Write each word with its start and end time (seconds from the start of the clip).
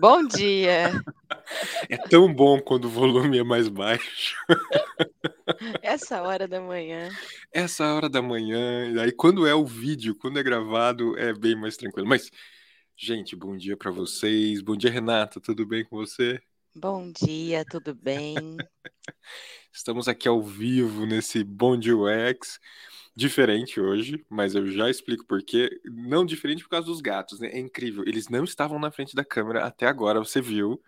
Bom 0.00 0.26
dia. 0.26 0.92
É 1.90 1.98
tão 2.08 2.32
bom 2.32 2.58
quando 2.58 2.86
o 2.86 2.88
volume 2.88 3.36
é 3.36 3.44
mais 3.44 3.68
baixo. 3.68 4.34
Essa 5.82 6.22
hora 6.22 6.48
da 6.48 6.58
manhã. 6.58 7.10
Essa 7.52 7.92
hora 7.92 8.08
da 8.08 8.22
manhã. 8.22 8.90
E 8.94 8.98
aí, 8.98 9.12
quando 9.12 9.46
é 9.46 9.54
o 9.54 9.66
vídeo, 9.66 10.14
quando 10.14 10.38
é 10.38 10.42
gravado, 10.42 11.18
é 11.18 11.34
bem 11.34 11.54
mais 11.54 11.76
tranquilo. 11.76 12.08
Mas, 12.08 12.30
gente, 12.96 13.36
bom 13.36 13.54
dia 13.54 13.76
para 13.76 13.90
vocês. 13.90 14.62
Bom 14.62 14.74
dia, 14.74 14.90
Renata. 14.90 15.38
Tudo 15.38 15.66
bem 15.66 15.84
com 15.84 15.98
você? 15.98 16.40
Bom 16.74 17.12
dia, 17.12 17.62
tudo 17.70 17.94
bem? 17.94 18.34
Estamos 19.70 20.08
aqui 20.08 20.26
ao 20.26 20.40
vivo 20.40 21.04
nesse 21.04 21.44
Bom 21.44 21.78
Dia 21.78 21.94
UX. 21.94 22.58
Diferente 23.20 23.78
hoje, 23.78 24.24
mas 24.30 24.54
eu 24.54 24.66
já 24.70 24.88
explico 24.88 25.26
por 25.26 25.42
quê. 25.42 25.78
Não 25.84 26.24
diferente 26.24 26.62
por 26.62 26.70
causa 26.70 26.86
dos 26.86 27.02
gatos, 27.02 27.38
né? 27.38 27.48
É 27.48 27.58
incrível. 27.58 28.02
Eles 28.06 28.30
não 28.30 28.44
estavam 28.44 28.78
na 28.78 28.90
frente 28.90 29.14
da 29.14 29.22
câmera 29.22 29.66
até 29.66 29.86
agora, 29.86 30.18
você 30.20 30.40
viu. 30.40 30.82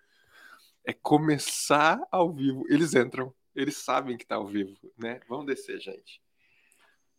É 0.82 0.94
começar 0.94 2.00
ao 2.10 2.32
vivo. 2.32 2.64
Eles 2.70 2.94
entram, 2.94 3.34
eles 3.54 3.76
sabem 3.76 4.16
que 4.16 4.24
tá 4.24 4.36
ao 4.36 4.46
vivo, 4.46 4.74
né? 4.96 5.20
Vamos 5.28 5.44
descer, 5.44 5.78
gente. 5.78 6.22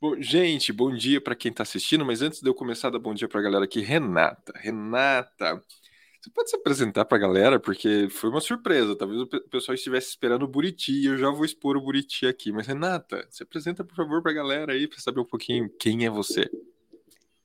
Bom, 0.02 0.20
gente, 0.20 0.74
bom 0.74 0.92
dia 0.92 1.22
para 1.22 1.36
quem 1.36 1.52
está 1.52 1.62
assistindo, 1.62 2.04
mas 2.04 2.24
antes 2.24 2.42
de 2.42 2.50
eu 2.50 2.56
começar, 2.56 2.90
dar 2.90 2.98
bom 2.98 3.14
dia 3.14 3.28
para 3.30 3.40
a 3.40 3.44
galera 3.44 3.66
aqui. 3.66 3.82
Renata, 3.82 4.52
Renata, 4.56 5.64
você 6.24 6.30
pode 6.30 6.50
se 6.50 6.56
apresentar 6.56 7.04
para 7.04 7.18
a 7.18 7.22
galera, 7.22 7.60
porque 7.60 8.08
foi 8.10 8.30
uma 8.30 8.40
surpresa. 8.40 8.96
Talvez 8.96 9.20
o 9.20 9.28
pessoal 9.28 9.76
estivesse 9.76 10.08
esperando 10.08 10.44
o 10.44 10.48
Buriti 10.48 11.06
eu 11.06 11.18
já 11.18 11.30
vou 11.30 11.44
expor 11.44 11.76
o 11.76 11.82
Buriti 11.82 12.26
aqui. 12.26 12.50
Mas, 12.50 12.66
Renata, 12.66 13.28
se 13.30 13.44
apresenta, 13.44 13.84
por 13.84 13.94
favor, 13.94 14.22
para 14.22 14.32
a 14.32 14.36
galera 14.36 14.72
aí, 14.72 14.88
para 14.88 15.00
saber 15.00 15.20
um 15.20 15.26
pouquinho 15.26 15.70
quem 15.78 16.06
é 16.06 16.10
você. 16.10 16.50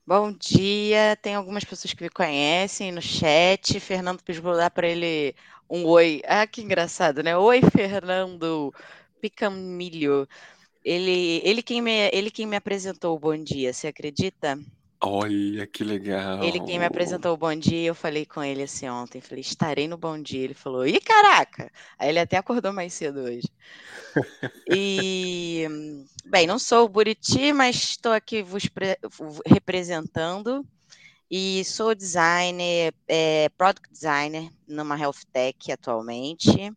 Bom 0.07 0.31
dia, 0.31 1.17
tem 1.21 1.35
algumas 1.35 1.65
pessoas 1.65 1.93
que 1.93 2.01
me 2.01 2.09
conhecem 2.09 2.93
no 2.93 3.01
chat. 3.01 3.81
Fernando 3.81 4.23
pediu 4.23 4.43
para 4.43 4.55
dar 4.55 4.71
para 4.71 4.87
ele 4.87 5.35
um 5.69 5.85
oi. 5.85 6.21
Ah, 6.25 6.47
que 6.47 6.61
engraçado, 6.61 7.21
né? 7.21 7.37
Oi, 7.37 7.59
Fernando 7.75 8.73
Picamilho. 9.19 10.25
Ele, 10.85 11.41
ele, 11.43 11.61
quem 11.61 11.81
me, 11.81 12.09
ele 12.13 12.31
quem 12.31 12.47
me 12.47 12.55
apresentou 12.55 13.13
o 13.13 13.19
bom 13.19 13.35
dia, 13.35 13.73
você 13.73 13.87
acredita? 13.87 14.57
Olha 15.01 15.65
que 15.65 15.83
legal. 15.83 16.43
Ele 16.43 16.59
quem 16.59 16.77
me 16.77 16.85
apresentou 16.85 17.33
o 17.33 17.37
Bom 17.37 17.55
Dia, 17.55 17.87
eu 17.87 17.95
falei 17.95 18.25
com 18.25 18.43
ele 18.43 18.63
assim 18.63 18.89
ontem, 18.89 19.21
falei, 19.21 19.41
estarei 19.41 19.87
no 19.87 19.97
Bom 19.97 20.21
Dia. 20.21 20.43
Ele 20.43 20.53
falou, 20.53 20.85
ih, 20.85 20.99
caraca! 20.99 21.71
Aí 21.97 22.09
ele 22.09 22.19
até 22.19 22.37
acordou 22.37 22.73
mais 22.73 22.93
cedo 22.93 23.21
hoje. 23.21 23.47
e, 24.69 25.65
bem, 26.25 26.45
não 26.45 26.59
sou 26.59 26.85
o 26.85 26.89
Buriti, 26.89 27.53
mas 27.53 27.75
estou 27.75 28.11
aqui 28.11 28.43
vos 28.43 28.69
representando. 29.45 30.65
E 31.31 31.63
sou 31.63 31.93
designer, 31.93 32.93
é, 33.07 33.49
product 33.49 33.89
designer 33.91 34.49
numa 34.67 34.99
health 34.99 35.19
tech 35.31 35.71
atualmente. 35.71 36.73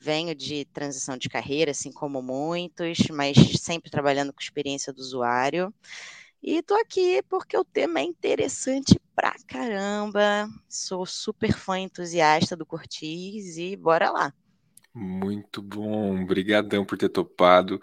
Venho 0.00 0.34
de 0.34 0.64
transição 0.66 1.18
de 1.18 1.28
carreira, 1.28 1.72
assim 1.72 1.90
como 1.90 2.22
muitos, 2.22 2.98
mas 3.10 3.36
sempre 3.60 3.90
trabalhando 3.90 4.32
com 4.32 4.40
experiência 4.40 4.92
do 4.92 5.00
usuário. 5.00 5.74
E 6.42 6.62
tô 6.62 6.74
aqui 6.74 7.22
porque 7.28 7.56
o 7.56 7.64
tema 7.64 8.00
é 8.00 8.04
interessante 8.04 8.98
pra 9.14 9.34
caramba. 9.46 10.48
Sou 10.68 11.04
super 11.04 11.52
fã 11.52 11.78
entusiasta 11.78 12.56
do 12.56 12.64
Cortiz 12.64 13.56
e 13.56 13.76
bora 13.76 14.10
lá. 14.10 14.32
Muito 14.94 15.62
bom, 15.62 16.22
obrigadão 16.22 16.84
por 16.84 16.98
ter 16.98 17.08
topado. 17.08 17.80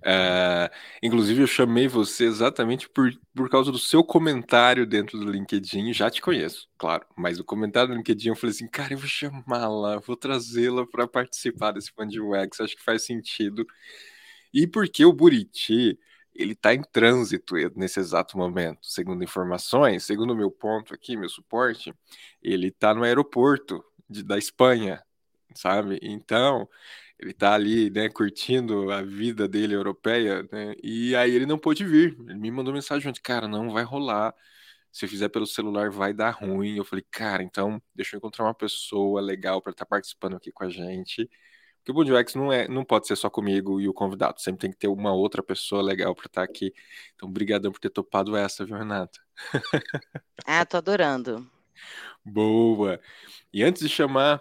Uh, 0.00 0.68
inclusive, 1.02 1.42
eu 1.42 1.46
chamei 1.46 1.88
você 1.88 2.24
exatamente 2.24 2.88
por, 2.90 3.10
por 3.34 3.48
causa 3.48 3.72
do 3.72 3.78
seu 3.78 4.04
comentário 4.04 4.86
dentro 4.86 5.18
do 5.18 5.30
LinkedIn. 5.30 5.94
Já 5.94 6.10
te 6.10 6.20
conheço, 6.20 6.68
claro, 6.76 7.06
mas 7.16 7.38
o 7.40 7.44
comentário 7.44 7.90
do 7.90 7.96
LinkedIn 7.96 8.30
eu 8.30 8.36
falei 8.36 8.54
assim: 8.54 8.68
cara, 8.68 8.92
eu 8.92 8.98
vou 8.98 9.08
chamá-la, 9.08 9.98
vou 10.00 10.16
trazê-la 10.16 10.86
para 10.86 11.06
participar 11.06 11.72
desse 11.72 11.90
Fund 11.92 12.14
UX, 12.14 12.60
acho 12.60 12.76
que 12.76 12.82
faz 12.82 13.04
sentido. 13.04 13.66
E 14.52 14.66
porque 14.66 15.04
o 15.04 15.12
Buriti 15.12 15.98
ele 16.34 16.52
está 16.52 16.74
em 16.74 16.82
trânsito 16.82 17.54
nesse 17.76 18.00
exato 18.00 18.36
momento. 18.38 18.86
Segundo 18.86 19.22
informações, 19.24 20.04
segundo 20.04 20.34
meu 20.34 20.50
ponto 20.50 20.94
aqui, 20.94 21.16
meu 21.16 21.28
suporte, 21.28 21.94
ele 22.42 22.68
está 22.68 22.94
no 22.94 23.04
aeroporto 23.04 23.84
de, 24.08 24.22
da 24.22 24.38
Espanha, 24.38 25.02
sabe? 25.54 25.98
Então, 26.02 26.68
ele 27.18 27.30
está 27.32 27.54
ali, 27.54 27.90
né, 27.90 28.08
curtindo 28.08 28.90
a 28.90 29.02
vida 29.02 29.46
dele 29.48 29.74
europeia, 29.74 30.42
né? 30.50 30.74
E 30.82 31.14
aí 31.16 31.34
ele 31.34 31.46
não 31.46 31.58
pôde 31.58 31.84
vir. 31.84 32.16
Ele 32.20 32.34
me 32.38 32.50
mandou 32.50 32.74
mensagem 32.74 33.08
onde, 33.08 33.20
cara, 33.20 33.46
não 33.48 33.70
vai 33.70 33.84
rolar. 33.84 34.34
Se 34.90 35.04
eu 35.06 35.08
fizer 35.08 35.28
pelo 35.28 35.46
celular 35.46 35.90
vai 35.90 36.12
dar 36.12 36.30
ruim. 36.30 36.76
Eu 36.76 36.84
falei, 36.84 37.04
cara, 37.10 37.42
então 37.42 37.80
deixa 37.94 38.16
eu 38.16 38.18
encontrar 38.18 38.44
uma 38.44 38.54
pessoa 38.54 39.20
legal 39.20 39.62
para 39.62 39.72
estar 39.72 39.84
tá 39.84 39.88
participando 39.88 40.36
aqui 40.36 40.52
com 40.52 40.64
a 40.64 40.70
gente. 40.70 41.28
Porque 41.84 41.90
o 41.90 41.94
Bom 41.94 42.02
UX 42.02 42.34
não, 42.36 42.52
é, 42.52 42.68
não 42.68 42.84
pode 42.84 43.08
ser 43.08 43.16
só 43.16 43.28
comigo 43.28 43.80
e 43.80 43.88
o 43.88 43.92
convidado, 43.92 44.40
sempre 44.40 44.60
tem 44.60 44.70
que 44.70 44.78
ter 44.78 44.86
uma 44.86 45.12
outra 45.12 45.42
pessoa 45.42 45.82
legal 45.82 46.14
para 46.14 46.26
estar 46.26 46.40
tá 46.40 46.44
aqui. 46.44 46.72
Então, 47.16 47.28
obrigadão 47.28 47.72
por 47.72 47.80
ter 47.80 47.90
topado 47.90 48.36
essa, 48.36 48.64
viu, 48.64 48.76
Renata? 48.76 49.18
Ah, 50.46 50.64
tô 50.64 50.76
adorando. 50.76 51.44
Boa! 52.24 53.00
E 53.52 53.64
antes 53.64 53.82
de 53.82 53.88
chamar 53.88 54.40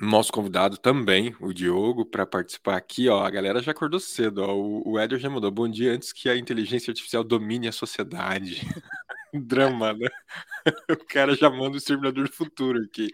nosso 0.00 0.32
convidado 0.32 0.78
também, 0.78 1.34
o 1.40 1.52
Diogo, 1.52 2.06
para 2.06 2.24
participar 2.24 2.76
aqui, 2.76 3.08
ó, 3.08 3.24
a 3.24 3.30
galera 3.30 3.60
já 3.60 3.72
acordou 3.72 3.98
cedo, 3.98 4.42
ó, 4.42 4.54
o, 4.54 4.92
o 4.92 4.98
Éder 4.98 5.18
já 5.18 5.28
mandou, 5.28 5.50
bom 5.50 5.68
dia 5.68 5.92
antes 5.92 6.12
que 6.12 6.28
a 6.28 6.36
inteligência 6.36 6.92
artificial 6.92 7.24
domine 7.24 7.66
a 7.66 7.72
sociedade. 7.72 8.60
Drama, 9.34 9.92
né? 9.94 10.08
O 10.90 11.04
cara 11.06 11.34
já 11.34 11.50
manda 11.50 11.74
o 11.74 11.76
Exterminador 11.76 12.28
do 12.28 12.32
Futuro 12.32 12.78
aqui. 12.84 13.08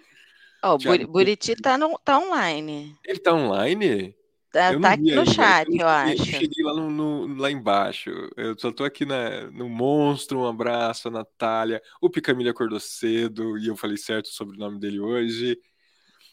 Ó, 0.63 0.75
o 0.75 1.07
Buriti 1.07 1.55
tá, 1.55 1.79
no, 1.79 1.99
tá 2.05 2.19
online. 2.19 2.97
Ele 3.05 3.19
tá 3.19 3.33
online? 3.33 4.15
Tá, 4.51 4.79
tá 4.81 4.93
aqui 4.95 5.15
no 5.15 5.27
chat, 5.27 5.69
eu, 5.69 5.81
eu 5.81 5.89
acho. 5.89 6.23
Eu 6.23 6.25
cheguei 6.25 6.65
lá, 6.65 6.75
no, 6.75 6.91
no, 6.91 7.41
lá 7.41 7.51
embaixo. 7.51 8.11
Eu 8.37 8.59
só 8.59 8.73
tô 8.73 8.83
aqui 8.83 9.05
na, 9.05 9.51
no 9.51 9.69
Monstro. 9.69 10.41
Um 10.41 10.47
abraço, 10.47 11.09
a 11.09 11.11
Natália. 11.11 11.83
O 12.01 12.09
Picamilha 12.09 12.51
acordou 12.51 12.81
cedo 12.81 13.59
e 13.59 13.67
eu 13.69 13.77
falei 13.77 13.97
certo 13.97 14.29
sobre 14.29 14.57
o 14.57 14.59
nome 14.59 14.81
dele 14.81 15.01
hoje. 15.01 15.61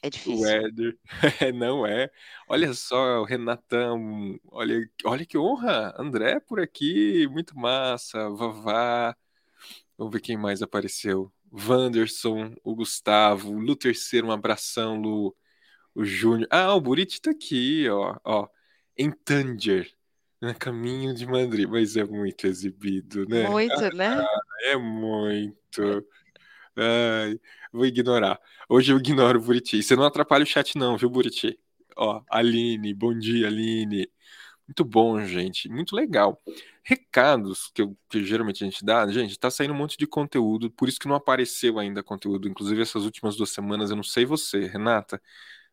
É 0.01 0.09
difícil. 0.09 0.39
O 0.39 0.45
Éder. 0.45 0.97
Não 1.55 1.85
é. 1.85 2.09
Olha 2.47 2.73
só, 2.73 3.21
o 3.21 3.25
Renatão. 3.25 4.39
Olha, 4.49 4.89
olha 5.03 5.25
que 5.25 5.37
honra. 5.37 5.93
André 5.97 6.39
por 6.39 6.59
aqui. 6.59 7.27
Muito 7.27 7.57
massa. 7.57 8.29
Vavá. 8.29 9.15
Vamos 9.97 10.13
ver 10.13 10.21
quem 10.21 10.37
mais 10.37 10.61
apareceu. 10.61 11.31
Wanderson, 11.55 12.53
o 12.63 12.75
Gustavo, 12.75 13.51
o 13.51 13.59
Lu 13.59 13.75
Terceiro, 13.75 14.27
um 14.27 14.31
abração, 14.31 14.99
Lu, 14.99 15.35
o 15.93 16.03
Júnior. 16.03 16.47
Ah, 16.51 16.73
o 16.75 16.81
Buriti 16.81 17.21
tá 17.21 17.31
aqui, 17.31 17.87
ó, 17.89 18.17
ó, 18.23 18.47
em 18.97 19.11
Tanger, 19.11 19.89
no 20.41 20.53
caminho 20.53 21.13
de 21.13 21.25
Madrid, 21.25 21.67
mas 21.69 21.95
é 21.95 22.03
muito 22.03 22.45
exibido, 22.45 23.25
né? 23.27 23.47
Muito, 23.49 23.73
ah, 23.73 23.89
né? 23.91 24.25
É 24.67 24.75
muito. 24.77 26.05
Ai, 26.75 27.39
vou 27.71 27.85
ignorar. 27.85 28.39
Hoje 28.67 28.91
eu 28.91 28.97
ignoro 28.97 29.39
o 29.39 29.41
Buriti. 29.41 29.81
Você 29.81 29.95
não 29.95 30.03
atrapalha 30.03 30.43
o 30.43 30.47
chat, 30.47 30.77
não, 30.77 30.97
viu, 30.97 31.09
Buriti? 31.09 31.57
Ó, 31.95 32.21
Aline, 32.29 32.93
bom 32.93 33.17
dia, 33.17 33.47
Aline. 33.47 34.09
Muito 34.67 34.83
bom, 34.83 35.23
gente. 35.25 35.69
Muito 35.69 35.95
legal. 35.95 36.41
Recados 36.83 37.71
que, 37.73 37.81
eu, 37.81 37.95
que 38.09 38.23
geralmente 38.23 38.63
a 38.63 38.67
gente 38.67 38.83
dá, 38.83 39.07
gente, 39.07 39.37
tá 39.37 39.49
saindo 39.51 39.73
um 39.73 39.77
monte 39.77 39.97
de 39.97 40.07
conteúdo, 40.07 40.71
por 40.71 40.89
isso 40.89 40.99
que 40.99 41.07
não 41.07 41.15
apareceu 41.15 41.79
ainda 41.79 42.03
conteúdo. 42.03 42.47
Inclusive, 42.47 42.81
essas 42.81 43.03
últimas 43.03 43.35
duas 43.35 43.51
semanas, 43.51 43.89
eu 43.89 43.95
não 43.95 44.03
sei 44.03 44.25
você, 44.25 44.65
Renata, 44.65 45.21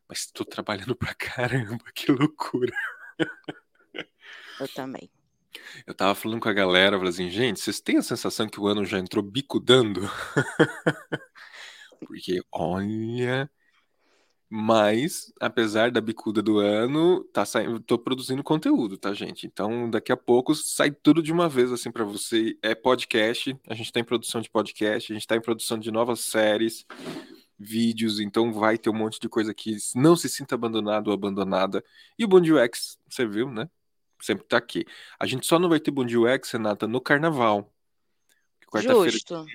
mas 0.08 0.20
estou 0.20 0.44
trabalhando 0.44 0.94
pra 0.94 1.14
caramba, 1.14 1.84
que 1.94 2.12
loucura. 2.12 2.72
Eu 4.60 4.68
também. 4.68 5.10
Eu 5.86 5.94
tava 5.94 6.14
falando 6.14 6.40
com 6.40 6.48
a 6.48 6.52
galera, 6.52 6.96
falei 6.96 7.10
assim, 7.10 7.30
gente, 7.30 7.60
vocês 7.60 7.80
têm 7.80 7.98
a 7.98 8.02
sensação 8.02 8.48
que 8.48 8.60
o 8.60 8.66
ano 8.66 8.84
já 8.84 8.98
entrou 8.98 9.22
bicudando? 9.22 10.02
Porque, 12.00 12.42
olha, 12.50 13.50
mas, 14.54 15.32
apesar 15.40 15.90
da 15.90 15.98
bicuda 15.98 16.42
do 16.42 16.58
ano, 16.58 17.24
tá 17.32 17.42
saindo, 17.42 17.80
tô 17.80 17.98
produzindo 17.98 18.44
conteúdo, 18.44 18.98
tá, 18.98 19.14
gente? 19.14 19.46
Então, 19.46 19.88
daqui 19.88 20.12
a 20.12 20.16
pouco 20.16 20.54
sai 20.54 20.90
tudo 20.90 21.22
de 21.22 21.32
uma 21.32 21.48
vez 21.48 21.72
assim 21.72 21.90
para 21.90 22.04
você. 22.04 22.58
É 22.60 22.74
podcast, 22.74 23.58
a 23.66 23.72
gente 23.72 23.90
tá 23.90 23.98
em 23.98 24.04
produção 24.04 24.42
de 24.42 24.50
podcast, 24.50 25.10
a 25.10 25.14
gente 25.14 25.26
tá 25.26 25.36
em 25.36 25.40
produção 25.40 25.78
de 25.78 25.90
novas 25.90 26.20
séries, 26.20 26.84
vídeos, 27.58 28.20
então 28.20 28.52
vai 28.52 28.76
ter 28.76 28.90
um 28.90 28.94
monte 28.94 29.18
de 29.18 29.26
coisa 29.26 29.52
aqui. 29.52 29.74
Não 29.94 30.14
se 30.14 30.28
sinta 30.28 30.54
abandonado 30.54 31.08
ou 31.08 31.14
abandonada. 31.14 31.82
E 32.18 32.22
o 32.22 32.28
Bom 32.28 32.42
UX, 32.42 32.98
você 33.08 33.24
viu, 33.24 33.50
né? 33.50 33.70
Sempre 34.20 34.44
tá 34.44 34.58
aqui. 34.58 34.84
A 35.18 35.24
gente 35.24 35.46
só 35.46 35.58
não 35.58 35.70
vai 35.70 35.80
ter 35.80 35.90
Bom 35.90 36.04
UX, 36.04 36.50
Renata, 36.50 36.86
no 36.86 37.00
carnaval. 37.00 37.72
Quarta-feira. 38.70 39.12
Justo. 39.12 39.46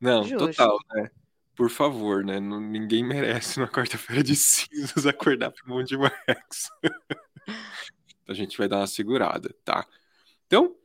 Não, 0.00 0.24
Justo. 0.24 0.48
total, 0.48 0.76
né? 0.92 1.12
Por 1.56 1.70
favor, 1.70 2.22
né? 2.22 2.38
ninguém 2.38 3.02
merece 3.02 3.58
na 3.58 3.66
quarta-feira 3.66 4.22
de 4.22 4.36
cinzas 4.36 5.06
acordar 5.06 5.50
para 5.50 5.72
um 5.72 5.78
monte 5.78 5.88
de 5.88 5.96
Max. 5.96 6.70
a 8.28 8.34
gente 8.34 8.58
vai 8.58 8.68
dar 8.68 8.78
uma 8.78 8.86
segurada, 8.86 9.54
tá? 9.64 9.86
Então, 10.46 10.76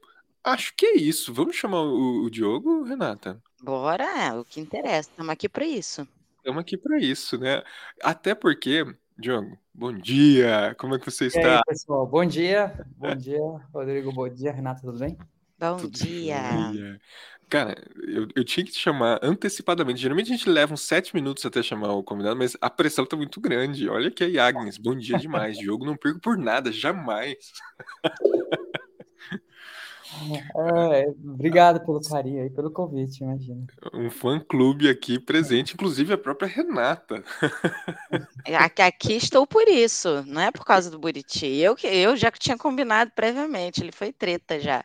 acho 0.44 0.74
que 0.76 0.86
é 0.86 0.96
isso. 0.96 1.34
Vamos 1.34 1.56
chamar 1.56 1.82
o, 1.82 2.24
o 2.24 2.30
Diogo, 2.30 2.84
Renata? 2.84 3.42
Bora, 3.62 4.06
é 4.28 4.34
o 4.34 4.46
que 4.46 4.62
interessa. 4.62 5.10
Estamos 5.10 5.32
aqui 5.32 5.50
para 5.50 5.66
isso. 5.66 6.08
Estamos 6.38 6.62
aqui 6.62 6.78
para 6.78 6.98
isso, 6.98 7.38
né? 7.38 7.62
Até 8.02 8.34
porque, 8.34 8.86
Diogo, 9.18 9.58
bom 9.74 9.94
dia. 9.94 10.74
Como 10.80 10.96
é 10.96 11.00
que 11.00 11.06
você 11.06 11.28
está? 11.28 11.42
E 11.42 11.56
aí, 11.56 11.62
pessoal? 11.68 12.08
Bom 12.08 12.26
dia. 12.26 12.74
Bom 12.98 13.16
dia, 13.16 13.40
Rodrigo. 13.74 14.12
Bom 14.14 14.30
dia, 14.30 14.52
Renata. 14.52 14.82
Tudo 14.82 14.98
bem? 14.98 15.18
Bom 15.60 15.78
tudo 15.78 15.92
dia. 15.92 16.42
dia. 16.72 17.00
Cara, 17.52 17.76
eu, 18.08 18.30
eu 18.34 18.46
tinha 18.46 18.66
que 18.66 18.72
te 18.72 18.80
chamar 18.80 19.20
antecipadamente. 19.22 20.00
Geralmente 20.00 20.32
a 20.32 20.38
gente 20.38 20.50
leva 20.50 20.74
uns 20.74 20.84
sete 20.84 21.14
minutos 21.14 21.46
até 21.46 21.62
chamar 21.62 21.92
o 21.92 22.02
convidado, 22.02 22.38
mas 22.38 22.56
a 22.62 22.70
pressão 22.70 23.06
tá 23.06 23.18
muito 23.18 23.42
grande. 23.42 23.90
Olha 23.90 24.10
que 24.10 24.24
aí, 24.24 24.40
Agnes, 24.40 24.78
bom 24.78 24.96
dia 24.96 25.18
demais. 25.18 25.58
Diogo, 25.60 25.86
não 25.86 25.98
perco 25.98 26.22
por 26.22 26.38
nada, 26.38 26.72
jamais. 26.72 27.36
É, 30.94 31.08
obrigado 31.24 31.80
pelo 31.86 32.02
carinho 32.02 32.44
aí, 32.44 32.50
pelo 32.50 32.72
convite, 32.72 33.24
imagina. 33.24 33.66
Um 33.94 34.10
fã-clube 34.10 34.90
aqui 34.90 35.20
presente, 35.20 35.74
inclusive 35.74 36.14
a 36.14 36.18
própria 36.18 36.48
Renata. 36.48 37.24
É, 38.46 38.56
aqui, 38.56 38.82
aqui, 38.82 39.14
estou 39.14 39.48
por 39.48 39.68
isso, 39.68 40.24
não 40.28 40.42
é 40.42 40.52
por 40.52 40.66
causa 40.66 40.92
do 40.92 41.00
Buriti. 41.00 41.48
Eu, 41.58 41.76
eu 41.84 42.16
já 42.16 42.30
tinha 42.32 42.58
combinado 42.58 43.12
previamente, 43.16 43.82
ele 43.82 43.92
foi 43.92 44.12
treta 44.12 44.60
já. 44.60 44.84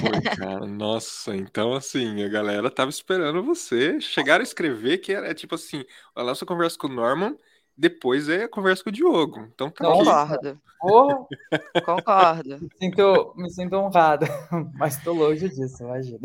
Foi, 0.00 0.20
cara. 0.36 0.66
Nossa, 0.66 1.34
então 1.34 1.74
assim, 1.74 2.22
a 2.22 2.28
galera 2.28 2.70
tava 2.70 2.90
esperando 2.90 3.42
você. 3.42 4.00
Chegaram 4.00 4.40
a 4.40 4.44
escrever 4.44 4.98
que 4.98 5.12
era 5.12 5.34
tipo 5.34 5.54
assim: 5.54 5.84
a 6.14 6.22
nossa 6.22 6.44
conversa 6.46 6.78
com 6.78 6.86
o 6.86 6.92
Norman 6.92 7.36
depois 7.76 8.28
é 8.28 8.44
a 8.44 8.48
conversa 8.48 8.82
com 8.82 8.90
o 8.90 8.92
Diogo. 8.92 9.40
Então 9.54 9.70
tá 9.70 9.84
Concordo. 9.84 10.60
Oh, 10.82 11.26
Concordo. 11.84 12.58
Me 12.60 12.68
sinto, 12.78 13.34
me 13.36 13.50
sinto 13.50 13.76
honrado, 13.76 14.26
mas 14.74 14.96
estou 14.96 15.14
longe 15.14 15.48
disso, 15.48 15.82
imagina. 15.82 16.18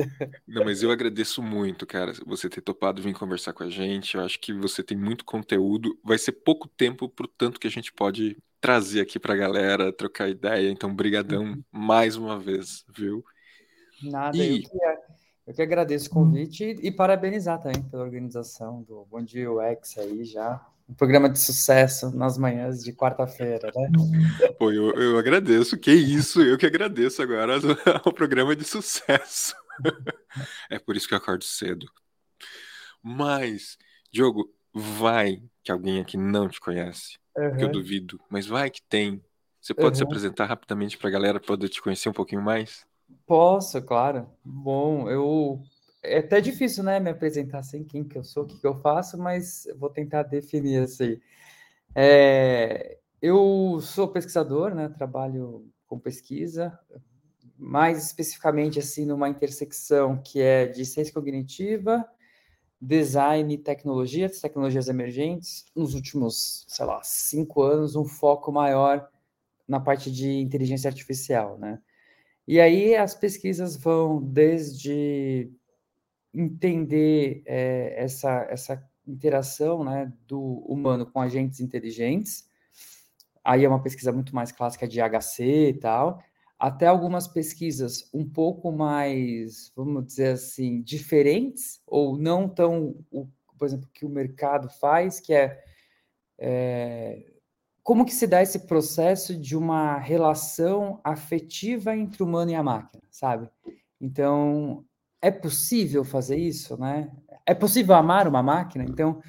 Não, 0.47 0.63
mas 0.63 0.81
eu 0.81 0.91
agradeço 0.91 1.41
muito, 1.41 1.85
cara, 1.85 2.13
você 2.25 2.49
ter 2.49 2.61
topado 2.61 3.01
vir 3.01 3.13
conversar 3.13 3.53
com 3.53 3.63
a 3.63 3.69
gente. 3.69 4.15
Eu 4.15 4.23
acho 4.23 4.39
que 4.39 4.53
você 4.53 4.81
tem 4.83 4.97
muito 4.97 5.25
conteúdo. 5.25 5.97
Vai 6.03 6.17
ser 6.17 6.33
pouco 6.33 6.67
tempo 6.67 7.09
pro 7.09 7.27
tanto 7.27 7.59
que 7.59 7.67
a 7.67 7.71
gente 7.71 7.91
pode 7.91 8.37
trazer 8.61 9.01
aqui 9.01 9.19
pra 9.19 9.35
galera, 9.35 9.91
trocar 9.91 10.29
ideia. 10.29 10.69
Então, 10.69 10.93
brigadão 10.93 11.43
uhum. 11.43 11.63
mais 11.71 12.15
uma 12.15 12.37
vez, 12.37 12.85
viu? 12.95 13.23
Nada, 14.03 14.37
e... 14.37 14.57
eu, 14.57 14.61
que, 14.61 14.77
eu 15.47 15.53
que 15.53 15.61
agradeço 15.61 16.07
o 16.09 16.13
convite 16.13 16.63
e, 16.63 16.87
e 16.87 16.91
parabenizar 16.91 17.61
também 17.61 17.81
pela 17.83 18.03
organização 18.03 18.83
do 18.83 19.05
Bom 19.09 19.21
Dia 19.21 19.51
UX 19.51 19.97
aí 19.97 20.23
já 20.23 20.65
um 20.91 20.93
programa 20.93 21.29
de 21.29 21.39
sucesso 21.39 22.11
nas 22.11 22.37
manhãs 22.37 22.83
de 22.83 22.91
quarta-feira, 22.91 23.71
né? 23.73 23.89
Pô, 24.59 24.71
eu, 24.71 24.93
eu 24.93 25.17
agradeço, 25.17 25.77
que 25.77 25.91
isso, 25.91 26.41
eu 26.41 26.57
que 26.57 26.65
agradeço 26.65 27.21
agora 27.21 27.55
o 28.05 28.11
programa 28.11 28.53
de 28.55 28.65
sucesso. 28.65 29.55
É 30.69 30.77
por 30.77 30.97
isso 30.97 31.07
que 31.07 31.13
eu 31.13 31.17
acordo 31.17 31.45
cedo. 31.45 31.87
Mas, 33.01 33.77
Diogo, 34.11 34.53
vai 34.73 35.41
que 35.63 35.71
alguém 35.71 36.01
aqui 36.01 36.17
não 36.17 36.49
te 36.49 36.59
conhece, 36.59 37.17
uhum. 37.37 37.57
que 37.57 37.63
eu 37.63 37.71
duvido, 37.71 38.19
mas 38.29 38.45
vai 38.45 38.69
que 38.69 38.81
tem. 38.81 39.23
Você 39.61 39.73
pode 39.73 39.91
uhum. 39.91 39.95
se 39.95 40.03
apresentar 40.03 40.45
rapidamente 40.45 40.97
para 40.97 41.07
a 41.07 41.11
galera 41.11 41.39
poder 41.39 41.69
te 41.69 41.81
conhecer 41.81 42.09
um 42.09 42.13
pouquinho 42.13 42.41
mais? 42.41 42.85
Posso, 43.25 43.81
claro. 43.81 44.29
Bom, 44.43 45.09
eu 45.09 45.61
é 46.03 46.19
até 46.19 46.41
difícil, 46.41 46.83
né, 46.83 46.99
me 46.99 47.09
apresentar 47.09 47.63
sem 47.63 47.83
quem 47.83 48.03
que 48.03 48.17
eu 48.17 48.23
sou, 48.23 48.43
o 48.43 48.47
que, 48.47 48.59
que 48.59 48.67
eu 48.67 48.79
faço, 48.81 49.17
mas 49.17 49.67
vou 49.77 49.89
tentar 49.89 50.23
definir 50.23 50.83
assim. 50.83 51.19
É, 51.95 52.97
eu 53.21 53.79
sou 53.81 54.07
pesquisador, 54.07 54.73
né, 54.73 54.89
trabalho 54.89 55.69
com 55.85 55.99
pesquisa, 55.99 56.77
mais 57.57 58.05
especificamente 58.05 58.79
assim 58.79 59.05
numa 59.05 59.29
intersecção 59.29 60.21
que 60.21 60.41
é 60.41 60.65
de 60.65 60.85
ciência 60.85 61.13
cognitiva, 61.13 62.07
design 62.81 63.53
e 63.53 63.57
tecnologia, 63.57 64.27
tecnologias 64.29 64.87
emergentes. 64.89 65.65
Nos 65.75 65.93
últimos, 65.93 66.65
sei 66.67 66.85
lá, 66.85 67.01
cinco 67.03 67.61
anos, 67.61 67.95
um 67.95 68.05
foco 68.05 68.51
maior 68.51 69.07
na 69.67 69.79
parte 69.79 70.11
de 70.11 70.27
inteligência 70.39 70.89
artificial, 70.89 71.57
né? 71.59 71.79
E 72.47 72.59
aí 72.59 72.95
as 72.95 73.13
pesquisas 73.13 73.77
vão 73.77 74.21
desde 74.21 75.51
entender 76.33 77.43
é, 77.45 77.93
essa, 77.97 78.47
essa 78.49 78.91
interação 79.07 79.83
né, 79.83 80.11
do 80.27 80.41
humano 80.67 81.05
com 81.05 81.19
agentes 81.19 81.59
inteligentes. 81.59 82.47
Aí 83.43 83.65
é 83.65 83.67
uma 83.67 83.81
pesquisa 83.81 84.11
muito 84.11 84.35
mais 84.35 84.51
clássica 84.51 84.87
de 84.87 84.99
HC 85.01 85.69
e 85.69 85.73
tal, 85.73 86.23
até 86.59 86.85
algumas 86.85 87.27
pesquisas 87.27 88.07
um 88.13 88.27
pouco 88.27 88.71
mais, 88.71 89.71
vamos 89.75 90.05
dizer 90.05 90.33
assim, 90.33 90.81
diferentes, 90.81 91.81
ou 91.87 92.17
não 92.17 92.47
tão, 92.47 92.95
o, 93.11 93.27
por 93.57 93.65
exemplo, 93.65 93.89
que 93.91 94.05
o 94.05 94.09
mercado 94.09 94.69
faz, 94.69 95.19
que 95.19 95.33
é, 95.33 95.63
é 96.37 97.25
como 97.83 98.05
que 98.05 98.13
se 98.13 98.27
dá 98.27 98.43
esse 98.43 98.59
processo 98.67 99.35
de 99.35 99.57
uma 99.57 99.97
relação 99.97 101.01
afetiva 101.03 101.95
entre 101.95 102.21
o 102.21 102.27
humano 102.27 102.51
e 102.51 102.55
a 102.55 102.61
máquina, 102.61 103.03
sabe? 103.09 103.49
Então, 103.99 104.85
é 105.21 105.29
possível 105.29 106.03
fazer 106.03 106.37
isso, 106.37 106.77
né? 106.77 107.11
É 107.45 107.53
possível 107.53 107.95
amar 107.95 108.27
uma 108.27 108.41
máquina? 108.41 108.83
Então, 108.83 109.21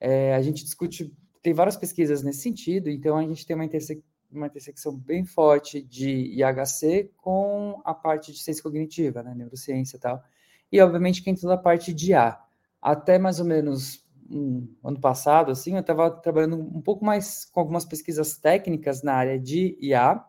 é, 0.00 0.34
a 0.34 0.42
gente 0.42 0.64
discute, 0.64 1.14
tem 1.42 1.54
várias 1.54 1.76
pesquisas 1.76 2.22
nesse 2.22 2.40
sentido, 2.40 2.90
então 2.90 3.16
a 3.16 3.22
gente 3.22 3.46
tem 3.46 3.54
uma, 3.54 3.64
interse 3.64 4.02
uma 4.30 4.46
intersecção 4.46 4.96
bem 4.96 5.24
forte 5.24 5.80
de 5.80 6.34
IHC 6.34 7.12
com 7.16 7.80
a 7.84 7.94
parte 7.94 8.32
de 8.32 8.38
ciência 8.38 8.62
cognitiva, 8.62 9.22
né? 9.22 9.34
Neurociência 9.34 9.96
e 9.96 10.00
tal. 10.00 10.22
E, 10.70 10.80
obviamente, 10.80 11.22
que 11.22 11.34
toda 11.34 11.54
a 11.54 11.58
parte 11.58 11.92
de 11.92 12.10
IA. 12.10 12.38
Até 12.82 13.18
mais 13.18 13.40
ou 13.40 13.46
menos 13.46 14.04
um, 14.30 14.68
ano 14.82 15.00
passado, 15.00 15.50
assim, 15.52 15.74
eu 15.74 15.80
estava 15.80 16.10
trabalhando 16.10 16.56
um 16.56 16.80
pouco 16.80 17.04
mais 17.04 17.44
com 17.44 17.60
algumas 17.60 17.84
pesquisas 17.84 18.36
técnicas 18.36 19.02
na 19.02 19.14
área 19.14 19.38
de 19.38 19.78
IA, 19.80 20.24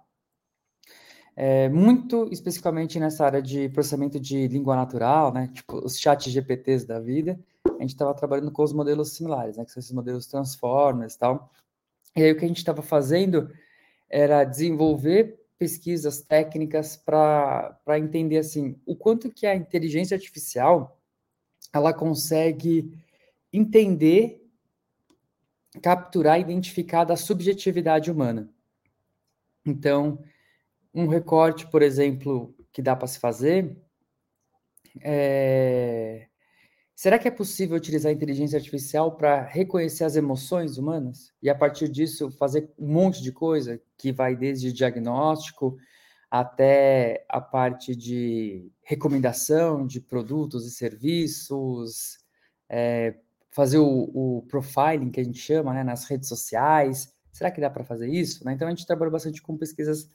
é, 1.39 1.69
muito 1.69 2.27
especificamente 2.31 2.99
nessa 2.99 3.23
área 3.23 3.43
de 3.43 3.69
processamento 3.69 4.19
de 4.19 4.47
língua 4.47 4.75
natural, 4.75 5.31
né, 5.31 5.51
tipo 5.53 5.77
os 5.85 5.99
chat 5.99 6.31
GPTs 6.31 6.83
da 6.83 6.99
vida, 6.99 7.39
a 7.63 7.81
gente 7.81 7.91
estava 7.91 8.11
trabalhando 8.15 8.51
com 8.51 8.63
os 8.63 8.73
modelos 8.73 9.13
similares, 9.13 9.55
né, 9.55 9.63
que 9.63 9.71
são 9.71 9.79
esses 9.79 9.91
modelos 9.91 10.25
transformers 10.25 11.13
e 11.13 11.19
tal. 11.19 11.53
E 12.15 12.23
aí 12.23 12.31
o 12.31 12.35
que 12.35 12.43
a 12.43 12.47
gente 12.47 12.57
estava 12.57 12.81
fazendo 12.81 13.51
era 14.09 14.43
desenvolver 14.43 15.39
pesquisas 15.59 16.21
técnicas 16.21 16.97
para 16.97 17.79
entender 17.99 18.39
assim 18.39 18.75
o 18.83 18.95
quanto 18.95 19.29
que 19.29 19.45
a 19.45 19.55
inteligência 19.55 20.15
artificial 20.15 20.99
ela 21.71 21.93
consegue 21.93 22.91
entender, 23.53 24.43
capturar, 25.83 26.39
identificar 26.39 27.03
da 27.03 27.15
subjetividade 27.15 28.09
humana. 28.09 28.49
Então, 29.63 30.17
um 30.97 31.07
recorte, 31.07 31.67
por 31.67 31.81
exemplo, 31.81 32.55
que 32.71 32.81
dá 32.81 32.95
para 32.95 33.07
se 33.07 33.19
fazer 33.19 33.77
é... 35.01 36.27
Será 36.95 37.19
que 37.19 37.27
é 37.27 37.31
possível 37.31 37.77
utilizar 37.77 38.09
a 38.09 38.15
inteligência 38.15 38.57
artificial 38.57 39.15
para 39.15 39.43
reconhecer 39.43 40.03
as 40.03 40.15
emoções 40.15 40.79
humanas 40.79 41.31
e 41.43 41.49
a 41.49 41.53
partir 41.53 41.87
disso 41.89 42.31
fazer 42.31 42.71
um 42.77 42.91
monte 42.91 43.21
de 43.21 43.31
coisa 43.31 43.79
que 43.95 44.11
vai 44.11 44.35
desde 44.35 44.73
diagnóstico 44.73 45.77
até 46.29 47.23
a 47.29 47.39
parte 47.39 47.95
de 47.95 48.71
recomendação 48.81 49.85
de 49.85 50.01
produtos 50.01 50.65
e 50.65 50.71
serviços, 50.71 52.17
é, 52.67 53.15
fazer 53.51 53.77
o, 53.77 54.09
o, 54.13 54.41
profiling 54.47 55.11
que 55.11 55.19
a 55.19 55.23
gente 55.23 55.39
chama 55.39 55.73
né, 55.73 55.83
nas 55.83 56.05
redes 56.05 56.27
sociais. 56.27 57.13
Será 57.31 57.51
que 57.51 57.61
dá 57.61 57.69
para 57.69 57.83
fazer 57.83 58.09
isso? 58.09 58.43
Né? 58.43 58.53
Então 58.53 58.67
a 58.67 58.71
gente 58.71 58.87
trabalha 58.87 59.11
bastante 59.11 59.41
com 59.41 59.55
pesquisas 59.55 60.09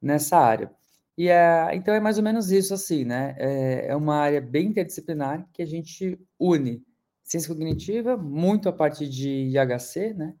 nessa 0.00 0.38
área. 0.38 0.70
E 1.18 1.28
é, 1.28 1.70
então 1.74 1.94
é 1.94 2.00
mais 2.00 2.18
ou 2.18 2.24
menos 2.24 2.50
isso 2.50 2.74
assim, 2.74 3.04
né? 3.04 3.34
É, 3.38 3.86
é 3.88 3.96
uma 3.96 4.16
área 4.16 4.40
bem 4.40 4.66
interdisciplinar 4.66 5.48
que 5.52 5.62
a 5.62 5.66
gente 5.66 6.18
une 6.38 6.84
ciência 7.22 7.48
cognitiva, 7.48 8.16
muito 8.16 8.68
a 8.68 8.72
parte 8.72 9.08
de 9.08 9.28
IHC, 9.50 10.14
né? 10.14 10.34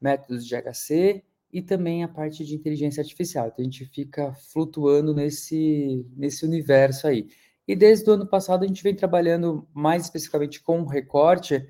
Métodos 0.00 0.46
de 0.46 0.54
IHC 0.54 1.24
e 1.52 1.62
também 1.62 2.04
a 2.04 2.08
parte 2.08 2.44
de 2.44 2.54
inteligência 2.54 3.00
artificial. 3.00 3.48
Então 3.48 3.62
a 3.62 3.64
gente 3.64 3.84
fica 3.86 4.32
flutuando 4.52 5.14
nesse, 5.14 6.06
nesse 6.16 6.44
universo 6.44 7.06
aí. 7.06 7.28
E 7.66 7.74
desde 7.76 8.08
o 8.10 8.14
ano 8.14 8.26
passado 8.26 8.64
a 8.64 8.66
gente 8.66 8.82
vem 8.82 8.94
trabalhando 8.94 9.66
mais 9.72 10.04
especificamente 10.04 10.62
com 10.62 10.80
um 10.80 10.86
recorte 10.86 11.66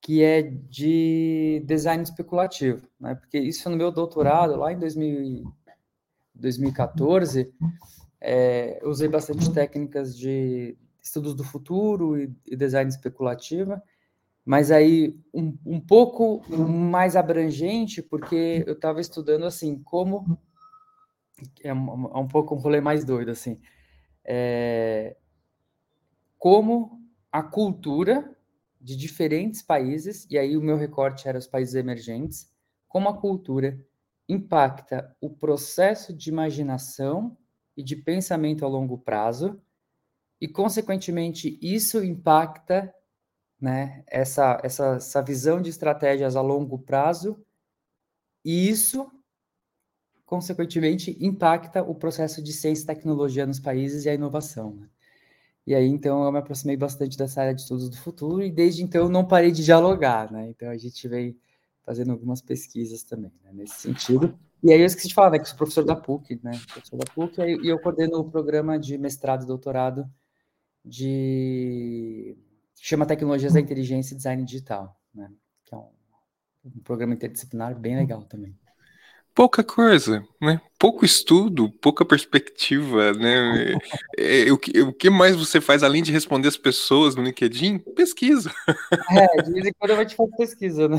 que 0.00 0.22
é 0.22 0.42
de 0.42 1.62
design 1.66 2.02
especulativo, 2.02 2.86
né? 3.00 3.14
Porque 3.16 3.38
isso 3.38 3.68
no 3.68 3.76
meu 3.76 3.90
doutorado 3.90 4.56
lá 4.56 4.72
em 4.72 4.78
2000 4.78 5.52
2014, 6.38 7.52
é, 8.20 8.80
usei 8.84 9.08
bastante 9.08 9.52
técnicas 9.52 10.16
de 10.16 10.76
estudos 11.02 11.34
do 11.34 11.44
futuro 11.44 12.18
e, 12.18 12.34
e 12.46 12.56
design 12.56 12.88
especulativa, 12.88 13.82
mas 14.44 14.70
aí 14.70 15.18
um, 15.32 15.56
um 15.64 15.80
pouco 15.80 16.42
mais 16.50 17.16
abrangente, 17.16 18.02
porque 18.02 18.64
eu 18.66 18.74
estava 18.74 19.00
estudando 19.00 19.44
assim 19.44 19.78
como 19.82 20.38
é 21.62 21.72
um, 21.72 22.06
é 22.06 22.18
um 22.18 22.28
pouco 22.28 22.54
um 22.54 22.58
rolê 22.58 22.80
mais 22.80 23.04
doido, 23.04 23.30
assim. 23.30 23.60
É, 24.24 25.16
como 26.38 27.00
a 27.30 27.42
cultura 27.42 28.36
de 28.80 28.96
diferentes 28.96 29.62
países, 29.62 30.26
e 30.30 30.38
aí 30.38 30.56
o 30.56 30.62
meu 30.62 30.76
recorte 30.76 31.28
era 31.28 31.38
os 31.38 31.46
países 31.46 31.74
emergentes, 31.74 32.50
como 32.88 33.08
a 33.08 33.16
cultura 33.16 33.78
impacta 34.28 35.16
o 35.20 35.30
processo 35.30 36.12
de 36.12 36.28
imaginação 36.28 37.36
e 37.76 37.82
de 37.82 37.96
pensamento 37.96 38.64
a 38.64 38.68
longo 38.68 38.98
prazo, 38.98 39.60
e, 40.40 40.46
consequentemente, 40.46 41.58
isso 41.62 42.04
impacta 42.04 42.94
né, 43.60 44.04
essa, 44.06 44.60
essa, 44.62 44.96
essa 44.96 45.22
visão 45.22 45.60
de 45.60 45.70
estratégias 45.70 46.36
a 46.36 46.40
longo 46.40 46.78
prazo, 46.78 47.44
e 48.44 48.68
isso, 48.68 49.10
consequentemente, 50.24 51.16
impacta 51.20 51.82
o 51.82 51.94
processo 51.94 52.42
de 52.42 52.52
ciência 52.52 52.84
e 52.84 52.86
tecnologia 52.86 53.46
nos 53.46 53.58
países 53.58 54.04
e 54.04 54.08
a 54.08 54.14
inovação. 54.14 54.74
Né? 54.74 54.88
E 55.66 55.74
aí, 55.74 55.86
então, 55.86 56.24
eu 56.24 56.30
me 56.30 56.38
aproximei 56.38 56.76
bastante 56.76 57.18
dessa 57.18 57.40
área 57.40 57.54
de 57.54 57.62
estudos 57.62 57.90
do 57.90 57.96
futuro, 57.96 58.42
e 58.42 58.50
desde 58.50 58.82
então 58.82 59.08
não 59.08 59.26
parei 59.26 59.50
de 59.50 59.64
dialogar. 59.64 60.30
Né? 60.30 60.48
Então, 60.50 60.70
a 60.70 60.76
gente 60.76 61.06
veio 61.08 61.36
fazendo 61.88 62.12
algumas 62.12 62.42
pesquisas 62.42 63.02
também, 63.02 63.32
né, 63.42 63.50
nesse 63.50 63.80
sentido. 63.80 64.38
E 64.62 64.70
aí 64.70 64.78
eu 64.78 64.84
esqueci 64.84 65.08
de 65.08 65.14
falar, 65.14 65.30
né, 65.30 65.38
que 65.38 65.48
sou 65.48 65.56
professor 65.56 65.82
da 65.86 65.96
PUC, 65.96 66.38
né, 66.42 66.50
professor 66.70 66.98
da 66.98 67.10
PUC, 67.14 67.40
e 67.40 67.66
eu 67.66 67.80
coordeno 67.80 68.18
o 68.18 68.30
programa 68.30 68.78
de 68.78 68.98
mestrado 68.98 69.44
e 69.44 69.46
doutorado 69.46 70.04
de 70.84 72.36
chama 72.74 73.06
Tecnologias 73.06 73.54
da 73.54 73.60
Inteligência 73.60 74.12
e 74.12 74.18
Design 74.18 74.44
Digital, 74.44 75.00
né, 75.14 75.32
que 75.64 75.74
é 75.74 75.78
um, 75.78 75.88
um 76.66 76.80
programa 76.84 77.14
interdisciplinar 77.14 77.74
bem 77.74 77.96
legal 77.96 78.22
também 78.24 78.54
pouca 79.38 79.62
coisa, 79.62 80.26
né? 80.42 80.60
Pouco 80.76 81.04
estudo, 81.04 81.70
pouca 81.70 82.04
perspectiva, 82.04 83.12
né? 83.12 83.78
É, 84.18 84.50
o, 84.50 84.58
que, 84.58 84.80
o 84.80 84.92
que 84.92 85.08
mais 85.08 85.36
você 85.36 85.60
faz 85.60 85.84
além 85.84 86.02
de 86.02 86.10
responder 86.10 86.48
as 86.48 86.56
pessoas 86.56 87.14
no 87.14 87.22
LinkedIn? 87.22 87.78
Pesquisa. 87.94 88.52
É, 89.38 89.42
de 89.42 89.52
vez 89.52 89.66
em 89.66 89.72
quando 89.78 89.90
eu 89.90 89.96
vou 89.96 90.04
te 90.04 90.16
fazer 90.16 90.36
pesquisa, 90.36 90.88
né? 90.88 90.98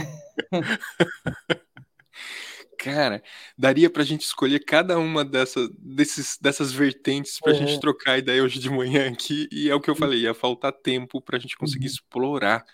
Cara, 2.79 3.21
daria 3.57 3.89
pra 3.89 4.05
gente 4.05 4.21
escolher 4.21 4.59
cada 4.59 4.97
uma 4.97 5.25
dessa, 5.25 5.67
desses, 5.77 6.37
dessas 6.39 6.71
vertentes 6.71 7.41
pra 7.41 7.51
é. 7.51 7.55
gente 7.55 7.77
trocar 7.81 8.17
ideia 8.17 8.41
hoje 8.41 8.57
de 8.57 8.69
manhã 8.69 9.11
aqui, 9.11 9.49
e 9.51 9.69
é 9.69 9.75
o 9.75 9.81
que 9.81 9.89
eu 9.89 9.95
falei, 9.95 10.21
ia 10.21 10.33
faltar 10.33 10.71
tempo 10.71 11.21
pra 11.21 11.39
gente 11.39 11.57
conseguir 11.57 11.87
uhum. 11.87 11.93
explorar. 11.93 12.65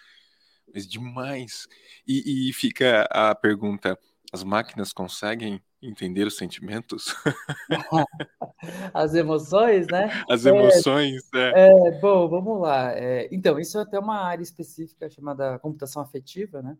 Mas 0.71 0.87
demais. 0.87 1.67
E, 2.07 2.49
e 2.49 2.53
fica 2.53 3.07
a 3.09 3.33
pergunta 3.33 3.97
as 4.35 4.43
máquinas 4.43 4.91
conseguem 4.91 5.61
entender 5.81 6.27
os 6.27 6.35
sentimentos? 6.35 7.15
As 8.93 9.13
emoções, 9.13 9.87
né? 9.87 10.09
As 10.29 10.45
emoções, 10.45 11.21
é. 11.33 11.67
é. 11.67 11.87
é 11.87 11.91
bom, 11.99 12.27
vamos 12.27 12.59
lá. 12.59 12.91
É, 12.91 13.29
então, 13.31 13.59
isso 13.59 13.77
é 13.77 13.81
até 13.81 13.97
uma 13.97 14.17
área 14.17 14.43
específica 14.43 15.09
chamada 15.09 15.59
computação 15.59 16.01
afetiva, 16.01 16.61
né? 16.61 16.77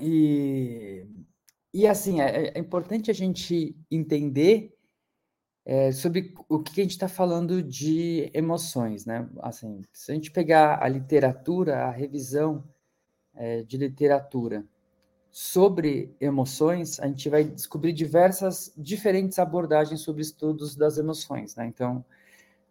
E, 0.00 1.06
e 1.72 1.86
assim, 1.86 2.20
é, 2.20 2.52
é 2.54 2.58
importante 2.58 3.10
a 3.10 3.14
gente 3.14 3.76
entender 3.90 4.74
é, 5.64 5.92
sobre 5.92 6.34
o 6.48 6.60
que 6.60 6.80
a 6.80 6.84
gente 6.84 6.92
está 6.92 7.08
falando 7.08 7.62
de 7.62 8.30
emoções, 8.34 9.06
né? 9.06 9.28
Assim, 9.40 9.82
se 9.92 10.10
a 10.10 10.14
gente 10.14 10.30
pegar 10.30 10.82
a 10.82 10.88
literatura, 10.88 11.84
a 11.84 11.90
revisão 11.90 12.64
é, 13.34 13.62
de 13.62 13.76
literatura, 13.76 14.66
sobre 15.36 16.14
emoções, 16.20 17.00
a 17.00 17.08
gente 17.08 17.28
vai 17.28 17.42
descobrir 17.42 17.92
diversas 17.92 18.72
diferentes 18.76 19.36
abordagens 19.40 20.00
sobre 20.00 20.22
estudos 20.22 20.76
das 20.76 20.96
emoções, 20.96 21.56
né? 21.56 21.66
Então, 21.66 22.04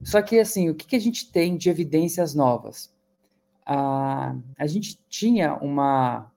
só 0.02 0.22
que 0.22 0.40
assim, 0.40 0.70
o 0.70 0.74
que, 0.74 0.88
que 0.88 0.96
a 0.96 1.00
gente 1.00 1.30
tem 1.30 1.58
de 1.58 1.70
evidências 1.70 2.34
novas? 2.34 2.90
A, 3.66 4.34
a 4.58 4.66
gente 4.66 4.98
tinha 5.10 5.56
uma, 5.56 6.32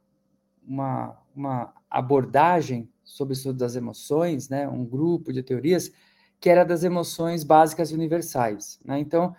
uma, 0.67 1.17
uma 1.33 1.73
abordagem 1.89 2.89
sobre 3.05 3.33
o 3.33 3.37
estudo 3.37 3.61
das 3.61 3.77
emoções, 3.77 4.49
né? 4.49 4.69
Um 4.69 4.85
grupo 4.85 5.33
de 5.33 5.45
teorias 5.45 5.93
que 6.41 6.51
era 6.51 6.65
das 6.65 6.83
emoções 6.83 7.45
básicas 7.45 7.93
universais, 7.93 8.81
né? 8.85 8.99
Então, 8.99 9.33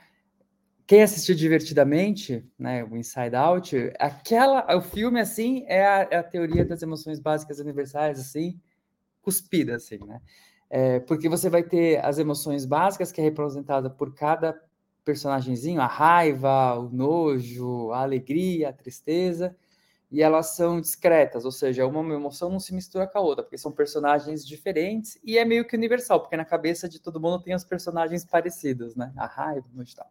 quem 0.87 1.03
assistiu 1.03 1.35
divertidamente, 1.35 2.49
né, 2.57 2.81
o 2.85 2.95
Inside 2.95 3.35
Out, 3.35 3.93
aquela, 3.99 4.65
o 4.77 4.81
filme 4.81 5.19
assim 5.19 5.65
é 5.67 5.85
a, 5.85 6.07
é 6.09 6.15
a, 6.15 6.23
teoria 6.23 6.63
das 6.63 6.81
emoções 6.81 7.19
básicas 7.19 7.59
universais, 7.59 8.17
assim, 8.17 8.57
cuspida, 9.21 9.75
assim, 9.75 9.97
né? 9.97 10.21
É, 10.69 10.99
porque 11.01 11.27
você 11.27 11.49
vai 11.49 11.61
ter 11.61 12.03
as 12.05 12.17
emoções 12.17 12.65
básicas 12.65 13.11
que 13.11 13.19
é 13.19 13.23
representada 13.23 13.89
por 13.89 14.13
cada 14.15 14.57
personagemzinho, 15.03 15.81
a 15.81 15.87
raiva, 15.87 16.79
o 16.79 16.89
nojo, 16.89 17.91
a 17.91 18.01
alegria, 18.01 18.69
a 18.69 18.73
tristeza, 18.73 19.55
e 20.09 20.21
elas 20.21 20.55
são 20.55 20.79
discretas, 20.79 21.43
ou 21.43 21.51
seja, 21.51 21.85
uma 21.85 22.13
emoção 22.13 22.49
não 22.49 22.61
se 22.61 22.73
mistura 22.73 23.05
com 23.07 23.17
a 23.17 23.21
outra, 23.21 23.43
porque 23.43 23.57
são 23.57 23.73
personagens 23.73 24.47
diferentes 24.47 25.19
e 25.21 25.37
é 25.37 25.43
meio 25.43 25.65
que 25.65 25.75
universal, 25.75 26.21
porque 26.21 26.37
na 26.37 26.45
cabeça 26.45 26.87
de 26.87 26.99
todo 27.01 27.19
mundo 27.19 27.41
tem 27.41 27.53
os 27.53 27.65
personagens 27.65 28.23
parecidos, 28.23 28.95
né? 28.95 29.11
A 29.17 29.25
raiva, 29.25 29.67
o 29.73 29.77
nojo 29.77 29.91
e 29.91 29.95
tal. 29.95 30.07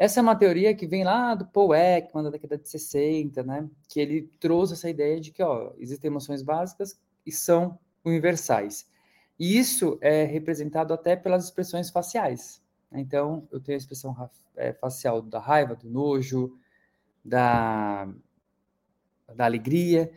Essa 0.00 0.18
é 0.18 0.22
uma 0.22 0.34
teoria 0.34 0.74
que 0.74 0.86
vem 0.86 1.04
lá 1.04 1.34
do 1.34 1.44
Paul 1.44 1.74
Ekman, 1.74 2.24
da 2.24 2.30
década 2.30 2.56
de 2.56 2.66
60, 2.66 3.42
né? 3.42 3.68
Que 3.86 4.00
ele 4.00 4.30
trouxe 4.40 4.72
essa 4.72 4.88
ideia 4.88 5.20
de 5.20 5.30
que, 5.30 5.42
ó, 5.42 5.74
existem 5.78 6.08
emoções 6.08 6.40
básicas 6.42 6.98
e 7.26 7.30
são 7.30 7.78
universais. 8.02 8.88
E 9.38 9.58
isso 9.58 9.98
é 10.00 10.24
representado 10.24 10.94
até 10.94 11.16
pelas 11.16 11.44
expressões 11.44 11.90
faciais. 11.90 12.62
Então, 12.90 13.46
eu 13.52 13.60
tenho 13.60 13.76
a 13.76 13.78
expressão 13.78 14.30
é, 14.56 14.72
facial 14.72 15.20
da 15.20 15.38
raiva, 15.38 15.76
do 15.76 15.90
nojo, 15.90 16.58
da, 17.22 18.08
da 19.34 19.44
alegria. 19.44 20.10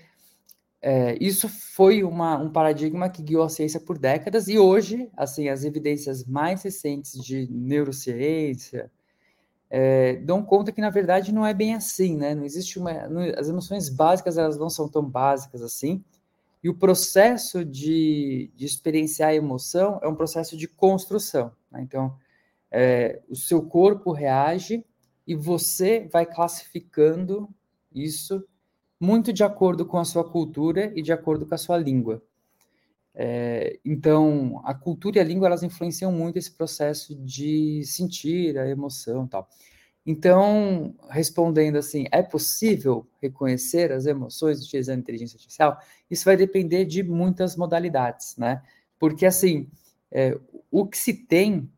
É, 0.81 1.17
isso 1.19 1.49
foi 1.49 2.05
uma, 2.05 2.37
um 2.37 2.49
paradigma 2.49 3.09
que 3.09 3.21
guiou 3.21 3.43
a 3.43 3.49
ciência 3.49 3.81
por 3.81 3.97
décadas 3.97 4.47
e 4.47 4.57
hoje, 4.57 5.09
assim, 5.17 5.49
as 5.49 5.65
evidências 5.65 6.23
mais 6.23 6.63
recentes 6.63 7.21
de 7.21 7.51
neurociência, 7.51 8.89
é, 9.75 10.17
dão 10.17 10.43
conta 10.43 10.71
que 10.71 10.79
na 10.79 10.91
verdade 10.91 11.33
não 11.33 11.43
é 11.43 11.51
bem 11.51 11.73
assim, 11.73 12.15
né? 12.15 12.35
Não 12.35 12.45
existe 12.45 12.77
uma, 12.77 13.07
não, 13.07 13.23
as 13.35 13.49
emoções 13.49 13.89
básicas 13.89 14.37
elas 14.37 14.55
não 14.55 14.69
são 14.69 14.87
tão 14.87 15.03
básicas 15.03 15.63
assim. 15.63 16.03
E 16.63 16.69
o 16.69 16.75
processo 16.75 17.65
de, 17.65 18.51
de 18.55 18.65
experienciar 18.67 19.29
a 19.29 19.35
emoção 19.35 19.99
é 20.03 20.07
um 20.07 20.13
processo 20.13 20.55
de 20.55 20.67
construção. 20.67 21.51
Né? 21.71 21.81
Então, 21.81 22.15
é, 22.69 23.19
o 23.27 23.35
seu 23.35 23.63
corpo 23.63 24.11
reage 24.11 24.85
e 25.25 25.33
você 25.33 26.07
vai 26.13 26.27
classificando 26.27 27.49
isso 27.91 28.45
muito 28.99 29.33
de 29.33 29.43
acordo 29.43 29.87
com 29.87 29.97
a 29.97 30.05
sua 30.05 30.23
cultura 30.23 30.93
e 30.95 31.01
de 31.01 31.11
acordo 31.11 31.47
com 31.47 31.55
a 31.55 31.57
sua 31.57 31.79
língua. 31.79 32.21
É, 33.15 33.79
então, 33.85 34.61
a 34.65 34.73
cultura 34.73 35.17
e 35.17 35.21
a 35.21 35.23
língua 35.23 35.47
elas 35.47 35.63
influenciam 35.63 36.11
muito 36.11 36.37
esse 36.37 36.51
processo 36.51 37.15
de 37.15 37.83
sentir 37.85 38.57
a 38.57 38.67
emoção, 38.67 39.27
tal. 39.27 39.47
Então, 40.05 40.95
respondendo 41.09 41.77
assim, 41.77 42.05
é 42.11 42.21
possível 42.21 43.07
reconhecer 43.21 43.91
as 43.91 44.05
emoções 44.05 44.61
utilizando 44.61 44.99
inteligência 44.99 45.37
artificial? 45.37 45.77
Isso 46.11 46.25
vai 46.25 46.35
depender 46.35 46.85
de 46.85 47.03
muitas 47.03 47.55
modalidades, 47.55 48.35
né? 48.35 48.61
Porque 48.99 49.25
assim, 49.25 49.69
é, 50.11 50.37
o 50.69 50.85
que 50.85 50.97
se 50.97 51.13
tem 51.13 51.69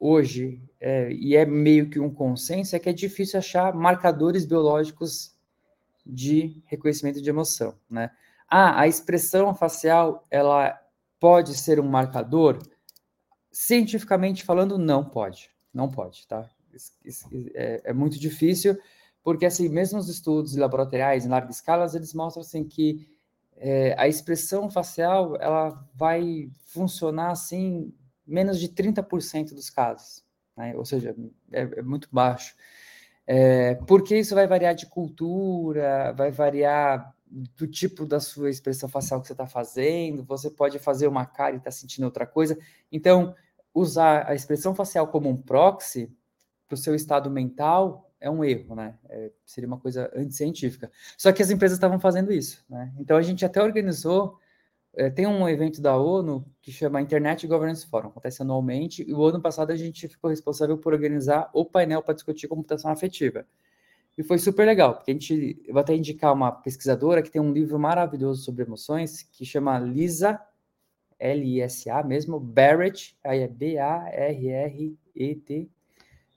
hoje 0.00 0.62
é, 0.80 1.12
e 1.12 1.36
é 1.36 1.44
meio 1.44 1.90
que 1.90 2.00
um 2.00 2.10
consenso 2.10 2.74
é 2.76 2.78
que 2.78 2.88
é 2.88 2.92
difícil 2.92 3.38
achar 3.38 3.74
marcadores 3.74 4.46
biológicos 4.46 5.34
de 6.04 6.62
reconhecimento 6.66 7.20
de 7.20 7.28
emoção, 7.28 7.74
né? 7.88 8.10
Ah, 8.48 8.80
a 8.80 8.86
expressão 8.86 9.54
facial, 9.54 10.24
ela 10.30 10.78
pode 11.18 11.56
ser 11.56 11.80
um 11.80 11.88
marcador? 11.88 12.58
Cientificamente 13.50 14.44
falando, 14.44 14.78
não 14.78 15.04
pode. 15.04 15.50
Não 15.72 15.88
pode, 15.90 16.26
tá? 16.28 16.48
É, 17.54 17.82
é 17.84 17.92
muito 17.92 18.18
difícil, 18.18 18.78
porque, 19.22 19.46
assim, 19.46 19.68
mesmo 19.68 19.98
os 19.98 20.08
estudos 20.08 20.56
laboratoriais 20.56 21.24
em 21.24 21.28
larga 21.28 21.50
escala, 21.50 21.86
eles 21.94 22.12
mostram, 22.14 22.42
assim, 22.42 22.64
que 22.64 23.08
é, 23.56 23.94
a 23.98 24.08
expressão 24.08 24.68
facial, 24.70 25.36
ela 25.40 25.70
vai 25.94 26.50
funcionar, 26.66 27.30
assim, 27.30 27.92
menos 28.26 28.58
de 28.58 28.68
30% 28.68 29.54
dos 29.54 29.70
casos, 29.70 30.24
né? 30.56 30.74
Ou 30.76 30.84
seja, 30.84 31.14
é, 31.52 31.62
é 31.62 31.82
muito 31.82 32.08
baixo. 32.12 32.54
É, 33.26 33.76
porque 33.86 34.18
isso 34.18 34.34
vai 34.34 34.46
variar 34.46 34.74
de 34.74 34.86
cultura, 34.86 36.12
vai 36.12 36.30
variar 36.30 37.13
do 37.56 37.66
tipo 37.66 38.06
da 38.06 38.20
sua 38.20 38.48
expressão 38.48 38.88
facial 38.88 39.20
que 39.20 39.26
você 39.26 39.32
está 39.32 39.46
fazendo, 39.46 40.22
você 40.24 40.50
pode 40.50 40.78
fazer 40.78 41.08
uma 41.08 41.26
cara 41.26 41.54
e 41.54 41.58
estar 41.58 41.64
tá 41.64 41.70
sentindo 41.70 42.04
outra 42.04 42.26
coisa. 42.26 42.56
Então, 42.92 43.34
usar 43.74 44.28
a 44.28 44.34
expressão 44.34 44.74
facial 44.74 45.08
como 45.08 45.28
um 45.28 45.36
proxy 45.36 46.14
para 46.66 46.74
o 46.74 46.78
seu 46.78 46.94
estado 46.94 47.30
mental 47.30 48.10
é 48.20 48.30
um 48.30 48.44
erro, 48.44 48.74
né? 48.74 48.96
É, 49.08 49.32
seria 49.44 49.66
uma 49.66 49.78
coisa 49.78 50.10
anticientífica. 50.14 50.90
Só 51.18 51.32
que 51.32 51.42
as 51.42 51.50
empresas 51.50 51.76
estavam 51.76 51.98
fazendo 51.98 52.32
isso, 52.32 52.64
né? 52.68 52.92
Então, 52.98 53.16
a 53.16 53.22
gente 53.22 53.44
até 53.44 53.62
organizou 53.62 54.38
é, 54.96 55.10
tem 55.10 55.26
um 55.26 55.48
evento 55.48 55.82
da 55.82 55.96
ONU 55.96 56.44
que 56.62 56.70
chama 56.70 57.00
Internet 57.00 57.46
Governance 57.46 57.84
Forum, 57.86 58.08
acontece 58.08 58.42
anualmente, 58.42 59.04
e 59.06 59.12
o 59.12 59.24
ano 59.24 59.40
passado 59.40 59.72
a 59.72 59.76
gente 59.76 60.06
ficou 60.06 60.30
responsável 60.30 60.78
por 60.78 60.92
organizar 60.92 61.50
o 61.52 61.64
painel 61.64 62.00
para 62.00 62.14
discutir 62.14 62.46
computação 62.46 62.90
afetiva. 62.90 63.44
E 64.16 64.22
foi 64.22 64.38
super 64.38 64.64
legal, 64.64 64.94
porque 64.94 65.10
a 65.10 65.14
gente, 65.14 65.60
eu 65.66 65.72
vou 65.72 65.80
até 65.80 65.94
indicar 65.94 66.32
uma 66.32 66.52
pesquisadora 66.52 67.20
que 67.22 67.30
tem 67.30 67.42
um 67.42 67.52
livro 67.52 67.78
maravilhoso 67.78 68.44
sobre 68.44 68.62
emoções, 68.62 69.22
que 69.22 69.44
chama 69.44 69.78
Lisa, 69.78 70.40
L-I-S-A 71.18 72.02
mesmo, 72.04 72.38
Barrett, 72.38 73.18
aí 73.24 73.40
é 73.40 73.48
B-A-R-R-E-T, 73.48 74.88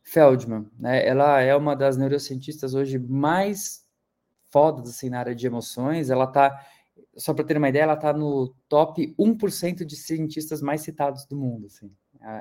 Feldman. 0.04 0.66
Né? 0.80 1.06
Ela 1.06 1.42
é 1.42 1.56
uma 1.56 1.76
das 1.76 1.98
neurocientistas 1.98 2.74
hoje 2.74 2.98
mais 2.98 3.86
fodas 4.50 4.90
assim, 4.90 5.10
na 5.10 5.20
área 5.20 5.36
de 5.36 5.46
emoções, 5.46 6.10
ela 6.10 6.24
está 6.24 6.60
só 7.16 7.34
para 7.34 7.44
ter 7.44 7.58
uma 7.58 7.70
ideia, 7.70 7.84
ela 7.84 7.94
está 7.94 8.14
no 8.14 8.56
top 8.70 9.14
1% 9.20 9.84
de 9.84 9.96
cientistas 9.96 10.62
mais 10.62 10.82
citados 10.82 11.26
do 11.26 11.36
mundo. 11.36 11.66
Assim. 11.66 11.92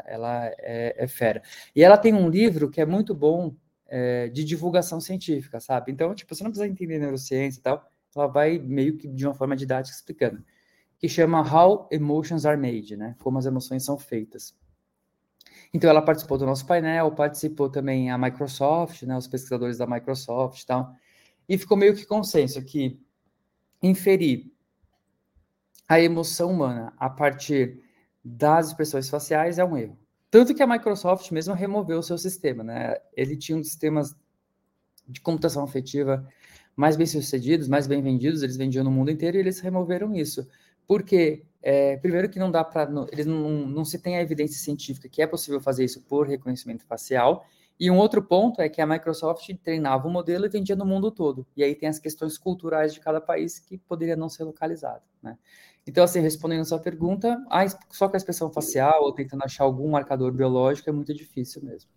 Ela 0.07 0.47
é, 0.59 0.95
é, 0.97 1.07
fera. 1.09 1.43
E 1.75 1.83
ela 1.83 1.97
tem 1.97 2.14
um 2.14 2.28
livro 2.28 2.71
que 2.71 2.81
é 2.81 2.87
muito 2.87 3.14
bom 3.14 3.55
é, 3.88 4.28
de 4.28 4.45
divulgação 4.45 5.00
científica, 5.00 5.61
sabe? 5.61 5.93
Então, 5.93 6.14
tipo, 6.14 6.35
você 6.35 6.43
não 6.43 6.50
precisa 6.50 6.71
entender 6.71 6.99
neurociência 6.99 7.61
e 7.61 7.62
tal, 7.62 7.90
ela 8.14 8.26
vai 8.26 8.59
meio 8.59 8.97
que 8.97 9.09
de 9.09 9.26
uma 9.26 9.35
forma 9.35 9.57
didática 9.57 9.95
explicando, 9.95 10.43
que 10.99 11.09
chama 11.09 11.40
How 11.40 11.88
Emotions 11.90 12.47
Are 12.47 12.61
Made, 12.61 12.97
né? 12.97 13.14
Como 13.21 13.38
as 13.38 13.47
emoções 13.47 13.85
são 13.85 13.99
feitas. 13.99 14.57
Então, 15.73 15.90
ela 15.90 16.00
participou 16.00 16.38
do 16.38 16.47
nosso 16.47 16.66
painel, 16.66 17.12
participou 17.12 17.69
também 17.69 18.11
a 18.11 18.16
Microsoft, 18.16 19.02
né? 19.02 19.16
Os 19.16 19.26
pesquisadores 19.26 19.78
da 19.78 19.87
Microsoft 19.87 20.62
e 20.62 20.66
tal. 20.66 20.95
E 21.49 21.59
ficou 21.59 21.76
meio 21.76 21.95
que 21.95 22.07
consenso 22.07 22.62
que 22.62 22.99
inferir 23.83 24.50
a 25.88 26.00
emoção 26.00 26.50
humana 26.50 26.93
a 26.99 27.09
partir 27.09 27.83
das 28.25 28.69
expressões 28.69 29.09
faciais 29.09 29.59
é 29.59 29.64
um 29.64 29.76
erro. 29.76 29.99
Tanto 30.37 30.55
que 30.55 30.62
a 30.62 30.66
Microsoft 30.66 31.31
mesmo 31.31 31.55
removeu 31.55 31.99
o 31.99 32.02
seu 32.02 32.19
sistema, 32.19 32.62
né? 32.62 32.99
Ele 33.16 33.35
tinha 33.38 33.57
um 33.57 33.64
sistemas 33.64 34.14
de 35.09 35.19
computação 35.19 35.64
afetiva 35.64 36.28
mais 36.76 36.95
bem 36.95 37.07
sucedidos, 37.07 37.69
mais 37.69 37.87
bem 37.87 38.02
vendidos, 38.02 38.43
eles 38.43 38.55
vendiam 38.55 38.85
no 38.85 38.90
mundo 38.90 39.11
inteiro 39.11 39.38
e 39.38 39.40
eles 39.40 39.61
removeram 39.61 40.14
isso. 40.14 40.47
Porque, 40.87 41.47
é, 41.62 41.97
primeiro 41.97 42.28
que 42.28 42.38
não 42.38 42.50
dá 42.50 42.62
para, 42.62 42.87
eles 43.11 43.25
não, 43.25 43.66
não 43.66 43.83
se 43.83 43.99
tem 43.99 44.19
a 44.19 44.21
evidência 44.21 44.59
científica 44.59 45.09
que 45.09 45.23
é 45.23 45.26
possível 45.26 45.59
fazer 45.59 45.87
isso 45.87 46.02
por 46.02 46.28
reconhecimento 46.28 46.85
facial, 46.85 47.47
e 47.78 47.90
um 47.90 47.99
outro 47.99 48.23
ponto 48.23 48.61
é 48.61 48.68
que 48.68 48.80
a 48.80 48.87
Microsoft 48.87 49.49
treinava 49.62 50.09
o 50.09 50.11
modelo 50.11 50.47
e 50.47 50.49
vendia 50.49 50.75
no 50.75 50.87
mundo 50.87 51.11
todo. 51.11 51.47
E 51.56 51.62
aí 51.62 51.75
tem 51.75 51.88
as 51.88 51.99
questões 51.99 52.38
culturais 52.38 52.95
de 52.95 53.00
cada 53.00 53.21
país 53.21 53.59
que 53.59 53.76
poderia 53.76 54.16
não 54.16 54.28
ser 54.28 54.45
localizado, 54.45 55.02
né? 55.23 55.37
Então, 55.87 56.02
assim, 56.02 56.21
respondendo 56.21 56.62
a 56.62 56.64
sua 56.64 56.80
pergunta, 56.80 57.38
só 57.90 58.09
com 58.09 58.16
a 58.16 58.18
expressão 58.18 58.52
facial 58.52 59.04
ou 59.04 59.12
tentando 59.12 59.45
achar 59.45 59.64
algum 59.64 59.90
marcador 59.90 60.33
biológico 60.33 60.90
é 60.90 60.92
muito 60.92 61.14
difícil 61.14 61.62
mesmo. 61.62 61.88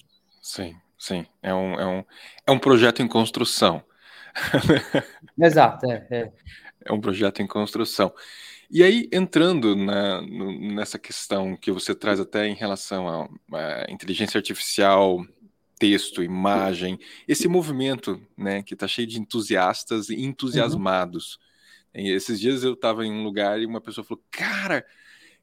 Sim, 0.41 0.75
sim. 0.97 1.25
É 1.41 1.53
um, 1.53 1.73
é 1.73 1.87
um, 1.87 2.03
é 2.45 2.51
um 2.51 2.59
projeto 2.59 3.01
em 3.01 3.07
construção. 3.07 3.81
Exato, 5.41 5.89
é, 5.89 6.07
é. 6.11 6.31
É 6.85 6.93
um 6.93 7.01
projeto 7.01 7.41
em 7.41 7.47
construção. 7.47 8.13
E 8.69 8.83
aí, 8.83 9.09
entrando 9.11 9.75
na, 9.75 10.21
nessa 10.21 10.99
questão 10.99 11.55
que 11.57 11.71
você 11.71 11.95
traz 11.95 12.19
até 12.19 12.47
em 12.47 12.53
relação 12.53 13.27
à 13.51 13.85
inteligência 13.89 14.37
artificial, 14.37 15.25
texto, 15.79 16.21
imagem, 16.21 16.99
esse 17.25 17.47
movimento 17.47 18.21
né, 18.37 18.61
que 18.61 18.73
está 18.73 18.87
cheio 18.87 19.07
de 19.07 19.17
entusiastas 19.19 20.09
e 20.09 20.21
entusiasmados. 20.21 21.39
Uhum. 21.95 22.05
Esses 22.05 22.39
dias 22.39 22.63
eu 22.63 22.73
estava 22.73 23.05
em 23.05 23.11
um 23.11 23.23
lugar 23.23 23.59
e 23.59 23.65
uma 23.65 23.81
pessoa 23.81 24.05
falou: 24.05 24.21
Cara, 24.29 24.85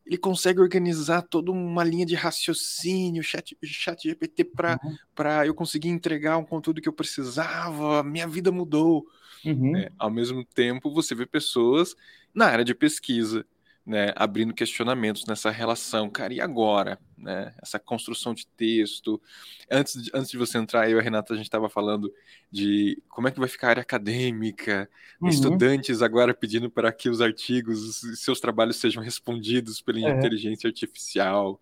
ele 0.05 0.19
consegue 0.19 0.61
organizar 0.61 1.23
toda 1.23 1.51
uma 1.51 1.83
linha 1.83 2.07
de 2.07 2.15
raciocínio, 2.15 3.23
chat, 3.25 3.57
chat 3.65 4.09
GPT, 4.09 4.45
para 4.45 4.79
uhum. 4.85 5.45
eu 5.45 5.55
conseguir 5.55 5.89
entregar 5.89 6.37
um 6.37 6.45
conteúdo 6.45 6.81
que 6.81 6.89
eu 6.89 6.93
precisava, 6.93 8.05
minha 8.05 8.29
vida 8.29 8.53
mudou. 8.53 9.05
Uhum. 9.45 9.77
É, 9.77 9.91
ao 9.99 10.11
mesmo 10.11 10.45
tempo, 10.45 10.93
você 10.93 11.15
vê 11.15 11.27
pessoas 11.27 11.97
na 12.33 12.47
área 12.47 12.65
de 12.65 12.75
pesquisa 12.75 13.45
né, 13.87 14.13
abrindo 14.17 14.53
questionamentos 14.53 15.25
nessa 15.27 15.49
relação, 15.49 16.11
cara, 16.11 16.35
e 16.35 16.41
agora? 16.41 16.99
Né, 17.17 17.55
essa 17.63 17.79
construção 17.79 18.35
de 18.35 18.45
texto. 18.49 19.23
Antes 19.71 20.03
de, 20.03 20.11
antes 20.13 20.31
de 20.31 20.37
você 20.37 20.59
entrar, 20.59 20.91
eu 20.91 20.97
e 20.97 21.01
a 21.01 21.03
Renata, 21.03 21.33
a 21.33 21.37
gente 21.37 21.47
estava 21.47 21.69
falando 21.69 22.13
de 22.51 23.01
como 23.09 23.29
é 23.29 23.31
que 23.31 23.39
vai 23.39 23.49
ficar 23.49 23.69
a 23.69 23.71
área 23.71 23.81
acadêmica, 23.83 24.91
uhum. 25.21 25.29
estudantes 25.29 26.03
agora 26.03 26.35
pedindo 26.35 26.69
para 26.69 26.91
que 26.93 27.09
os 27.09 27.21
artigos, 27.21 28.01
seus 28.17 28.41
trabalhos 28.41 28.77
sejam 28.77 29.03
respondidos 29.03 29.81
pela 29.81 30.01
é. 30.01 30.11
inteligência 30.11 30.67
artificial. 30.67 31.61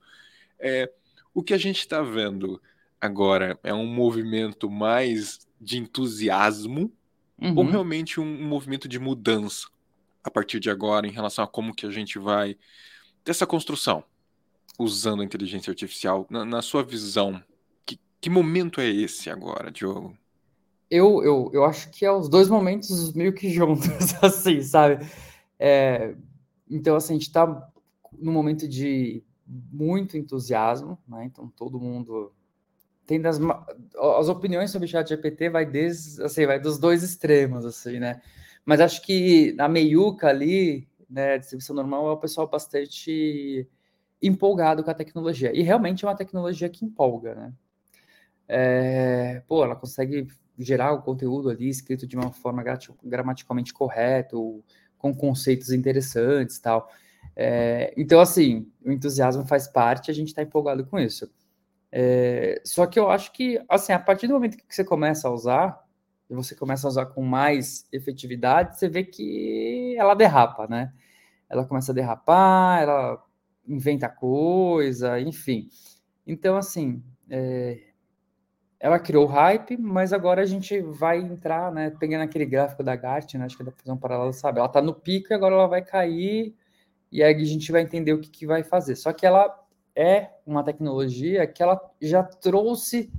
É, 0.58 0.90
o 1.34 1.42
que 1.42 1.52
a 1.52 1.58
gente 1.58 1.80
está 1.80 2.00
vendo 2.00 2.60
agora 2.98 3.58
é 3.62 3.74
um 3.74 3.86
movimento 3.86 4.70
mais 4.70 5.46
de 5.60 5.76
entusiasmo 5.76 6.90
uhum. 7.38 7.54
ou 7.54 7.64
realmente 7.66 8.18
um, 8.18 8.24
um 8.24 8.48
movimento 8.48 8.88
de 8.88 8.98
mudança? 8.98 9.73
A 10.24 10.30
partir 10.30 10.58
de 10.58 10.70
agora 10.70 11.06
em 11.06 11.12
relação 11.12 11.44
a 11.44 11.46
como 11.46 11.74
que 11.74 11.86
a 11.86 11.90
gente 11.90 12.18
vai 12.18 12.56
ter 13.22 13.30
essa 13.30 13.46
construção 13.46 14.02
usando 14.78 15.20
a 15.20 15.24
inteligência 15.24 15.70
artificial 15.70 16.26
na, 16.30 16.44
na 16.44 16.62
sua 16.62 16.82
visão? 16.82 17.40
Que, 17.84 18.00
que, 18.20 18.30
momento 18.30 18.80
é 18.80 18.88
esse 18.88 19.28
agora, 19.28 19.70
Diogo? 19.70 20.16
Eu, 20.90 21.22
eu, 21.22 21.50
eu 21.52 21.64
acho 21.64 21.90
que 21.90 22.04
é 22.04 22.10
os 22.10 22.28
dois 22.28 22.48
momentos 22.48 23.12
meio 23.12 23.32
que 23.32 23.50
juntos, 23.50 23.86
assim, 24.22 24.62
sabe? 24.62 25.06
É, 25.58 26.14
então, 26.68 26.96
assim, 26.96 27.12
a 27.12 27.16
gente 27.16 27.28
está 27.28 27.70
num 28.18 28.32
momento 28.32 28.66
de 28.66 29.22
muito 29.46 30.16
entusiasmo, 30.16 30.98
né? 31.06 31.24
Então, 31.26 31.48
todo 31.48 31.78
mundo 31.78 32.32
tem 33.06 33.20
das 33.20 33.38
as 34.18 34.28
opiniões 34.28 34.70
sobre 34.70 34.86
o 34.86 34.90
chat 34.90 35.08
GPT 35.08 35.50
vai 35.50 35.66
desde 35.66 36.22
assim 36.22 36.46
vai 36.46 36.58
dos 36.58 36.78
dois 36.78 37.02
extremos 37.02 37.66
assim 37.66 37.98
né 37.98 38.22
mas 38.64 38.80
acho 38.80 39.02
que 39.02 39.52
na 39.54 39.68
meiuca 39.68 40.28
ali, 40.28 40.88
né, 41.08 41.38
distribuição 41.38 41.76
normal, 41.76 42.08
é 42.08 42.12
o 42.12 42.16
pessoal 42.16 42.48
bastante 42.48 43.68
empolgado 44.22 44.82
com 44.82 44.90
a 44.90 44.94
tecnologia. 44.94 45.52
E 45.54 45.62
realmente 45.62 46.04
é 46.04 46.08
uma 46.08 46.16
tecnologia 46.16 46.68
que 46.68 46.84
empolga, 46.84 47.34
né? 47.34 47.52
É, 48.48 49.42
pô, 49.46 49.64
ela 49.64 49.76
consegue 49.76 50.28
gerar 50.58 50.92
o 50.92 51.02
conteúdo 51.02 51.50
ali 51.50 51.68
escrito 51.68 52.06
de 52.06 52.16
uma 52.16 52.32
forma 52.32 52.62
gramaticalmente 53.02 53.72
correta, 53.72 54.36
com 54.98 55.14
conceitos 55.14 55.70
interessantes 55.70 56.58
tal. 56.58 56.88
É, 57.36 57.92
então, 57.96 58.20
assim, 58.20 58.70
o 58.84 58.90
entusiasmo 58.90 59.44
faz 59.46 59.66
parte, 59.66 60.10
a 60.10 60.14
gente 60.14 60.28
está 60.28 60.42
empolgado 60.42 60.86
com 60.86 60.98
isso. 60.98 61.30
É, 61.90 62.60
só 62.64 62.86
que 62.86 62.98
eu 62.98 63.10
acho 63.10 63.32
que, 63.32 63.62
assim, 63.68 63.92
a 63.92 63.98
partir 63.98 64.26
do 64.26 64.34
momento 64.34 64.56
que 64.56 64.64
você 64.68 64.84
começa 64.84 65.28
a 65.28 65.32
usar, 65.32 65.83
e 66.28 66.34
você 66.34 66.54
começa 66.54 66.86
a 66.86 66.90
usar 66.90 67.06
com 67.06 67.22
mais 67.22 67.86
efetividade, 67.92 68.78
você 68.78 68.88
vê 68.88 69.04
que 69.04 69.94
ela 69.98 70.14
derrapa, 70.14 70.66
né? 70.66 70.92
Ela 71.48 71.64
começa 71.66 71.92
a 71.92 71.94
derrapar, 71.94 72.82
ela 72.82 73.24
inventa 73.66 74.08
coisa, 74.08 75.20
enfim. 75.20 75.68
Então, 76.26 76.56
assim, 76.56 77.02
é... 77.30 77.80
ela 78.80 78.98
criou 78.98 79.24
o 79.24 79.28
hype, 79.28 79.76
mas 79.76 80.12
agora 80.12 80.42
a 80.42 80.46
gente 80.46 80.80
vai 80.80 81.18
entrar, 81.18 81.70
né? 81.72 81.90
Pegando 81.90 82.22
aquele 82.22 82.46
gráfico 82.46 82.82
da 82.82 82.96
Gartner, 82.96 83.40
né? 83.40 83.46
acho 83.46 83.56
que 83.56 83.64
dá 83.64 83.70
para 83.70 83.80
fazer 83.80 83.92
um 83.92 83.98
paralelo, 83.98 84.32
sabe? 84.32 84.58
Ela 84.58 84.66
está 84.66 84.80
no 84.80 84.94
pico 84.94 85.32
e 85.32 85.34
agora 85.34 85.54
ela 85.54 85.66
vai 85.66 85.82
cair, 85.82 86.54
e 87.12 87.22
aí 87.22 87.34
a 87.34 87.44
gente 87.44 87.70
vai 87.70 87.82
entender 87.82 88.12
o 88.12 88.20
que, 88.20 88.30
que 88.30 88.46
vai 88.46 88.64
fazer. 88.64 88.96
Só 88.96 89.12
que 89.12 89.26
ela 89.26 89.54
é 89.94 90.30
uma 90.44 90.64
tecnologia 90.64 91.46
que 91.46 91.62
ela 91.62 91.80
já 92.00 92.22
trouxe 92.22 93.12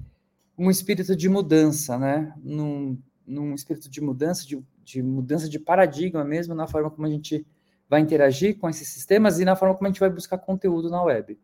um 0.57 0.69
espírito 0.69 1.15
de 1.15 1.27
mudança, 1.29 1.97
né? 1.97 2.33
Num, 2.41 2.97
num 3.25 3.53
espírito 3.53 3.89
de 3.89 4.01
mudança, 4.01 4.45
de, 4.45 4.61
de 4.83 5.03
mudança 5.03 5.49
de 5.49 5.59
paradigma 5.59 6.23
mesmo 6.23 6.55
na 6.55 6.67
forma 6.67 6.89
como 6.89 7.07
a 7.07 7.09
gente 7.09 7.45
vai 7.89 8.01
interagir 8.01 8.57
com 8.57 8.69
esses 8.69 8.87
sistemas 8.87 9.39
e 9.39 9.45
na 9.45 9.55
forma 9.55 9.75
como 9.75 9.87
a 9.87 9.89
gente 9.89 9.99
vai 9.99 10.09
buscar 10.09 10.37
conteúdo 10.37 10.89
na 10.89 11.03
web. 11.03 11.37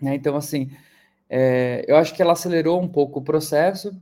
Né? 0.00 0.14
Então, 0.14 0.36
assim, 0.36 0.70
é, 1.28 1.84
eu 1.86 1.96
acho 1.96 2.14
que 2.14 2.22
ela 2.22 2.32
acelerou 2.32 2.80
um 2.80 2.88
pouco 2.88 3.20
o 3.20 3.22
processo. 3.22 4.00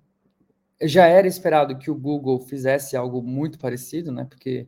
Já 0.82 1.06
era 1.06 1.26
esperado 1.26 1.78
que 1.78 1.90
o 1.90 1.94
Google 1.94 2.40
fizesse 2.40 2.96
algo 2.96 3.22
muito 3.22 3.58
parecido, 3.58 4.10
né? 4.10 4.24
Porque 4.24 4.66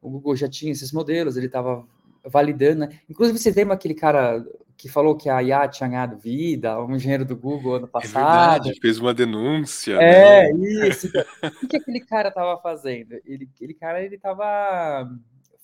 o 0.00 0.10
Google 0.10 0.36
já 0.36 0.48
tinha 0.48 0.72
esses 0.72 0.92
modelos, 0.92 1.36
ele 1.36 1.46
estava 1.46 1.86
validando. 2.24 2.80
Né? 2.80 3.00
Inclusive, 3.08 3.38
você 3.38 3.50
lembra 3.50 3.74
aquele 3.74 3.94
cara 3.94 4.44
que 4.76 4.88
falou 4.88 5.16
que 5.16 5.28
a 5.28 5.42
IA 5.42 5.68
tinha 5.68 5.88
ganhado 5.88 6.18
vida, 6.18 6.80
um 6.82 6.96
engenheiro 6.96 7.24
do 7.24 7.36
Google 7.36 7.76
ano 7.76 7.88
passado. 7.88 8.18
É 8.18 8.60
verdade, 8.60 8.80
fez 8.80 8.98
uma 8.98 9.14
denúncia. 9.14 9.94
É, 9.94 10.52
né? 10.52 10.88
isso. 10.88 11.08
o 11.62 11.68
que 11.68 11.76
aquele 11.76 12.00
cara 12.00 12.28
estava 12.28 12.60
fazendo? 12.60 13.14
Ele, 13.24 13.48
aquele 13.54 13.74
cara, 13.74 14.02
ele 14.02 14.16
estava 14.16 15.08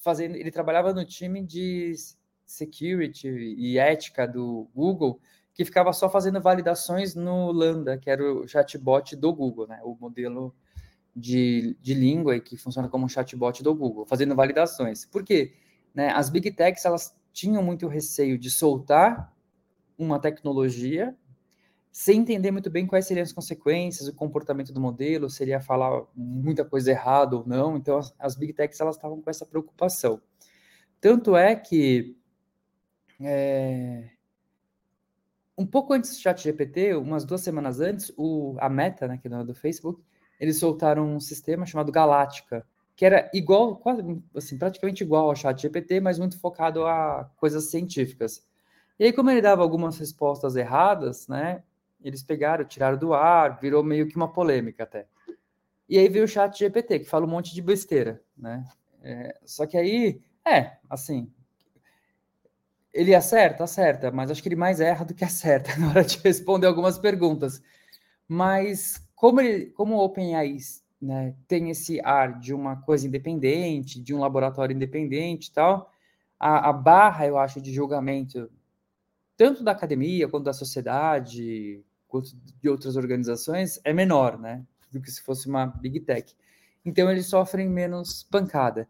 fazendo, 0.00 0.36
ele 0.36 0.50
trabalhava 0.50 0.92
no 0.94 1.04
time 1.04 1.44
de 1.44 1.92
security 2.46 3.28
e 3.28 3.78
ética 3.78 4.26
do 4.26 4.68
Google, 4.74 5.20
que 5.52 5.64
ficava 5.64 5.92
só 5.92 6.08
fazendo 6.08 6.40
validações 6.40 7.14
no 7.14 7.52
Lambda, 7.52 7.98
que 7.98 8.08
era 8.08 8.22
o 8.22 8.46
chatbot 8.46 9.16
do 9.16 9.32
Google, 9.32 9.66
né? 9.66 9.80
O 9.82 9.96
modelo 10.00 10.54
de, 11.14 11.76
de 11.80 11.94
língua 11.94 12.38
que 12.40 12.56
funciona 12.56 12.88
como 12.88 13.04
um 13.04 13.08
chatbot 13.08 13.62
do 13.62 13.74
Google, 13.74 14.06
fazendo 14.06 14.34
validações. 14.34 15.04
Por 15.04 15.24
quê? 15.24 15.52
Né, 15.94 16.10
as 16.10 16.30
big 16.30 16.50
techs 16.52 16.84
elas 16.84 17.14
tinham 17.32 17.62
muito 17.62 17.88
receio 17.88 18.38
de 18.38 18.50
soltar 18.50 19.32
uma 19.98 20.18
tecnologia 20.18 21.16
sem 21.92 22.20
entender 22.20 22.50
muito 22.50 22.70
bem 22.70 22.86
quais 22.86 23.06
seriam 23.06 23.24
as 23.24 23.32
consequências, 23.32 24.08
o 24.08 24.14
comportamento 24.14 24.72
do 24.72 24.80
modelo, 24.80 25.28
seria 25.28 25.60
falar 25.60 26.04
muita 26.14 26.64
coisa 26.64 26.90
errada 26.90 27.36
ou 27.36 27.46
não. 27.46 27.76
Então, 27.76 27.98
as, 27.98 28.14
as 28.18 28.36
big 28.36 28.52
techs 28.52 28.80
elas 28.80 28.96
estavam 28.96 29.20
com 29.20 29.28
essa 29.28 29.44
preocupação. 29.44 30.20
Tanto 31.00 31.36
é 31.36 31.56
que 31.56 32.16
é, 33.20 34.10
um 35.58 35.66
pouco 35.66 35.92
antes 35.92 36.10
do 36.10 36.20
chat 36.20 36.42
GPT, 36.42 36.94
umas 36.94 37.24
duas 37.24 37.40
semanas 37.40 37.80
antes, 37.80 38.12
o, 38.16 38.56
a 38.60 38.68
Meta, 38.68 39.08
né, 39.08 39.18
que 39.18 39.26
é 39.26 39.44
do 39.44 39.54
Facebook, 39.54 40.02
eles 40.38 40.58
soltaram 40.58 41.16
um 41.16 41.20
sistema 41.20 41.66
chamado 41.66 41.92
Galáctica, 41.92 42.66
que 43.00 43.06
era 43.06 43.30
igual, 43.32 43.76
quase, 43.76 44.02
assim, 44.36 44.58
praticamente 44.58 45.02
igual 45.02 45.30
ao 45.30 45.34
chat 45.34 45.58
GPT, 45.58 46.00
mas 46.00 46.18
muito 46.18 46.38
focado 46.38 46.84
a 46.84 47.30
coisas 47.38 47.70
científicas. 47.70 48.46
E 48.98 49.04
aí, 49.04 49.10
como 49.10 49.30
ele 49.30 49.40
dava 49.40 49.62
algumas 49.62 49.96
respostas 49.96 50.54
erradas, 50.54 51.26
né, 51.26 51.62
eles 52.04 52.22
pegaram, 52.22 52.62
tiraram 52.62 52.98
do 52.98 53.14
ar, 53.14 53.58
virou 53.58 53.82
meio 53.82 54.06
que 54.06 54.16
uma 54.16 54.30
polêmica 54.30 54.82
até. 54.82 55.06
E 55.88 55.96
aí 55.96 56.10
veio 56.10 56.26
o 56.26 56.28
chat 56.28 56.58
GPT, 56.58 56.98
que 56.98 57.08
fala 57.08 57.24
um 57.24 57.30
monte 57.30 57.54
de 57.54 57.62
besteira, 57.62 58.22
né? 58.36 58.68
É, 59.02 59.34
só 59.46 59.64
que 59.64 59.78
aí, 59.78 60.20
é, 60.46 60.76
assim, 60.90 61.32
ele 62.92 63.14
acerta, 63.14 63.64
acerta, 63.64 64.10
mas 64.10 64.30
acho 64.30 64.42
que 64.42 64.48
ele 64.50 64.56
mais 64.56 64.78
erra 64.78 65.06
do 65.06 65.14
que 65.14 65.24
acerta 65.24 65.74
na 65.78 65.88
hora 65.88 66.04
de 66.04 66.18
responder 66.18 66.66
algumas 66.66 66.98
perguntas. 66.98 67.62
Mas 68.28 69.02
como, 69.14 69.40
ele, 69.40 69.70
como 69.70 69.94
o 69.94 70.04
OpenAI 70.04 70.58
né, 71.00 71.34
tem 71.48 71.70
esse 71.70 72.00
ar 72.00 72.38
de 72.38 72.52
uma 72.52 72.76
coisa 72.76 73.06
independente, 73.06 74.00
de 74.00 74.14
um 74.14 74.18
laboratório 74.18 74.74
independente 74.74 75.48
e 75.48 75.52
tal, 75.52 75.90
a, 76.38 76.70
a 76.70 76.72
barra, 76.72 77.26
eu 77.26 77.38
acho, 77.38 77.60
de 77.60 77.72
julgamento, 77.72 78.50
tanto 79.36 79.62
da 79.62 79.72
academia 79.72 80.28
quanto 80.28 80.44
da 80.44 80.52
sociedade, 80.52 81.82
quanto 82.08 82.30
de 82.60 82.68
outras 82.68 82.96
organizações, 82.96 83.80
é 83.84 83.92
menor, 83.92 84.38
né? 84.38 84.64
Do 84.90 85.00
que 85.00 85.10
se 85.10 85.22
fosse 85.22 85.48
uma 85.48 85.66
big 85.66 86.00
tech. 86.00 86.34
Então, 86.84 87.10
eles 87.10 87.26
sofrem 87.26 87.68
menos 87.68 88.22
pancada. 88.24 88.88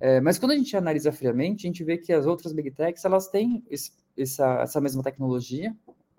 É, 0.00 0.20
mas 0.20 0.38
quando 0.38 0.52
a 0.52 0.56
gente 0.56 0.76
analisa 0.76 1.12
friamente, 1.12 1.66
a 1.66 1.68
gente 1.68 1.84
vê 1.84 1.96
que 1.96 2.12
as 2.12 2.26
outras 2.26 2.52
big 2.52 2.70
techs 2.70 3.04
elas 3.04 3.28
têm 3.28 3.64
esse, 3.70 3.92
essa, 4.16 4.62
essa 4.62 4.80
mesma 4.80 5.02
tecnologia, 5.02 5.74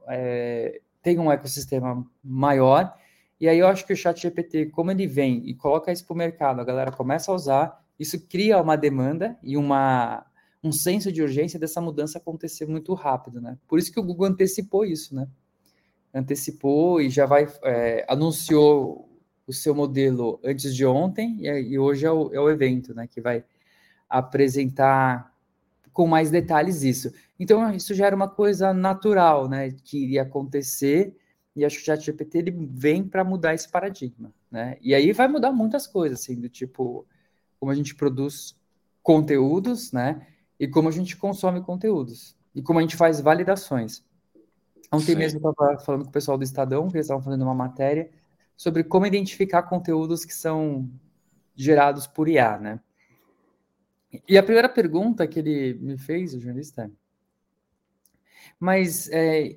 é, 0.08 0.82
um 1.18 1.32
ecossistema 1.32 2.06
maior, 2.24 2.96
e 3.40 3.48
aí 3.48 3.60
eu 3.60 3.68
acho 3.68 3.86
que 3.86 3.94
o 3.94 3.96
chat 3.96 4.22
GPT, 4.22 4.68
como 4.68 4.92
ele 4.92 5.08
vem 5.08 5.42
e 5.46 5.54
coloca 5.54 5.92
isso 5.92 6.06
para 6.06 6.14
o 6.14 6.18
mercado, 6.18 6.62
a 6.62 6.64
galera 6.64 6.92
começa 6.92 7.32
a 7.32 7.36
usar, 7.36 7.84
isso 8.00 8.20
cria 8.28 8.62
uma 8.62 8.76
demanda 8.76 9.38
e 9.44 9.58
uma, 9.58 10.26
um 10.64 10.72
senso 10.72 11.12
de 11.12 11.22
urgência 11.22 11.60
dessa 11.60 11.82
mudança 11.82 12.18
acontecer 12.18 12.66
muito 12.66 12.94
rápido, 12.94 13.42
né? 13.42 13.58
Por 13.68 13.80
isso 13.80 13.92
que 13.92 14.00
o 14.00 14.04
Google 14.04 14.28
antecipou 14.28 14.86
isso, 14.86 15.16
né? 15.16 15.28
Antecipou 16.14 17.02
e 17.02 17.10
já 17.10 17.26
vai, 17.26 17.48
é, 17.64 18.06
anunciou 18.08 19.10
o 19.46 19.52
seu 19.52 19.76
modelo 19.76 20.40
antes 20.44 20.74
de 20.74 20.86
ontem, 20.86 21.38
e, 21.42 21.74
e 21.74 21.80
hoje 21.80 22.06
é 22.06 22.12
o, 22.12 22.34
é 22.34 22.40
o 22.40 22.50
evento, 22.50 22.94
né? 22.94 23.08
Que 23.08 23.20
vai 23.20 23.44
apresentar 24.10 25.34
com 25.94 26.08
mais 26.08 26.32
detalhes 26.32 26.82
isso. 26.82 27.14
Então, 27.40 27.72
isso 27.72 27.94
já 27.94 28.08
era 28.08 28.16
uma 28.16 28.28
coisa 28.28 28.74
natural, 28.74 29.48
né, 29.48 29.72
que 29.84 30.04
iria 30.04 30.24
acontecer, 30.24 31.16
e 31.56 31.64
acho 31.64 31.78
que 31.78 31.84
o 31.84 31.86
ChatGPT 31.86 32.38
ele 32.40 32.52
vem 32.72 33.04
para 33.04 33.24
mudar 33.24 33.54
esse 33.54 33.70
paradigma, 33.70 34.34
né? 34.50 34.78
E 34.82 34.94
aí 34.96 35.12
vai 35.12 35.28
mudar 35.28 35.52
muitas 35.52 35.86
coisas, 35.86 36.22
assim, 36.22 36.40
do 36.40 36.50
tipo 36.50 37.06
como 37.60 37.72
a 37.72 37.76
gente 37.76 37.96
produz 37.96 38.56
conteúdos, 39.02 39.92
né? 39.92 40.28
E 40.60 40.68
como 40.68 40.90
a 40.90 40.92
gente 40.92 41.16
consome 41.16 41.62
conteúdos 41.62 42.36
e 42.56 42.62
como 42.62 42.80
a 42.80 42.82
gente 42.82 42.96
faz 42.96 43.20
validações. 43.20 44.04
Ontem 44.92 45.14
Sim. 45.14 45.16
mesmo 45.16 45.40
eu 45.44 45.52
estava 45.52 45.80
falando 45.80 46.04
com 46.04 46.10
o 46.10 46.14
pessoal 46.14 46.38
do 46.38 46.44
Estadão, 46.44 46.88
que 46.88 46.96
eles 46.96 47.06
estavam 47.06 47.24
fazendo 47.24 47.44
uma 47.44 47.56
matéria 47.56 48.10
sobre 48.56 48.84
como 48.84 49.06
identificar 49.06 49.64
conteúdos 49.64 50.24
que 50.26 50.34
são 50.34 50.90
gerados 51.56 52.08
por 52.08 52.28
IA, 52.28 52.58
né? 52.60 52.80
E 54.28 54.38
a 54.38 54.44
primeira 54.44 54.70
pergunta 54.70 55.28
que 55.28 55.40
ele 55.40 55.74
me 55.76 55.98
fez, 55.98 56.34
o 56.34 56.40
jornalista, 56.40 56.84
é, 56.84 56.90
mas 58.60 59.10
é, 59.10 59.56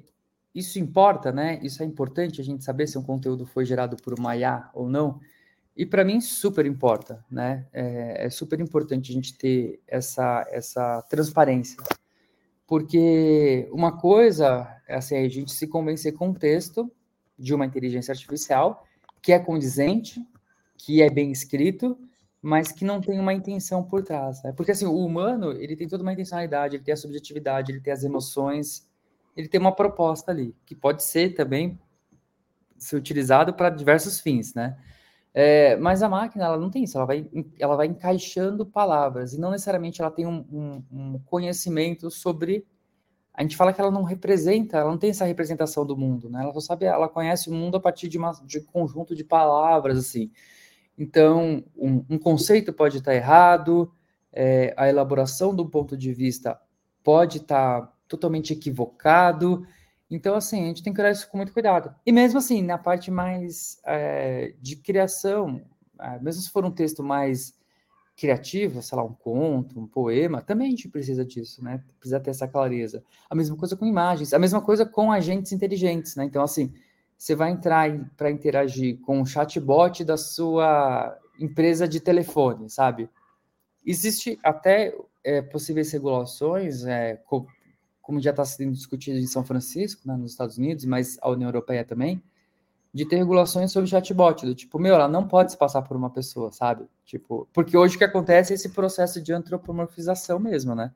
isso 0.56 0.78
importa, 0.78 1.30
né? 1.30 1.60
Isso 1.62 1.82
é 1.82 1.86
importante 1.86 2.40
a 2.40 2.44
gente 2.44 2.64
saber 2.64 2.86
se 2.86 2.96
um 2.96 3.02
conteúdo 3.02 3.44
foi 3.44 3.66
gerado 3.66 3.94
por 3.98 4.18
uma 4.18 4.34
IA 4.34 4.70
ou 4.72 4.88
não. 4.88 5.20
E 5.76 5.84
para 5.84 6.02
mim 6.02 6.18
super 6.18 6.64
importa, 6.64 7.22
né? 7.30 7.66
É, 7.74 8.24
é, 8.24 8.30
super 8.30 8.58
importante 8.58 9.10
a 9.10 9.14
gente 9.14 9.36
ter 9.36 9.78
essa, 9.86 10.46
essa 10.50 11.02
transparência. 11.10 11.76
Porque 12.66 13.68
uma 13.70 13.98
coisa 13.98 14.66
é 14.88 14.96
assim, 14.96 15.16
a 15.18 15.28
gente 15.28 15.52
se 15.52 15.66
convencer 15.66 16.14
com 16.14 16.30
o 16.30 16.34
texto 16.34 16.90
de 17.38 17.52
uma 17.54 17.66
inteligência 17.66 18.12
artificial 18.12 18.82
que 19.20 19.32
é 19.32 19.38
condizente, 19.38 20.26
que 20.78 21.02
é 21.02 21.10
bem 21.10 21.30
escrito, 21.30 21.98
mas 22.40 22.72
que 22.72 22.84
não 22.84 22.98
tem 22.98 23.20
uma 23.20 23.34
intenção 23.34 23.82
por 23.82 24.02
trás. 24.02 24.42
Né? 24.42 24.52
Porque 24.56 24.72
assim, 24.72 24.86
o 24.86 24.96
humano, 25.04 25.52
ele 25.52 25.76
tem 25.76 25.86
toda 25.86 26.02
uma 26.02 26.14
intencionalidade, 26.14 26.76
ele 26.76 26.84
tem 26.84 26.94
a 26.94 26.96
subjetividade, 26.96 27.72
ele 27.72 27.80
tem 27.80 27.92
as 27.92 28.04
emoções, 28.04 28.88
ele 29.36 29.48
tem 29.48 29.60
uma 29.60 29.74
proposta 29.74 30.30
ali, 30.30 30.56
que 30.64 30.74
pode 30.74 31.02
ser 31.02 31.34
também 31.34 31.78
ser 32.78 32.96
utilizado 32.96 33.54
para 33.54 33.70
diversos 33.70 34.20
fins, 34.20 34.54
né? 34.54 34.76
É, 35.32 35.76
mas 35.76 36.02
a 36.02 36.08
máquina, 36.08 36.46
ela 36.46 36.56
não 36.56 36.70
tem 36.70 36.84
isso, 36.84 36.96
ela 36.96 37.06
vai, 37.06 37.28
ela 37.58 37.76
vai 37.76 37.86
encaixando 37.86 38.64
palavras, 38.64 39.34
e 39.34 39.38
não 39.38 39.50
necessariamente 39.50 40.00
ela 40.00 40.10
tem 40.10 40.26
um, 40.26 40.44
um, 40.50 40.82
um 40.90 41.18
conhecimento 41.26 42.10
sobre... 42.10 42.66
A 43.34 43.42
gente 43.42 43.54
fala 43.54 43.70
que 43.70 43.78
ela 43.78 43.90
não 43.90 44.02
representa, 44.02 44.78
ela 44.78 44.90
não 44.90 44.96
tem 44.96 45.10
essa 45.10 45.26
representação 45.26 45.84
do 45.84 45.94
mundo, 45.94 46.30
né? 46.30 46.42
Ela 46.42 46.54
só 46.54 46.60
sabe, 46.60 46.86
ela 46.86 47.06
conhece 47.06 47.50
o 47.50 47.52
mundo 47.52 47.76
a 47.76 47.80
partir 47.80 48.08
de, 48.08 48.16
uma, 48.16 48.32
de 48.46 48.60
um 48.60 48.64
conjunto 48.64 49.14
de 49.14 49.22
palavras, 49.22 49.98
assim. 49.98 50.30
Então, 50.96 51.62
um, 51.76 52.02
um 52.08 52.18
conceito 52.18 52.72
pode 52.72 52.96
estar 52.96 53.14
errado, 53.14 53.92
é, 54.32 54.72
a 54.74 54.88
elaboração 54.88 55.54
do 55.54 55.68
ponto 55.68 55.98
de 55.98 56.14
vista 56.14 56.58
pode 57.04 57.36
estar 57.36 57.94
totalmente 58.08 58.52
equivocado. 58.52 59.66
Então, 60.10 60.34
assim, 60.34 60.62
a 60.62 60.66
gente 60.66 60.82
tem 60.82 60.92
que 60.92 61.00
olhar 61.00 61.10
isso 61.10 61.28
com 61.28 61.36
muito 61.36 61.52
cuidado. 61.52 61.94
E 62.04 62.12
mesmo 62.12 62.38
assim, 62.38 62.62
na 62.62 62.78
parte 62.78 63.10
mais 63.10 63.80
é, 63.84 64.54
de 64.60 64.76
criação, 64.76 65.62
é, 66.00 66.18
mesmo 66.20 66.42
se 66.42 66.50
for 66.50 66.64
um 66.64 66.70
texto 66.70 67.02
mais 67.02 67.54
criativo, 68.16 68.80
sei 68.80 68.96
lá, 68.96 69.04
um 69.04 69.12
conto, 69.12 69.78
um 69.78 69.86
poema, 69.86 70.40
também 70.40 70.68
a 70.68 70.70
gente 70.70 70.88
precisa 70.88 71.24
disso, 71.24 71.62
né? 71.62 71.82
Precisa 71.98 72.18
ter 72.18 72.30
essa 72.30 72.48
clareza. 72.48 73.04
A 73.28 73.34
mesma 73.34 73.56
coisa 73.56 73.76
com 73.76 73.84
imagens, 73.84 74.32
a 74.32 74.38
mesma 74.38 74.60
coisa 74.62 74.86
com 74.86 75.12
agentes 75.12 75.52
inteligentes, 75.52 76.16
né? 76.16 76.24
Então, 76.24 76.42
assim, 76.42 76.72
você 77.16 77.34
vai 77.34 77.50
entrar 77.50 77.90
para 78.16 78.30
interagir 78.30 79.00
com 79.00 79.20
o 79.20 79.26
chatbot 79.26 80.02
da 80.02 80.16
sua 80.16 81.18
empresa 81.38 81.86
de 81.86 82.00
telefone, 82.00 82.70
sabe? 82.70 83.10
Existe 83.84 84.38
até 84.42 84.96
é, 85.22 85.42
possíveis 85.42 85.92
regulações, 85.92 86.84
é, 86.84 87.16
como 88.06 88.20
já 88.20 88.30
está 88.30 88.44
sendo 88.44 88.70
discutido 88.70 89.18
em 89.18 89.26
São 89.26 89.44
Francisco, 89.44 90.02
né, 90.06 90.16
nos 90.16 90.30
Estados 90.30 90.56
Unidos, 90.56 90.84
mas 90.84 91.18
a 91.20 91.28
União 91.28 91.48
Europeia 91.48 91.84
também, 91.84 92.22
de 92.94 93.04
ter 93.04 93.16
regulações 93.16 93.72
sobre 93.72 93.90
chatbot, 93.90 94.46
do 94.46 94.54
tipo, 94.54 94.78
meu, 94.78 94.94
ela 94.94 95.08
não 95.08 95.26
pode 95.26 95.50
se 95.50 95.58
passar 95.58 95.82
por 95.82 95.96
uma 95.96 96.08
pessoa, 96.08 96.52
sabe? 96.52 96.86
Tipo, 97.04 97.48
porque 97.52 97.76
hoje 97.76 97.96
o 97.96 97.98
que 97.98 98.04
acontece 98.04 98.52
é 98.52 98.54
esse 98.54 98.68
processo 98.68 99.20
de 99.20 99.32
antropomorfização 99.32 100.38
mesmo, 100.38 100.72
né? 100.72 100.92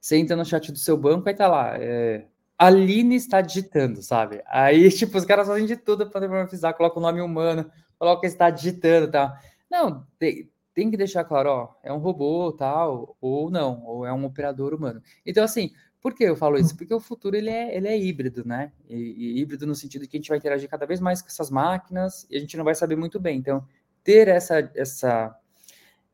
Você 0.00 0.16
entra 0.16 0.34
no 0.34 0.46
chat 0.46 0.72
do 0.72 0.78
seu 0.78 0.96
banco 0.96 1.28
e 1.28 1.34
tá 1.34 1.46
lá, 1.46 1.76
é, 1.76 2.24
Aline 2.58 3.16
está 3.16 3.42
digitando, 3.42 4.02
sabe? 4.02 4.42
Aí, 4.46 4.88
tipo, 4.96 5.18
os 5.18 5.26
caras 5.26 5.46
fazem 5.46 5.66
de 5.66 5.76
tudo 5.76 6.08
para 6.08 6.26
normalizar, 6.26 6.72
coloca 6.74 6.98
o 6.98 7.02
nome 7.02 7.20
humano, 7.20 7.70
coloca 7.98 8.26
está 8.26 8.48
digitando 8.48 9.10
tal. 9.10 9.30
Não, 9.70 10.06
tem, 10.18 10.48
tem 10.72 10.90
que 10.90 10.96
deixar 10.96 11.22
claro, 11.22 11.50
ó, 11.50 11.68
é 11.82 11.92
um 11.92 11.98
robô 11.98 12.50
tal, 12.50 13.14
ou 13.20 13.50
não, 13.50 13.84
ou 13.84 14.06
é 14.06 14.12
um 14.12 14.24
operador 14.24 14.72
humano. 14.72 15.02
Então, 15.24 15.44
assim, 15.44 15.70
por 16.06 16.14
que 16.14 16.22
eu 16.22 16.36
falo 16.36 16.56
isso? 16.56 16.76
Porque 16.76 16.94
o 16.94 17.00
futuro 17.00 17.34
ele 17.34 17.50
é, 17.50 17.76
ele 17.76 17.88
é 17.88 17.98
híbrido, 17.98 18.44
né? 18.46 18.70
E, 18.88 18.94
e 18.94 19.40
híbrido 19.40 19.66
no 19.66 19.74
sentido 19.74 20.06
que 20.06 20.16
a 20.16 20.20
gente 20.20 20.28
vai 20.28 20.38
interagir 20.38 20.70
cada 20.70 20.86
vez 20.86 21.00
mais 21.00 21.20
com 21.20 21.26
essas 21.26 21.50
máquinas 21.50 22.24
e 22.30 22.36
a 22.36 22.38
gente 22.38 22.56
não 22.56 22.64
vai 22.64 22.76
saber 22.76 22.94
muito 22.94 23.18
bem. 23.18 23.36
Então, 23.36 23.66
ter 24.04 24.28
essa, 24.28 24.70
essa, 24.76 25.36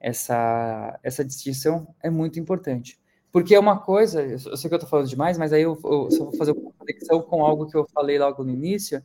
essa, 0.01 0.99
essa 1.03 1.23
distinção 1.23 1.95
é 2.03 2.09
muito 2.09 2.41
importante. 2.41 2.99
Porque 3.31 3.55
é 3.55 3.61
uma 3.61 3.81
coisa, 3.81 4.23
eu 4.23 4.57
sei 4.57 4.71
que 4.71 4.75
eu 4.75 4.79
estou 4.79 4.89
falando 4.89 5.09
demais, 5.09 5.37
mas 5.37 5.53
aí 5.53 5.61
eu, 5.61 5.79
eu 5.85 6.11
só 6.11 6.25
vou 6.25 6.37
fazer 6.39 6.53
uma 6.53 6.73
conexão 6.73 7.21
com 7.21 7.45
algo 7.45 7.67
que 7.67 7.77
eu 7.77 7.87
falei 7.93 8.19
logo 8.19 8.43
no 8.43 8.51
início, 8.51 9.05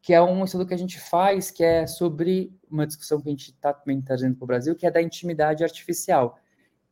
que 0.00 0.14
é 0.14 0.22
um 0.22 0.44
estudo 0.44 0.64
que 0.64 0.74
a 0.74 0.78
gente 0.78 1.00
faz, 1.00 1.50
que 1.50 1.64
é 1.64 1.84
sobre 1.84 2.56
uma 2.70 2.86
discussão 2.86 3.20
que 3.20 3.28
a 3.28 3.32
gente 3.32 3.50
está 3.50 3.72
também 3.72 4.00
trazendo 4.00 4.36
para 4.36 4.44
o 4.44 4.46
Brasil, 4.46 4.76
que 4.76 4.86
é 4.86 4.90
da 4.92 5.02
intimidade 5.02 5.64
artificial. 5.64 6.38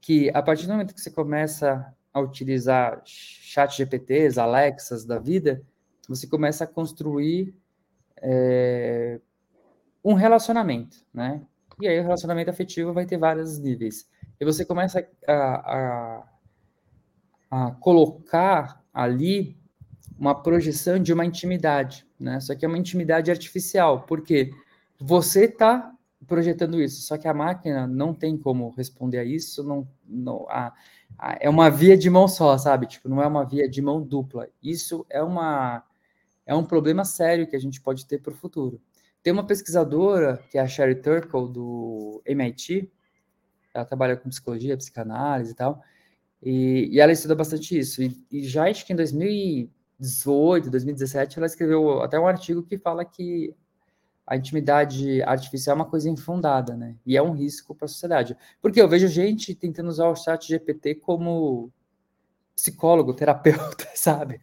Que 0.00 0.32
a 0.34 0.42
partir 0.42 0.66
do 0.66 0.72
momento 0.72 0.92
que 0.92 1.00
você 1.00 1.12
começa 1.12 1.94
a 2.12 2.20
utilizar 2.20 3.02
chat 3.04 3.76
GPTs, 3.76 4.38
Alexas 4.38 5.04
da 5.04 5.18
vida, 5.18 5.62
você 6.08 6.26
começa 6.26 6.64
a 6.64 6.66
construir 6.66 7.54
é, 8.16 9.20
um 10.04 10.14
relacionamento, 10.14 10.98
né? 11.12 11.42
E 11.80 11.88
aí 11.88 11.98
o 11.98 12.02
relacionamento 12.02 12.50
afetivo 12.50 12.92
vai 12.92 13.06
ter 13.06 13.16
vários 13.16 13.58
níveis. 13.58 14.08
E 14.38 14.44
você 14.44 14.64
começa 14.64 15.06
a, 15.26 15.34
a 15.34 16.30
a 17.50 17.72
colocar 17.72 18.82
ali 18.94 19.58
uma 20.16 20.40
projeção 20.40 21.02
de 21.02 21.12
uma 21.12 21.24
intimidade, 21.24 22.06
né? 22.18 22.38
Só 22.38 22.54
que 22.54 22.64
é 22.64 22.68
uma 22.68 22.78
intimidade 22.78 23.30
artificial, 23.30 24.02
porque 24.02 24.50
você 25.00 25.46
está 25.46 25.92
projetando 26.26 26.80
isso, 26.80 27.00
só 27.02 27.16
que 27.16 27.26
a 27.26 27.34
máquina 27.34 27.86
não 27.86 28.14
tem 28.14 28.36
como 28.36 28.70
responder 28.70 29.18
a 29.18 29.24
isso, 29.24 29.64
não, 29.64 29.88
não 30.06 30.46
a, 30.48 30.72
é 31.40 31.48
uma 31.48 31.68
via 31.70 31.96
de 31.96 32.08
mão 32.08 32.26
só, 32.26 32.56
sabe? 32.56 32.86
Tipo, 32.86 33.08
não 33.08 33.22
é 33.22 33.26
uma 33.26 33.44
via 33.44 33.68
de 33.68 33.82
mão 33.82 34.02
dupla. 34.02 34.48
Isso 34.62 35.04
é 35.10 35.22
uma 35.22 35.84
é 36.46 36.54
um 36.54 36.64
problema 36.64 37.04
sério 37.04 37.46
que 37.46 37.54
a 37.54 37.60
gente 37.60 37.80
pode 37.80 38.06
ter 38.06 38.18
para 38.20 38.32
o 38.32 38.36
futuro. 38.36 38.80
Tem 39.22 39.32
uma 39.32 39.46
pesquisadora, 39.46 40.42
que 40.50 40.58
é 40.58 40.60
a 40.60 40.66
Sherry 40.66 40.96
Turkle, 40.96 41.48
do 41.48 42.22
MIT, 42.26 42.90
ela 43.72 43.84
trabalha 43.84 44.16
com 44.16 44.28
psicologia, 44.28 44.76
psicanálise 44.76 45.52
e 45.52 45.54
tal, 45.54 45.82
e, 46.42 46.88
e 46.90 47.00
ela 47.00 47.12
estuda 47.12 47.34
bastante 47.34 47.78
isso. 47.78 48.02
E, 48.02 48.16
e, 48.32 48.42
já 48.44 48.68
acho 48.68 48.84
que 48.86 48.92
em 48.92 48.96
2018, 48.96 50.70
2017, 50.70 51.38
ela 51.38 51.46
escreveu 51.46 52.02
até 52.02 52.18
um 52.18 52.26
artigo 52.26 52.62
que 52.62 52.78
fala 52.78 53.04
que 53.04 53.54
a 54.30 54.36
intimidade 54.36 55.20
artificial 55.24 55.74
é 55.74 55.80
uma 55.80 55.90
coisa 55.90 56.08
infundada, 56.08 56.76
né? 56.76 56.94
E 57.04 57.16
é 57.16 57.22
um 57.22 57.32
risco 57.32 57.74
para 57.74 57.86
a 57.86 57.88
sociedade. 57.88 58.36
Porque 58.62 58.80
eu 58.80 58.88
vejo 58.88 59.08
gente 59.08 59.56
tentando 59.56 59.88
usar 59.88 60.08
o 60.08 60.14
chat 60.14 60.46
GPT 60.46 60.94
como 60.94 61.72
psicólogo, 62.54 63.12
terapeuta, 63.12 63.88
sabe? 63.92 64.40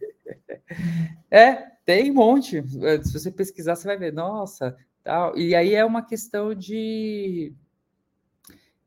É, 1.30 1.54
tem 1.86 2.10
um 2.10 2.14
monte. 2.14 2.62
Se 3.02 3.18
você 3.18 3.30
pesquisar, 3.30 3.76
você 3.76 3.88
vai 3.88 3.96
ver, 3.96 4.12
nossa, 4.12 4.76
tal. 5.02 5.34
E 5.38 5.54
aí 5.54 5.74
é 5.74 5.82
uma 5.82 6.02
questão 6.02 6.54
de 6.54 7.54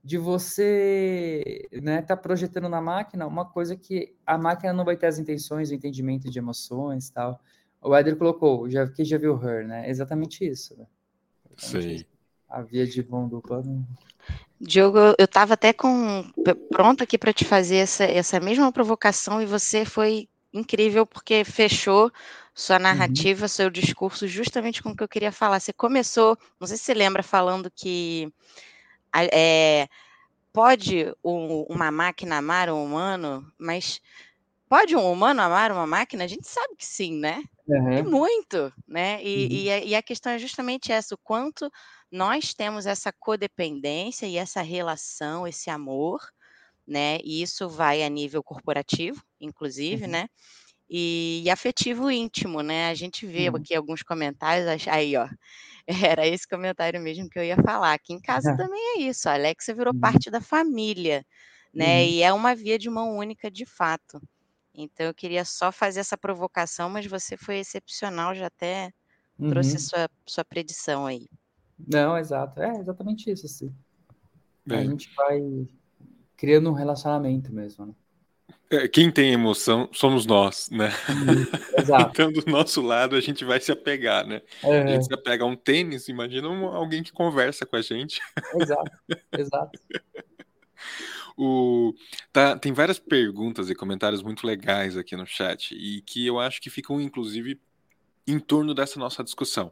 de 0.04 0.18
você 0.18 1.68
né, 1.82 2.02
tá 2.02 2.18
projetando 2.18 2.68
na 2.68 2.82
máquina 2.82 3.28
uma 3.28 3.46
coisa 3.46 3.76
que 3.76 4.16
a 4.26 4.36
máquina 4.36 4.74
não 4.74 4.84
vai 4.84 4.98
ter 4.98 5.06
as 5.08 5.20
intenções, 5.20 5.70
o 5.70 5.76
entendimento 5.76 6.30
de 6.30 6.38
emoções 6.38 7.10
tal. 7.10 7.40
O 7.82 7.96
Eder 7.96 8.16
colocou, 8.16 8.70
já, 8.70 8.88
quem 8.88 9.04
já 9.04 9.18
viu 9.18 9.42
Her, 9.42 9.68
né? 9.68 9.90
Exatamente 9.90 10.46
isso. 10.48 10.78
Né? 10.78 10.86
Exatamente 11.58 12.08
A 12.48 12.62
via 12.62 12.86
de 12.86 13.04
mão 13.10 13.28
dupla. 13.28 13.64
Não... 13.64 13.86
Diogo, 14.60 15.00
eu 15.18 15.26
estava 15.26 15.56
até 15.56 15.74
com 15.74 16.24
pronto 16.70 17.04
aqui 17.04 17.18
para 17.18 17.34
te 17.34 17.44
fazer 17.44 17.78
essa, 17.78 18.04
essa 18.04 18.40
mesma 18.40 18.72
provocação 18.72 19.42
e 19.42 19.46
você 19.46 19.84
foi 19.84 20.30
incrível 20.54 21.06
porque 21.06 21.44
fechou 21.44 22.12
sua 22.54 22.76
uhum. 22.76 22.84
narrativa, 22.84 23.44
uhum. 23.44 23.48
seu 23.48 23.70
discurso 23.70 24.28
justamente 24.28 24.84
com 24.84 24.90
o 24.90 24.96
que 24.96 25.04
eu 25.04 25.08
queria 25.08 25.32
falar. 25.32 25.60
Você 25.60 25.74
começou, 25.74 26.38
não 26.60 26.68
sei 26.68 26.78
se 26.78 26.84
você 26.84 26.94
lembra, 26.94 27.24
falando 27.24 27.72
que 27.72 28.32
é, 29.14 29.88
pode 30.54 31.12
um, 31.24 31.64
uma 31.70 31.90
máquina 31.90 32.38
amar 32.38 32.70
um 32.70 32.84
humano, 32.84 33.52
mas 33.58 34.02
pode 34.72 34.96
um 34.96 35.12
humano 35.12 35.42
amar 35.42 35.70
uma 35.70 35.86
máquina? 35.86 36.24
A 36.24 36.28
gente 36.28 36.48
sabe 36.48 36.78
que 36.78 36.86
sim, 36.86 37.20
né? 37.20 37.44
Uhum. 37.68 37.92
E 37.92 38.04
muito, 38.04 38.72
né? 38.88 39.22
E, 39.22 39.46
uhum. 39.46 39.52
e, 39.52 39.70
a, 39.70 39.78
e, 39.80 39.96
a, 39.96 40.02
questão 40.02 40.32
é 40.32 40.40
justamente 40.40 40.94
essa: 40.94 41.14
o 41.14 41.18
quanto 41.18 41.70
nós 42.10 42.54
temos 42.54 42.86
essa 42.86 43.12
codependência 43.12 44.26
e 44.26 44.38
essa 44.38 44.62
relação, 44.62 45.46
esse 45.46 45.70
amor, 45.70 46.22
né? 46.88 47.18
E 47.22 47.42
isso 47.42 47.68
vai 47.68 48.02
a 48.02 48.08
nível 48.08 48.42
corporativo, 48.42 49.22
inclusive, 49.42 50.06
uhum. 50.06 50.12
né? 50.12 50.28
E, 50.90 51.42
e, 51.44 51.50
afetivo 51.50 52.10
íntimo, 52.10 52.62
né? 52.62 52.90
A 52.90 52.94
gente 52.94 53.26
vê 53.26 53.50
aqui 53.50 53.76
alguns 53.76 54.02
comentários, 54.02 54.88
aí, 54.88 55.18
ó. 55.18 55.28
Era 56.16 56.26
esse 56.26 56.48
comentário 56.48 57.02
mesmo 57.02 57.30
que 57.30 57.38
eu 57.38 57.44
ia 57.44 57.58
falar. 57.58 57.92
Aqui 57.92 58.14
em 58.14 58.22
casa 58.22 58.56
também 58.56 58.82
é 58.96 59.02
isso. 59.02 59.28
A 59.28 59.34
Alexa 59.34 59.74
virou 59.74 59.94
uhum. 59.94 60.00
parte 60.00 60.32
da 60.32 60.40
família, 60.40 61.26
né? 61.74 62.04
Uhum. 62.04 62.10
E 62.10 62.24
é 62.24 62.32
uma 62.32 62.56
via 62.56 62.80
de 62.80 62.90
mão 62.90 63.18
única 63.18 63.52
de 63.52 63.66
fato. 63.66 64.22
Então 64.74 65.06
eu 65.06 65.14
queria 65.14 65.44
só 65.44 65.72
fazer 65.72 66.00
essa 66.00 66.18
provocação, 66.18 66.90
mas 66.90 67.06
você 67.06 67.36
foi 67.36 67.58
excepcional, 67.58 68.34
já 68.34 68.48
até 68.48 68.92
uhum. 69.38 69.50
trouxe 69.50 69.78
sua, 69.80 70.10
sua 70.26 70.46
predição 70.46 71.06
aí. 71.06 71.28
Não, 71.88 72.18
exato. 72.18 72.62
É 72.62 72.80
exatamente 72.80 73.30
isso, 73.30 73.46
assim. 73.46 73.74
É. 74.70 74.76
A 74.76 74.84
gente 74.84 75.14
vai 75.16 75.68
criando 76.38 76.70
um 76.70 76.74
relacionamento 76.74 77.54
mesmo, 77.54 77.86
né? 77.86 77.94
É, 78.70 78.88
quem 78.88 79.12
tem 79.12 79.34
emoção 79.34 79.90
somos 79.92 80.26
nós, 80.26 80.70
né? 80.72 80.90
Exato. 81.78 82.12
então, 82.12 82.32
do 82.32 82.50
nosso 82.50 82.82
lado, 82.82 83.18
a 83.18 83.22
gente 83.22 83.44
vai 83.44 83.60
se 83.60 83.70
apegar, 83.70 84.26
né? 84.26 84.42
A 84.64 84.88
gente 84.88 85.08
se 85.08 85.14
apega 85.14 85.44
a 85.44 85.48
um 85.48 85.58
tênis, 85.58 86.08
imagina 86.08 86.48
alguém 86.48 87.04
que 87.04 87.12
conversa 87.12 87.66
com 87.66 87.76
a 87.76 87.82
gente. 87.82 88.22
Exato, 88.56 88.92
exato. 89.38 89.80
O, 91.38 91.94
tá, 92.32 92.58
tem 92.58 92.74
várias 92.74 93.00
perguntas 93.00 93.70
e 93.70 93.76
comentários 93.76 94.22
muito 94.22 94.46
legais 94.46 94.98
aqui 94.98 95.16
no 95.16 95.26
chat 95.26 95.74
e 95.74 96.02
que 96.02 96.26
eu 96.26 96.40
acho 96.40 96.62
que 96.62 96.70
ficam, 96.70 97.00
inclusive, 97.00 97.60
em 98.28 98.40
torno 98.40 98.74
dessa 98.74 99.00
nossa 99.00 99.24
discussão 99.24 99.72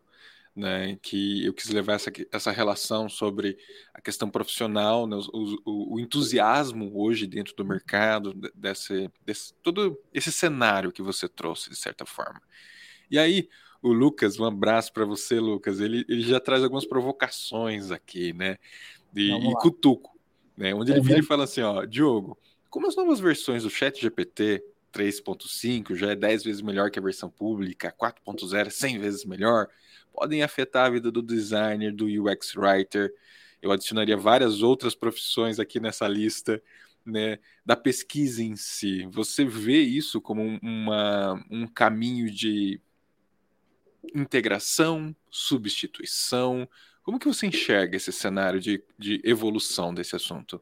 né, 0.60 0.98
que 1.02 1.46
eu 1.46 1.54
quis 1.54 1.70
levar 1.70 1.94
essa, 1.94 2.12
essa 2.32 2.52
relação 2.52 3.08
sobre 3.08 3.58
a 3.94 4.02
questão 4.02 4.30
profissional, 4.30 5.08
né, 5.08 5.16
o, 5.32 5.56
o, 5.66 5.94
o, 5.96 6.00
entusiasmo 6.00 6.92
hoje 6.96 7.26
dentro 7.26 7.56
do 7.56 7.66
mercado, 7.66 8.34
desse, 8.54 9.10
desse, 9.26 9.54
todo 9.64 9.98
esse 10.14 10.32
cenário 10.32 10.92
que 10.92 11.02
você 11.02 11.30
trouxe, 11.30 11.70
de 11.70 11.76
certa 11.78 12.06
forma. 12.06 12.42
E 13.10 13.18
aí, 13.18 13.48
o 13.82 13.94
Lucas, 13.94 14.38
um 14.38 14.46
abraço 14.46 14.92
para 14.92 15.06
você, 15.06 15.40
Lucas, 15.40 15.80
ele, 15.80 16.06
ele 16.10 16.22
já 16.22 16.40
traz 16.40 16.62
algumas 16.62 16.86
provocações 16.86 17.90
aqui, 17.90 18.34
né, 18.34 18.58
de, 19.14 19.32
e 19.32 19.54
cutuco, 19.62 20.19
né, 20.60 20.76
onde 20.76 20.92
ele 20.92 21.00
vira 21.00 21.20
e 21.20 21.24
fala 21.24 21.46
assim, 21.46 21.62
ó, 21.62 21.86
Diogo, 21.86 22.38
como 22.70 22.86
as 22.86 22.96
novas 22.96 23.22
versões 23.22 23.64
do 23.64 23.70
chat 23.70 24.00
GPT 24.00 24.62
3.5 24.94 25.96
já 25.96 26.12
é 26.12 26.16
10 26.16 26.44
vezes 26.44 26.62
melhor 26.62 26.92
que 26.92 27.00
a 27.00 27.02
versão 27.02 27.30
pública, 27.30 27.96
4.0 27.98 28.68
é 28.68 28.70
100 28.70 29.00
vezes 29.00 29.24
melhor, 29.24 29.70
podem 30.14 30.44
afetar 30.44 30.88
a 30.88 30.90
vida 30.90 31.10
do 31.10 31.22
designer, 31.22 31.94
do 31.94 32.08
UX 32.08 32.58
writer. 32.58 33.10
Eu 33.62 33.72
adicionaria 33.72 34.18
várias 34.18 34.62
outras 34.62 34.94
profissões 34.94 35.62
aqui 35.62 35.80
nessa 35.80 36.10
lista, 36.10 36.62
né, 37.06 37.40
da 37.66 37.78
pesquisa 37.78 38.44
em 38.44 38.58
si. 38.58 39.08
Você 39.14 39.46
vê 39.46 39.80
isso 39.80 40.20
como 40.20 40.60
uma, 40.62 41.42
um 41.50 41.68
caminho 41.68 42.30
de 42.30 42.82
integração, 44.14 45.16
substituição? 45.30 46.68
Como 47.10 47.18
que 47.18 47.26
você 47.26 47.48
enxerga 47.48 47.98
esse 47.98 48.12
cenário 48.12 48.60
de, 48.60 48.84
de 48.96 49.20
evolução 49.26 49.92
desse 49.92 50.16
assunto? 50.16 50.62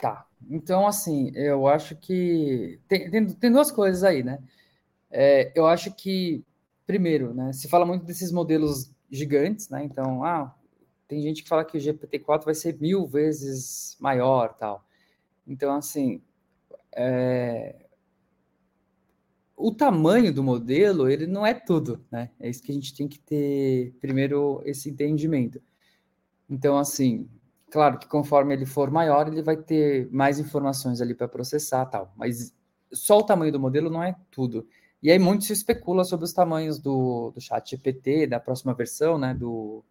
Tá. 0.00 0.24
Então, 0.48 0.86
assim, 0.86 1.32
eu 1.34 1.66
acho 1.66 1.96
que 1.96 2.78
tem, 2.86 3.10
tem, 3.10 3.26
tem 3.26 3.50
duas 3.50 3.72
coisas 3.72 4.04
aí, 4.04 4.22
né? 4.22 4.38
É, 5.10 5.50
eu 5.56 5.66
acho 5.66 5.92
que 5.92 6.44
primeiro, 6.86 7.34
né, 7.34 7.52
se 7.52 7.68
fala 7.68 7.84
muito 7.84 8.04
desses 8.04 8.30
modelos 8.30 8.94
gigantes, 9.10 9.68
né? 9.68 9.82
Então, 9.82 10.22
ah, 10.22 10.54
tem 11.08 11.20
gente 11.20 11.42
que 11.42 11.48
fala 11.48 11.64
que 11.64 11.76
o 11.76 11.80
GPT-4 11.80 12.44
vai 12.44 12.54
ser 12.54 12.80
mil 12.80 13.04
vezes 13.04 13.96
maior, 13.98 14.54
tal. 14.54 14.86
Então, 15.44 15.74
assim, 15.74 16.22
é... 16.92 17.74
o 19.60 19.74
tamanho 19.74 20.32
do 20.32 20.42
modelo, 20.42 21.08
ele 21.08 21.26
não 21.26 21.46
é 21.46 21.54
tudo, 21.54 22.04
né? 22.10 22.30
É 22.40 22.48
isso 22.48 22.62
que 22.62 22.72
a 22.72 22.74
gente 22.74 22.94
tem 22.94 23.06
que 23.06 23.18
ter, 23.18 23.94
primeiro, 24.00 24.62
esse 24.64 24.90
entendimento. 24.90 25.60
Então, 26.48 26.78
assim, 26.78 27.28
claro 27.70 27.98
que 27.98 28.08
conforme 28.08 28.54
ele 28.54 28.66
for 28.66 28.90
maior, 28.90 29.28
ele 29.28 29.42
vai 29.42 29.56
ter 29.56 30.08
mais 30.10 30.38
informações 30.38 31.00
ali 31.00 31.14
para 31.14 31.28
processar, 31.28 31.86
tal. 31.86 32.12
Mas 32.16 32.54
só 32.92 33.18
o 33.18 33.22
tamanho 33.22 33.52
do 33.52 33.60
modelo 33.60 33.90
não 33.90 34.02
é 34.02 34.16
tudo. 34.30 34.66
E 35.02 35.10
aí 35.10 35.18
muito 35.18 35.44
se 35.44 35.52
especula 35.52 36.04
sobre 36.04 36.24
os 36.24 36.32
tamanhos 36.32 36.78
do, 36.78 37.30
do 37.30 37.40
chat 37.40 37.70
GPT, 37.70 38.26
da 38.26 38.40
próxima 38.40 38.74
versão, 38.74 39.16
né, 39.16 39.32
do, 39.34 39.84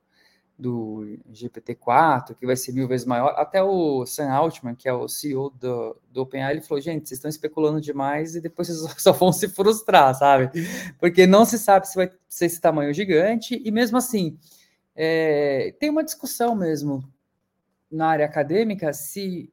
do 0.60 1.18
GPT-4, 1.32 2.36
que 2.36 2.46
vai 2.46 2.58
ser 2.58 2.74
mil 2.74 2.86
vezes 2.86 3.08
maior. 3.08 3.34
Até 3.38 3.64
o 3.64 4.06
Sam 4.06 4.30
Altman, 4.30 4.76
que 4.76 4.90
é 4.90 4.94
o 4.94 5.08
CEO 5.08 5.50
do, 5.52 5.96
do 6.12 6.22
OpenAI, 6.22 6.52
ele 6.52 6.62
falou, 6.62 6.82
gente, 6.82 7.08
vocês 7.08 7.18
estão 7.18 7.30
especulando 7.30 7.80
demais 7.80 8.36
e 8.36 8.42
depois 8.42 8.68
vocês 8.68 8.94
só 9.02 9.14
vão 9.14 9.32
se 9.32 9.48
frustrar, 9.48 10.14
sabe? 10.14 10.52
Porque 11.00 11.26
não 11.26 11.46
se 11.46 11.58
sabe 11.58 11.88
se 11.88 11.96
vai 11.96 12.12
ser 12.28 12.48
esse 12.48 12.60
tamanho 12.60 12.94
gigante, 12.94 13.62
e 13.64 13.72
mesmo 13.72 13.98
assim, 13.98 14.38
é, 14.94 15.74
tem 15.80 15.90
uma 15.90 16.04
discussão 16.04 16.54
mesmo 16.54 17.10
na 17.90 18.08
área 18.08 18.26
acadêmica 18.26 18.92
se 18.92 19.50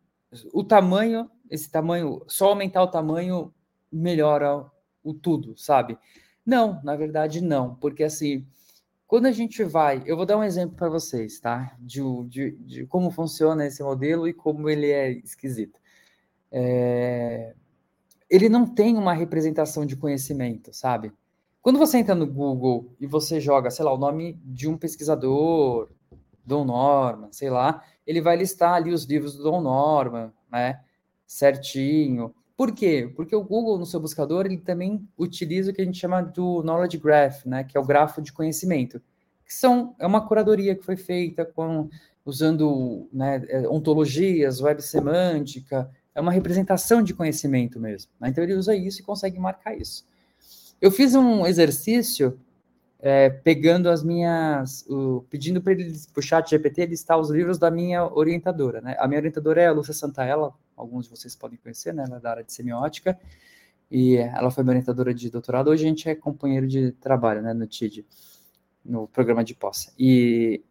o 0.53 0.65
tamanho, 0.65 1.31
esse 1.49 1.71
tamanho, 1.71 2.21
só 2.27 2.49
aumentar 2.49 2.83
o 2.83 2.91
tamanho 2.91 3.55
melhora 3.93 4.67
o 5.05 5.15
tudo, 5.15 5.57
sabe? 5.57 5.97
Não, 6.45 6.83
na 6.83 6.97
verdade 6.97 7.41
não, 7.41 7.77
porque 7.77 8.03
assim, 8.03 8.45
quando 9.07 9.27
a 9.27 9.33
gente 9.33 9.63
vai, 9.63 10.03
eu 10.05 10.17
vou 10.17 10.27
dar 10.27 10.37
um 10.37 10.43
exemplo 10.43 10.77
para 10.77 10.89
vocês, 10.89 11.39
tá? 11.39 11.77
De, 11.79 12.01
de, 12.29 12.51
de, 12.53 12.87
como 12.87 13.11
funciona 13.11 13.67
esse 13.67 13.83
modelo 13.83 14.27
e 14.27 14.35
como 14.35 14.69
ele 14.69 14.91
é 14.91 15.11
esquisito. 15.11 15.79
É... 16.51 17.55
Ele 18.29 18.49
não 18.49 18.67
tem 18.67 18.97
uma 18.97 19.13
representação 19.13 19.87
de 19.87 19.95
conhecimento, 19.97 20.73
sabe? 20.73 21.13
Quando 21.63 21.79
você 21.79 21.99
entra 21.99 22.15
no 22.15 22.27
Google 22.27 22.95
e 23.01 23.07
você 23.07 23.41
joga, 23.41 23.71
sei 23.71 23.85
lá, 23.85 23.93
o 23.93 23.99
nome 23.99 24.41
de 24.45 24.69
um 24.69 24.77
pesquisador, 24.77 25.89
Don 26.45 26.65
Norman, 26.65 27.33
sei 27.33 27.51
lá, 27.51 27.83
ele 28.07 28.21
vai 28.21 28.37
listar 28.37 28.75
ali 28.75 28.93
os 28.93 29.05
livros 29.05 29.37
do 29.37 29.45
Don 29.45 29.61
Norman, 29.61 30.33
né? 30.51 30.81
Certinho 31.27 32.35
Por 32.57 32.73
quê? 32.73 33.13
Porque 33.15 33.37
o 33.37 33.45
Google, 33.45 33.79
no 33.79 33.85
seu 33.85 34.01
buscador, 34.01 34.47
ele 34.47 34.57
também 34.57 35.07
utiliza 35.19 35.71
o 35.71 35.75
que 35.75 35.83
a 35.83 35.85
gente 35.85 35.99
chama 35.99 36.23
do 36.23 36.63
Knowledge 36.63 36.97
Graph, 36.97 37.45
né, 37.45 37.65
que 37.65 37.77
é 37.77 37.81
o 37.81 37.85
grafo 37.85 38.23
de 38.23 38.33
conhecimento, 38.33 39.01
que 39.45 39.55
são, 39.55 39.95
é 39.99 40.07
uma 40.07 40.27
curadoria 40.27 40.75
que 40.75 40.83
foi 40.83 40.97
feita 40.97 41.45
com, 41.45 41.91
usando 42.25 43.09
né, 43.13 43.45
é, 43.49 43.69
ontologias, 43.69 44.61
web 44.61 44.81
semântica, 44.83 45.91
é 46.15 46.21
uma 46.21 46.33
representação 46.33 47.03
de 47.03 47.13
conhecimento 47.13 47.79
mesmo. 47.79 48.11
Né? 48.19 48.31
Então 48.31 48.43
ele 48.43 48.55
usa 48.55 48.75
isso 48.75 49.01
e 49.01 49.05
consegue 49.05 49.39
marcar 49.39 49.77
isso. 49.77 50.07
Eu 50.81 50.91
fiz 50.91 51.15
um 51.15 51.47
exercício 51.47 52.39
é, 52.99 53.29
pegando 53.29 53.91
as 53.91 54.03
minhas, 54.03 54.85
o, 54.89 55.25
pedindo 55.29 55.61
para 55.61 55.73
ele, 55.73 55.95
o 56.17 56.23
chat 56.23 56.49
GPT 56.49 56.87
listar 56.87 57.19
os 57.19 57.31
livros 57.31 57.59
da 57.59 57.71
minha 57.71 58.05
orientadora, 58.05 58.81
né? 58.81 58.97
A 58.99 59.07
minha 59.07 59.21
orientadora 59.21 59.61
é 59.61 59.67
a 59.67 59.73
Lúcia 59.73 59.95
Santaella, 59.95 60.53
alguns 60.77 61.05
de 61.05 61.11
vocês 61.11 61.35
podem 61.35 61.59
conhecer, 61.59 61.95
né? 61.95 62.05
Ela 62.07 62.17
é 62.17 62.21
da 62.21 62.31
área 62.31 62.45
de 62.45 62.53
semiótica, 62.53 63.19
e 63.91 64.17
ela 64.17 64.51
foi 64.51 64.65
minha 64.65 64.73
orientadora 64.73 65.15
de 65.15 65.31
doutorado, 65.31 65.69
hoje 65.69 65.85
a 65.85 65.89
gente 65.89 66.09
é 66.09 66.15
companheiro 66.15 66.67
de 66.67 66.93
trabalho, 66.93 67.41
né, 67.41 67.55
no 67.55 67.67
TID, 67.67 68.05
no 68.85 69.07
programa 69.07 69.45
de 69.45 69.55
posse. 69.55 69.93
E, 69.99 70.63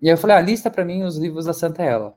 e 0.00 0.08
aí 0.08 0.14
eu 0.14 0.18
falei, 0.18 0.36
ah, 0.36 0.40
lista 0.40 0.70
para 0.70 0.84
mim 0.84 1.02
os 1.02 1.16
livros 1.16 1.46
da 1.46 1.52
Santaella. 1.52 2.16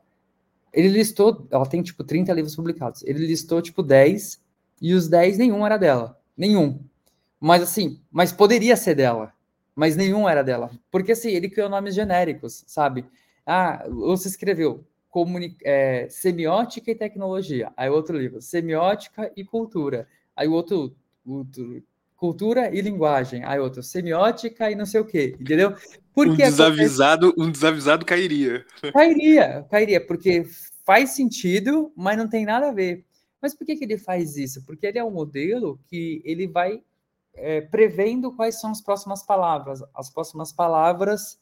Ele 0.71 0.89
listou, 0.89 1.47
ela 1.49 1.65
tem, 1.65 1.81
tipo, 1.81 2.03
30 2.03 2.31
livros 2.33 2.55
publicados, 2.55 3.01
ele 3.03 3.25
listou, 3.25 3.61
tipo, 3.61 3.81
10, 3.81 4.43
e 4.81 4.93
os 4.93 5.07
10, 5.07 5.37
nenhum 5.37 5.65
era 5.65 5.77
dela, 5.77 6.19
nenhum. 6.37 6.79
Mas, 7.39 7.63
assim, 7.63 8.01
mas 8.11 8.31
poderia 8.31 8.75
ser 8.75 8.95
dela, 8.95 9.33
mas 9.75 9.95
nenhum 9.95 10.27
era 10.27 10.43
dela. 10.43 10.69
Porque 10.91 11.11
assim, 11.11 11.29
ele 11.29 11.49
criou 11.49 11.69
nomes 11.69 11.93
genéricos, 11.93 12.63
sabe? 12.67 13.05
Ah, 13.45 13.85
você 13.89 14.27
escreveu 14.27 14.85
é, 15.63 16.07
semiótica 16.09 16.91
e 16.91 16.95
tecnologia. 16.95 17.71
Aí 17.77 17.89
outro 17.89 18.17
livro, 18.17 18.41
semiótica 18.41 19.31
e 19.35 19.43
cultura. 19.43 20.07
Aí 20.35 20.47
outro, 20.47 20.95
outro, 21.25 21.83
cultura 22.15 22.73
e 22.73 22.81
linguagem. 22.81 23.43
Aí 23.43 23.59
outro, 23.59 23.83
semiótica 23.83 24.69
e 24.69 24.75
não 24.75 24.85
sei 24.85 24.99
o 25.01 25.05
quê, 25.05 25.35
entendeu? 25.39 25.75
Porque 26.13 26.31
um 26.31 26.35
desavisado, 26.35 27.27
acontece... 27.27 27.47
um 27.47 27.51
desavisado 27.51 28.05
cairia. 28.05 28.65
Cairia, 28.93 29.65
cairia, 29.69 30.05
porque 30.05 30.45
faz 30.85 31.11
sentido, 31.11 31.91
mas 31.95 32.17
não 32.17 32.27
tem 32.27 32.45
nada 32.45 32.69
a 32.69 32.73
ver. 32.73 33.05
Mas 33.41 33.53
por 33.53 33.65
que, 33.65 33.75
que 33.75 33.83
ele 33.83 33.97
faz 33.97 34.37
isso? 34.37 34.63
Porque 34.65 34.87
ele 34.87 34.97
é 34.97 35.03
um 35.03 35.11
modelo 35.11 35.79
que 35.87 36.21
ele 36.25 36.47
vai 36.47 36.81
é, 37.35 37.61
prevendo 37.61 38.31
quais 38.31 38.59
são 38.59 38.71
as 38.71 38.81
próximas 38.81 39.23
palavras, 39.23 39.83
as 39.93 40.09
próximas 40.09 40.51
palavras 40.51 41.39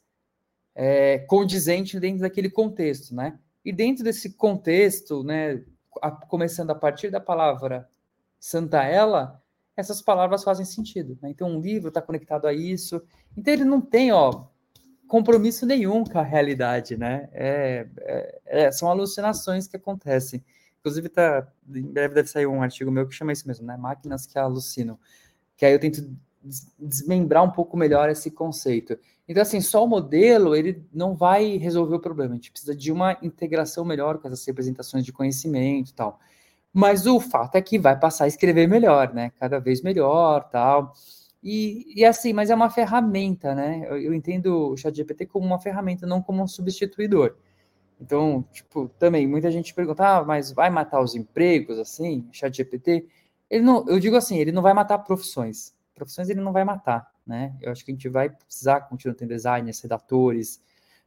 é, 0.74 1.18
condizentes 1.20 2.00
dentro 2.00 2.20
daquele 2.20 2.50
contexto, 2.50 3.14
né? 3.14 3.38
E 3.64 3.72
dentro 3.72 4.04
desse 4.04 4.34
contexto, 4.34 5.22
né, 5.24 5.62
a, 6.02 6.10
começando 6.10 6.70
a 6.70 6.74
partir 6.74 7.10
da 7.10 7.20
palavra 7.20 7.88
Santa 8.38 8.82
Ela, 8.82 9.42
essas 9.76 10.02
palavras 10.02 10.44
fazem 10.44 10.64
sentido. 10.64 11.18
Né? 11.22 11.30
Então, 11.30 11.48
um 11.48 11.60
livro 11.60 11.88
está 11.88 12.02
conectado 12.02 12.46
a 12.46 12.52
isso. 12.52 13.02
Então, 13.36 13.52
ele 13.52 13.64
não 13.64 13.80
tem, 13.80 14.12
ó, 14.12 14.46
compromisso 15.08 15.66
nenhum 15.66 16.04
com 16.04 16.18
a 16.18 16.22
realidade, 16.22 16.96
né? 16.96 17.28
É, 17.32 17.86
é, 17.98 18.40
é, 18.46 18.72
são 18.72 18.88
alucinações 18.88 19.66
que 19.66 19.76
acontecem. 19.76 20.44
Inclusive, 20.80 21.08
tá, 21.08 21.48
em 21.74 21.82
breve 21.82 22.14
deve 22.14 22.28
sair 22.28 22.46
um 22.46 22.62
artigo 22.62 22.90
meu 22.90 23.08
que 23.08 23.14
chama 23.14 23.32
isso 23.32 23.46
mesmo, 23.48 23.66
né? 23.66 23.76
Máquinas 23.76 24.26
que 24.26 24.38
alucinam 24.38 24.98
que 25.56 25.64
aí 25.64 25.72
eu 25.72 25.78
tento 25.78 26.08
desmembrar 26.78 27.42
um 27.42 27.50
pouco 27.50 27.76
melhor 27.76 28.10
esse 28.10 28.30
conceito. 28.30 28.98
Então, 29.26 29.42
assim, 29.42 29.60
só 29.60 29.84
o 29.84 29.88
modelo, 29.88 30.54
ele 30.54 30.84
não 30.92 31.14
vai 31.14 31.56
resolver 31.56 31.96
o 31.96 32.00
problema. 32.00 32.32
A 32.32 32.34
gente 32.36 32.50
precisa 32.50 32.74
de 32.76 32.92
uma 32.92 33.16
integração 33.22 33.84
melhor 33.84 34.18
com 34.18 34.28
essas 34.28 34.44
representações 34.46 35.04
de 35.04 35.12
conhecimento 35.12 35.90
e 35.90 35.94
tal. 35.94 36.20
Mas 36.72 37.06
o 37.06 37.20
fato 37.20 37.56
é 37.56 37.62
que 37.62 37.78
vai 37.78 37.98
passar 37.98 38.24
a 38.24 38.28
escrever 38.28 38.68
melhor, 38.68 39.14
né? 39.14 39.30
Cada 39.38 39.58
vez 39.58 39.80
melhor, 39.80 40.48
tal. 40.50 40.92
E, 41.42 41.84
e 41.94 42.04
assim, 42.04 42.32
mas 42.32 42.50
é 42.50 42.54
uma 42.54 42.70
ferramenta, 42.70 43.54
né? 43.54 43.86
Eu, 43.88 43.98
eu 43.98 44.14
entendo 44.14 44.72
o 44.72 44.76
ChatGPT 44.76 45.26
como 45.26 45.46
uma 45.46 45.58
ferramenta, 45.58 46.06
não 46.06 46.22
como 46.22 46.42
um 46.42 46.46
substituidor. 46.48 47.36
Então, 48.00 48.44
tipo, 48.52 48.88
também, 48.98 49.26
muita 49.26 49.50
gente 49.50 49.72
pergunta, 49.74 50.18
ah, 50.18 50.24
mas 50.24 50.52
vai 50.52 50.68
matar 50.70 51.00
os 51.00 51.14
empregos, 51.14 51.78
assim, 51.78 52.26
ChatGPT? 52.32 53.06
Ele 53.48 53.62
não, 53.62 53.86
eu 53.88 54.00
digo 54.00 54.16
assim, 54.16 54.38
ele 54.38 54.52
não 54.52 54.62
vai 54.62 54.74
matar 54.74 54.98
profissões. 54.98 55.74
Profissões 55.94 56.28
ele 56.28 56.40
não 56.40 56.52
vai 56.52 56.64
matar, 56.64 57.10
né? 57.26 57.54
Eu 57.60 57.70
acho 57.70 57.84
que 57.84 57.90
a 57.90 57.94
gente 57.94 58.08
vai 58.08 58.28
precisar 58.30 58.82
continuar 58.82 59.14
tendo 59.14 59.28
designers, 59.28 59.80
redatores. 59.80 60.60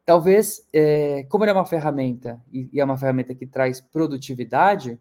Talvez, 0.06 0.66
é, 0.72 1.24
como 1.24 1.44
ele 1.44 1.52
é 1.52 1.54
uma 1.54 1.66
ferramenta 1.66 2.42
e, 2.52 2.70
e 2.72 2.80
é 2.80 2.86
uma 2.86 2.98
ferramenta 2.98 3.36
que 3.36 3.46
traz 3.46 3.82
produtividade, 3.82 5.00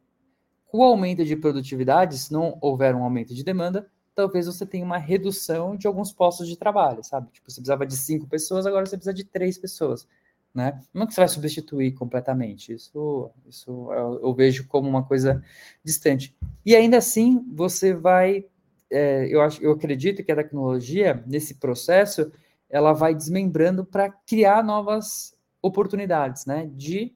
com 0.67 0.79
o 0.79 0.83
aumento 0.83 1.25
de 1.25 1.37
produtividade, 1.37 2.19
se 2.19 2.33
não 2.33 2.59
houver 2.61 2.95
um 2.95 3.05
aumento 3.05 3.35
de 3.35 3.45
demanda, 3.45 3.89
talvez 4.15 4.47
você 4.47 4.67
tenha 4.67 4.85
uma 4.85 4.99
redução 4.99 5.77
de 5.77 5.87
alguns 5.87 6.13
postos 6.13 6.49
de 6.49 6.57
trabalho, 6.57 7.05
sabe? 7.05 7.31
Tipo, 7.31 7.51
você 7.51 7.61
precisava 7.61 7.87
de 7.87 7.97
cinco 7.97 8.27
pessoas, 8.27 8.67
agora 8.67 8.85
você 8.85 8.97
precisa 8.97 9.15
de 9.15 9.25
três 9.25 9.57
pessoas 9.57 10.09
né? 10.57 10.81
Não 10.93 11.03
é 11.03 11.07
que 11.07 11.13
você 11.13 11.21
vai 11.21 11.29
substituir 11.29 11.93
completamente, 11.93 12.73
isso, 12.73 13.31
isso 13.47 13.93
eu, 13.93 14.21
eu 14.23 14.35
vejo 14.35 14.67
como 14.67 14.89
uma 14.89 15.05
coisa 15.05 15.45
distante. 15.85 16.35
E 16.65 16.75
ainda 16.75 16.97
assim, 16.97 17.45
você 17.53 17.93
vai, 17.93 18.47
é, 18.91 19.27
eu, 19.29 19.41
acho, 19.41 19.63
eu 19.63 19.73
acredito 19.73 20.23
que 20.23 20.33
a 20.33 20.37
tecnologia, 20.37 21.23
nesse 21.27 21.55
processo, 21.55 22.31
ela 22.69 22.93
vai 22.93 23.15
desmembrando 23.15 23.85
para 23.85 24.11
criar 24.11 24.63
novas 24.63 25.35
oportunidades, 25.63 26.47
né? 26.47 26.71
De 26.73 27.15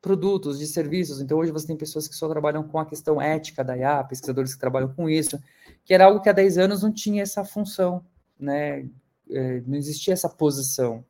produtos, 0.00 0.58
de 0.58 0.66
serviços. 0.66 1.20
Então, 1.20 1.38
hoje 1.38 1.52
você 1.52 1.66
tem 1.66 1.76
pessoas 1.76 2.08
que 2.08 2.14
só 2.14 2.28
trabalham 2.28 2.62
com 2.62 2.78
a 2.78 2.86
questão 2.86 3.20
ética 3.20 3.62
da 3.62 3.76
IA, 3.76 4.04
pesquisadores 4.04 4.54
que 4.54 4.60
trabalham 4.60 4.92
com 4.94 5.08
isso, 5.08 5.38
que 5.84 5.92
era 5.92 6.06
algo 6.06 6.20
que 6.20 6.28
há 6.28 6.32
10 6.32 6.58
anos 6.58 6.82
não 6.82 6.92
tinha 6.92 7.22
essa 7.22 7.44
função, 7.44 8.04
né? 8.38 8.88
É, 9.30 9.60
não 9.66 9.76
existia 9.76 10.12
essa 10.12 10.28
posição 10.28 11.04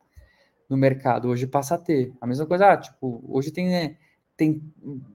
no 0.69 0.77
mercado, 0.77 1.27
hoje 1.27 1.47
passa 1.47 1.75
a 1.75 1.77
ter. 1.77 2.13
A 2.21 2.27
mesma 2.27 2.45
coisa, 2.45 2.71
ah, 2.71 2.77
tipo, 2.77 3.23
hoje 3.27 3.51
tem, 3.51 3.67
né, 3.67 3.97
tem 4.37 4.61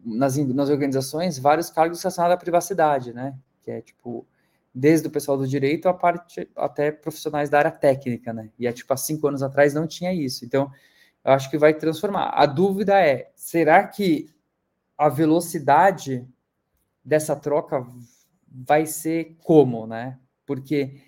nas, 0.05 0.37
nas 0.37 0.69
organizações 0.69 1.39
vários 1.39 1.71
cargos 1.71 2.03
relacionados 2.03 2.35
à 2.35 2.39
privacidade, 2.39 3.13
né? 3.13 3.35
Que 3.63 3.71
é 3.71 3.81
tipo, 3.81 4.27
desde 4.79 5.09
o 5.09 5.11
pessoal 5.11 5.39
do 5.39 5.49
direito 5.49 5.89
a 5.89 5.95
parte 5.95 6.47
até 6.55 6.93
profissionais 6.93 7.49
da 7.49 7.59
área 7.59 7.71
técnica, 7.71 8.31
né? 8.31 8.51
E 8.59 8.67
é 8.67 8.73
tipo, 8.75 8.93
há 8.93 8.97
cinco 8.97 9.27
anos 9.27 9.43
atrás 9.43 9.73
não 9.73 9.87
tinha 9.87 10.13
isso. 10.13 10.45
Então, 10.45 10.71
eu 11.25 11.33
acho 11.33 11.51
que 11.51 11.57
vai 11.57 11.73
transformar. 11.73 12.29
A 12.35 12.45
dúvida 12.45 13.01
é: 13.01 13.31
será 13.35 13.87
que 13.87 14.29
a 14.99 15.09
velocidade 15.09 16.29
dessa 17.03 17.35
troca 17.35 17.87
vai 18.49 18.85
ser 18.85 19.35
como, 19.43 19.87
né? 19.87 20.19
Porque 20.45 21.01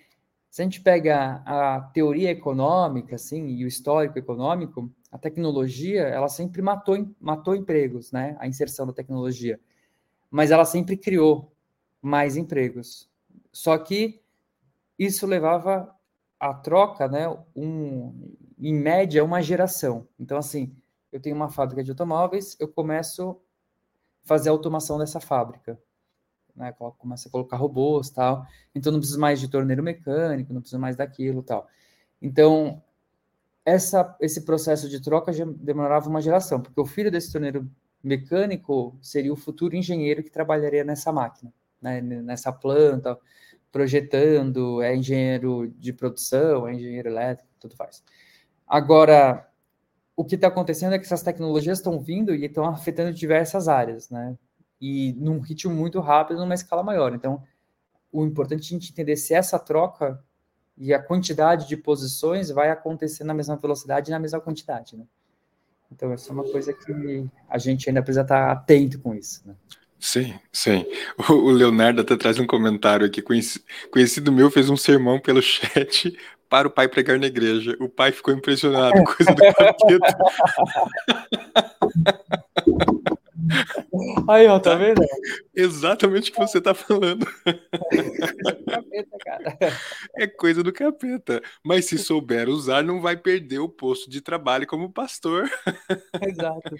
se 0.49 0.63
a 0.63 0.65
gente 0.65 0.81
pega 0.81 1.43
a 1.45 1.81
teoria 1.93 2.31
econômica, 2.31 3.17
assim, 3.17 3.49
e 3.49 3.63
o 3.63 3.67
histórico 3.67 4.17
econômico, 4.17 4.91
a 5.11 5.17
tecnologia, 5.19 6.01
ela 6.01 6.27
sempre 6.27 6.59
matou, 6.63 7.07
matou 7.19 7.55
empregos, 7.55 8.11
né? 8.11 8.35
A 8.39 8.47
inserção 8.47 8.87
da 8.87 8.93
tecnologia. 8.93 9.59
Mas 10.29 10.49
ela 10.49 10.65
sempre 10.65 10.97
criou 10.97 11.51
mais 12.01 12.35
empregos. 12.35 13.08
Só 13.59 13.77
que 13.77 14.21
isso 14.97 15.25
levava 15.25 15.93
a 16.39 16.53
troca, 16.53 17.07
né? 17.07 17.27
Um, 17.55 18.35
em 18.57 18.73
média, 18.73 19.23
uma 19.23 19.41
geração. 19.41 20.07
Então, 20.19 20.37
assim, 20.37 20.75
eu 21.11 21.19
tenho 21.19 21.35
uma 21.35 21.49
fábrica 21.49 21.83
de 21.83 21.91
automóveis, 21.91 22.55
eu 22.59 22.67
começo 22.67 23.31
a 24.23 24.27
fazer 24.27 24.49
a 24.49 24.51
automação 24.51 24.97
dessa 24.97 25.19
fábrica 25.19 25.79
né? 26.59 26.73
Começa 26.97 27.29
a 27.29 27.31
colocar 27.31 27.55
robôs 27.55 28.09
tal. 28.09 28.45
Então 28.75 28.91
não 28.91 28.99
precisa 28.99 29.17
mais 29.17 29.39
de 29.39 29.47
torneiro 29.47 29.81
mecânico, 29.81 30.53
não 30.53 30.59
precisa 30.61 30.77
mais 30.77 30.97
daquilo 30.97 31.41
tal. 31.41 31.67
Então, 32.21 32.83
essa, 33.65 34.15
esse 34.19 34.41
processo 34.41 34.89
de 34.89 35.01
troca 35.01 35.31
demorava 35.57 36.09
uma 36.09 36.21
geração, 36.21 36.61
porque 36.61 36.79
o 36.79 36.85
filho 36.85 37.09
desse 37.09 37.31
torneiro 37.31 37.69
mecânico 38.03 38.97
seria 39.01 39.31
o 39.31 39.37
futuro 39.37 39.75
engenheiro 39.75 40.21
que 40.23 40.29
trabalharia 40.29 40.83
nessa 40.83 41.11
máquina, 41.13 41.53
né? 41.81 42.01
nessa 42.01 42.51
planta, 42.51 43.17
projetando, 43.71 44.81
é 44.81 44.95
engenheiro 44.95 45.67
de 45.77 45.93
produção, 45.93 46.67
é 46.67 46.73
engenheiro 46.73 47.09
elétrico, 47.09 47.49
tudo 47.59 47.75
faz. 47.75 48.03
Agora, 48.67 49.47
o 50.15 50.25
que 50.25 50.35
está 50.35 50.47
acontecendo 50.47 50.93
é 50.93 50.99
que 50.99 51.05
essas 51.05 51.23
tecnologias 51.23 51.79
estão 51.79 51.99
vindo 51.99 52.33
e 52.35 52.45
estão 52.45 52.65
afetando 52.65 53.13
diversas 53.13 53.67
áreas, 53.67 54.09
né? 54.09 54.37
e 54.79 55.13
num 55.13 55.39
ritmo 55.39 55.73
muito 55.73 55.99
rápido, 55.99 56.39
numa 56.39 56.53
escala 56.53 56.81
maior. 56.81 57.13
Então, 57.13 57.43
o 58.11 58.25
importante 58.25 58.61
é 58.61 58.65
a 58.67 58.79
gente 58.79 58.91
entender 58.91 59.17
se 59.17 59.33
essa 59.33 59.59
troca 59.59 60.23
e 60.77 60.93
a 60.93 61.01
quantidade 61.01 61.67
de 61.67 61.75
posições 61.75 62.49
vai 62.49 62.69
acontecer 62.69 63.23
na 63.23 63.33
mesma 63.33 63.57
velocidade 63.57 64.09
e 64.09 64.13
na 64.13 64.19
mesma 64.19 64.39
quantidade, 64.39 64.95
né? 64.95 65.05
Então, 65.91 66.13
essa 66.13 66.29
é 66.29 66.33
uma 66.33 66.43
coisa 66.43 66.71
que 66.71 67.27
a 67.49 67.57
gente 67.57 67.89
ainda 67.89 68.01
precisa 68.01 68.21
estar 68.21 68.51
atento 68.51 68.99
com 68.99 69.13
isso, 69.13 69.45
né? 69.45 69.55
Sim, 69.99 70.39
sim. 70.51 70.85
O 71.29 71.51
Leonardo 71.51 72.01
até 72.01 72.15
traz 72.15 72.39
um 72.39 72.47
comentário 72.47 73.05
aqui. 73.05 73.21
Conhecido 73.21 74.31
meu 74.31 74.49
fez 74.49 74.69
um 74.69 74.77
sermão 74.77 75.19
pelo 75.19 75.41
chat 75.41 76.17
para 76.49 76.67
o 76.67 76.71
pai 76.71 76.87
pregar 76.87 77.19
na 77.19 77.27
igreja. 77.27 77.75
O 77.79 77.89
pai 77.89 78.11
ficou 78.11 78.33
impressionado, 78.33 78.93
coisa 79.03 79.33
do 79.33 79.53
capeta. 79.53 80.17
Aí, 84.27 84.47
ó, 84.47 84.59
tá 84.59 84.75
vendo? 84.75 85.01
Exatamente 85.55 86.29
o 86.29 86.33
que 86.33 86.39
você 86.39 86.61
tá 86.61 86.73
falando. 86.73 87.25
capeta, 88.67 89.17
cara. 89.23 89.57
É 90.15 90.27
coisa 90.27 90.63
do 90.63 90.71
capeta. 90.71 91.41
Mas 91.63 91.85
se 91.85 91.97
souber 91.97 92.47
usar, 92.47 92.83
não 92.83 93.01
vai 93.01 93.17
perder 93.17 93.59
o 93.59 93.69
posto 93.69 94.09
de 94.09 94.21
trabalho 94.21 94.67
como 94.67 94.91
pastor. 94.91 95.49
Exato. 96.21 96.75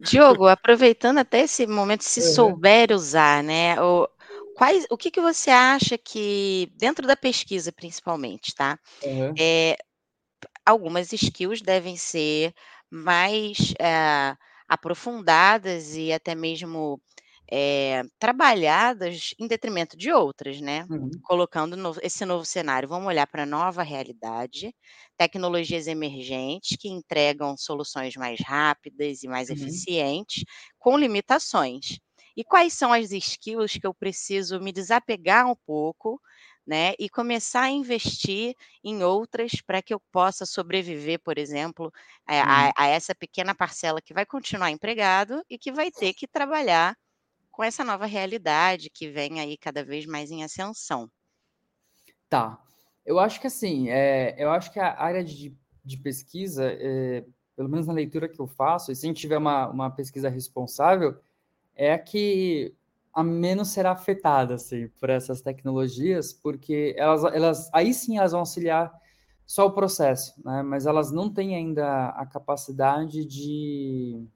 Diogo, 0.00 0.46
aproveitando 0.46 1.18
até 1.18 1.42
esse 1.42 1.66
momento, 1.66 2.04
se 2.04 2.20
uhum. 2.20 2.26
souber 2.26 2.92
usar, 2.92 3.42
né? 3.42 3.80
O, 3.80 4.08
quais, 4.54 4.86
o 4.90 4.96
que, 4.96 5.10
que 5.10 5.20
você 5.20 5.50
acha 5.50 5.98
que, 5.98 6.70
dentro 6.76 7.06
da 7.06 7.16
pesquisa 7.16 7.72
principalmente, 7.72 8.54
tá? 8.54 8.78
Uhum. 9.02 9.34
É, 9.38 9.76
algumas 10.64 11.12
skills 11.12 11.62
devem 11.62 11.96
ser 11.96 12.54
mais 12.90 13.74
é, 13.78 14.36
aprofundadas 14.68 15.94
e 15.94 16.12
até 16.12 16.34
mesmo 16.34 17.00
é, 17.50 18.02
trabalhadas 18.18 19.34
em 19.38 19.46
detrimento 19.46 19.96
de 19.96 20.12
outras, 20.12 20.60
né? 20.60 20.86
Uhum. 20.90 21.10
Colocando 21.22 21.76
no, 21.76 21.94
esse 22.02 22.24
novo 22.24 22.44
cenário. 22.44 22.88
Vamos 22.88 23.08
olhar 23.08 23.26
para 23.26 23.44
a 23.44 23.46
nova 23.46 23.82
realidade, 23.82 24.74
tecnologias 25.16 25.86
emergentes 25.86 26.76
que 26.78 26.88
entregam 26.88 27.56
soluções 27.56 28.14
mais 28.16 28.40
rápidas 28.40 29.22
e 29.22 29.28
mais 29.28 29.48
uhum. 29.48 29.56
eficientes, 29.56 30.44
com 30.78 30.98
limitações. 30.98 31.98
E 32.36 32.44
quais 32.44 32.72
são 32.72 32.92
as 32.92 33.10
skills 33.10 33.72
que 33.72 33.86
eu 33.86 33.94
preciso 33.94 34.60
me 34.60 34.70
desapegar 34.70 35.50
um 35.50 35.56
pouco 35.66 36.20
né? 36.66 36.92
E 36.98 37.08
começar 37.08 37.62
a 37.62 37.70
investir 37.70 38.54
em 38.84 39.02
outras 39.02 39.52
para 39.66 39.80
que 39.80 39.94
eu 39.94 39.98
possa 40.12 40.44
sobreviver, 40.44 41.18
por 41.18 41.38
exemplo, 41.38 41.90
a, 42.26 42.34
a, 42.34 42.66
uhum. 42.66 42.72
a, 42.76 42.86
essa 42.88 43.14
pequena 43.14 43.54
parcela 43.54 44.02
que 44.02 44.12
vai 44.12 44.26
continuar 44.26 44.70
empregado 44.70 45.42
e 45.48 45.56
que 45.56 45.72
vai 45.72 45.90
ter 45.90 46.12
que 46.12 46.28
trabalhar 46.28 46.94
com 47.58 47.64
essa 47.64 47.82
nova 47.82 48.06
realidade 48.06 48.88
que 48.88 49.10
vem 49.10 49.40
aí 49.40 49.58
cada 49.58 49.84
vez 49.84 50.06
mais 50.06 50.30
em 50.30 50.44
ascensão. 50.44 51.10
Tá. 52.28 52.56
Eu 53.04 53.18
acho 53.18 53.40
que 53.40 53.48
assim, 53.48 53.88
é, 53.88 54.36
eu 54.38 54.48
acho 54.52 54.72
que 54.72 54.78
a 54.78 54.96
área 54.96 55.24
de, 55.24 55.52
de 55.84 55.96
pesquisa, 55.96 56.70
é, 56.70 57.24
pelo 57.56 57.68
menos 57.68 57.88
na 57.88 57.92
leitura 57.92 58.28
que 58.28 58.38
eu 58.38 58.46
faço, 58.46 58.92
e 58.92 58.94
se 58.94 59.04
a 59.04 59.08
gente 59.08 59.20
tiver 59.20 59.38
uma, 59.38 59.68
uma 59.70 59.90
pesquisa 59.90 60.28
responsável, 60.28 61.18
é 61.74 61.92
a 61.92 61.98
que 61.98 62.72
a 63.12 63.24
menos 63.24 63.70
será 63.70 63.90
afetada 63.90 64.54
assim, 64.54 64.86
por 65.00 65.10
essas 65.10 65.40
tecnologias, 65.40 66.32
porque 66.32 66.94
elas, 66.96 67.24
elas 67.24 67.70
aí 67.72 67.92
sim 67.92 68.18
elas 68.18 68.30
vão 68.30 68.40
auxiliar 68.40 68.92
só 69.44 69.66
o 69.66 69.72
processo, 69.72 70.32
né? 70.44 70.62
mas 70.62 70.86
elas 70.86 71.10
não 71.10 71.28
têm 71.28 71.56
ainda 71.56 72.10
a 72.10 72.24
capacidade 72.24 73.24
de, 73.24 74.28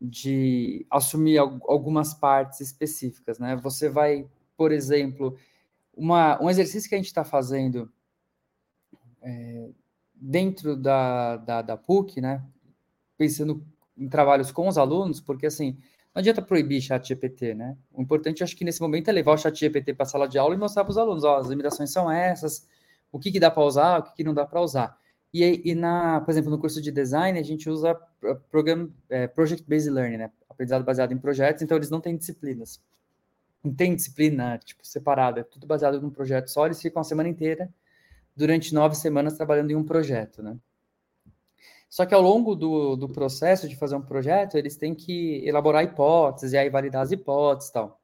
de 0.00 0.86
assumir 0.90 1.38
algumas 1.38 2.14
partes 2.14 2.60
específicas. 2.60 3.38
Né? 3.38 3.56
Você 3.56 3.88
vai, 3.88 4.28
por 4.56 4.72
exemplo, 4.72 5.36
uma, 5.96 6.40
um 6.42 6.48
exercício 6.48 6.88
que 6.88 6.94
a 6.94 6.98
gente 6.98 7.08
está 7.08 7.24
fazendo 7.24 7.90
é, 9.22 9.70
dentro 10.14 10.76
da, 10.76 11.36
da, 11.36 11.62
da 11.62 11.76
PUC, 11.76 12.20
né? 12.20 12.44
pensando 13.16 13.64
em 13.96 14.08
trabalhos 14.08 14.52
com 14.52 14.68
os 14.68 14.78
alunos, 14.78 15.20
porque 15.20 15.46
assim, 15.46 15.76
não 16.14 16.20
adianta 16.20 16.40
proibir 16.40 16.80
chat 16.80 17.06
GPT, 17.06 17.54
né? 17.54 17.76
O 17.92 18.00
importante, 18.00 18.42
acho 18.42 18.56
que 18.56 18.64
nesse 18.64 18.80
momento, 18.80 19.08
é 19.08 19.12
levar 19.12 19.32
o 19.32 19.38
chat 19.38 19.58
GPT 19.58 19.94
para 19.94 20.04
a 20.04 20.08
sala 20.08 20.28
de 20.28 20.38
aula 20.38 20.54
e 20.54 20.58
mostrar 20.58 20.84
para 20.84 20.92
os 20.92 20.98
alunos, 20.98 21.24
ó, 21.24 21.38
as 21.38 21.48
limitações 21.48 21.90
são 21.90 22.10
essas, 22.10 22.66
o 23.10 23.18
que, 23.18 23.32
que 23.32 23.40
dá 23.40 23.50
para 23.50 23.64
usar, 23.64 23.98
o 23.98 24.02
que, 24.04 24.14
que 24.14 24.24
não 24.24 24.32
dá 24.32 24.46
para 24.46 24.60
usar. 24.60 24.96
E, 25.32 25.70
e, 25.70 25.74
na, 25.74 26.20
por 26.20 26.30
exemplo, 26.30 26.50
no 26.50 26.58
curso 26.58 26.80
de 26.80 26.90
design, 26.90 27.38
a 27.38 27.42
gente 27.42 27.68
usa 27.68 27.94
program, 28.50 28.90
é, 29.10 29.26
Project 29.26 29.68
Based 29.68 29.90
Learning, 29.90 30.16
né? 30.16 30.32
Aprendizado 30.48 30.84
baseado 30.84 31.12
em 31.12 31.18
projetos, 31.18 31.62
então 31.62 31.76
eles 31.76 31.90
não 31.90 32.00
têm 32.00 32.16
disciplinas. 32.16 32.80
Não 33.62 33.74
tem 33.74 33.94
disciplina, 33.94 34.58
tipo, 34.58 34.86
separada, 34.86 35.40
é 35.40 35.44
tudo 35.44 35.66
baseado 35.66 36.00
num 36.00 36.10
projeto 36.10 36.48
só, 36.48 36.66
eles 36.66 36.80
ficam 36.80 37.00
a 37.00 37.04
semana 37.04 37.28
inteira, 37.28 37.68
durante 38.34 38.72
nove 38.72 38.94
semanas, 38.94 39.34
trabalhando 39.34 39.70
em 39.70 39.76
um 39.76 39.84
projeto, 39.84 40.42
né? 40.42 40.56
Só 41.90 42.04
que 42.06 42.14
ao 42.14 42.20
longo 42.20 42.54
do, 42.54 42.96
do 42.96 43.08
processo 43.08 43.68
de 43.68 43.76
fazer 43.76 43.96
um 43.96 44.02
projeto, 44.02 44.56
eles 44.56 44.76
têm 44.76 44.94
que 44.94 45.42
elaborar 45.46 45.84
hipóteses, 45.84 46.52
e 46.52 46.58
aí 46.58 46.70
validar 46.70 47.02
as 47.02 47.12
hipóteses 47.12 47.70
e 47.70 47.72
tal. 47.72 48.00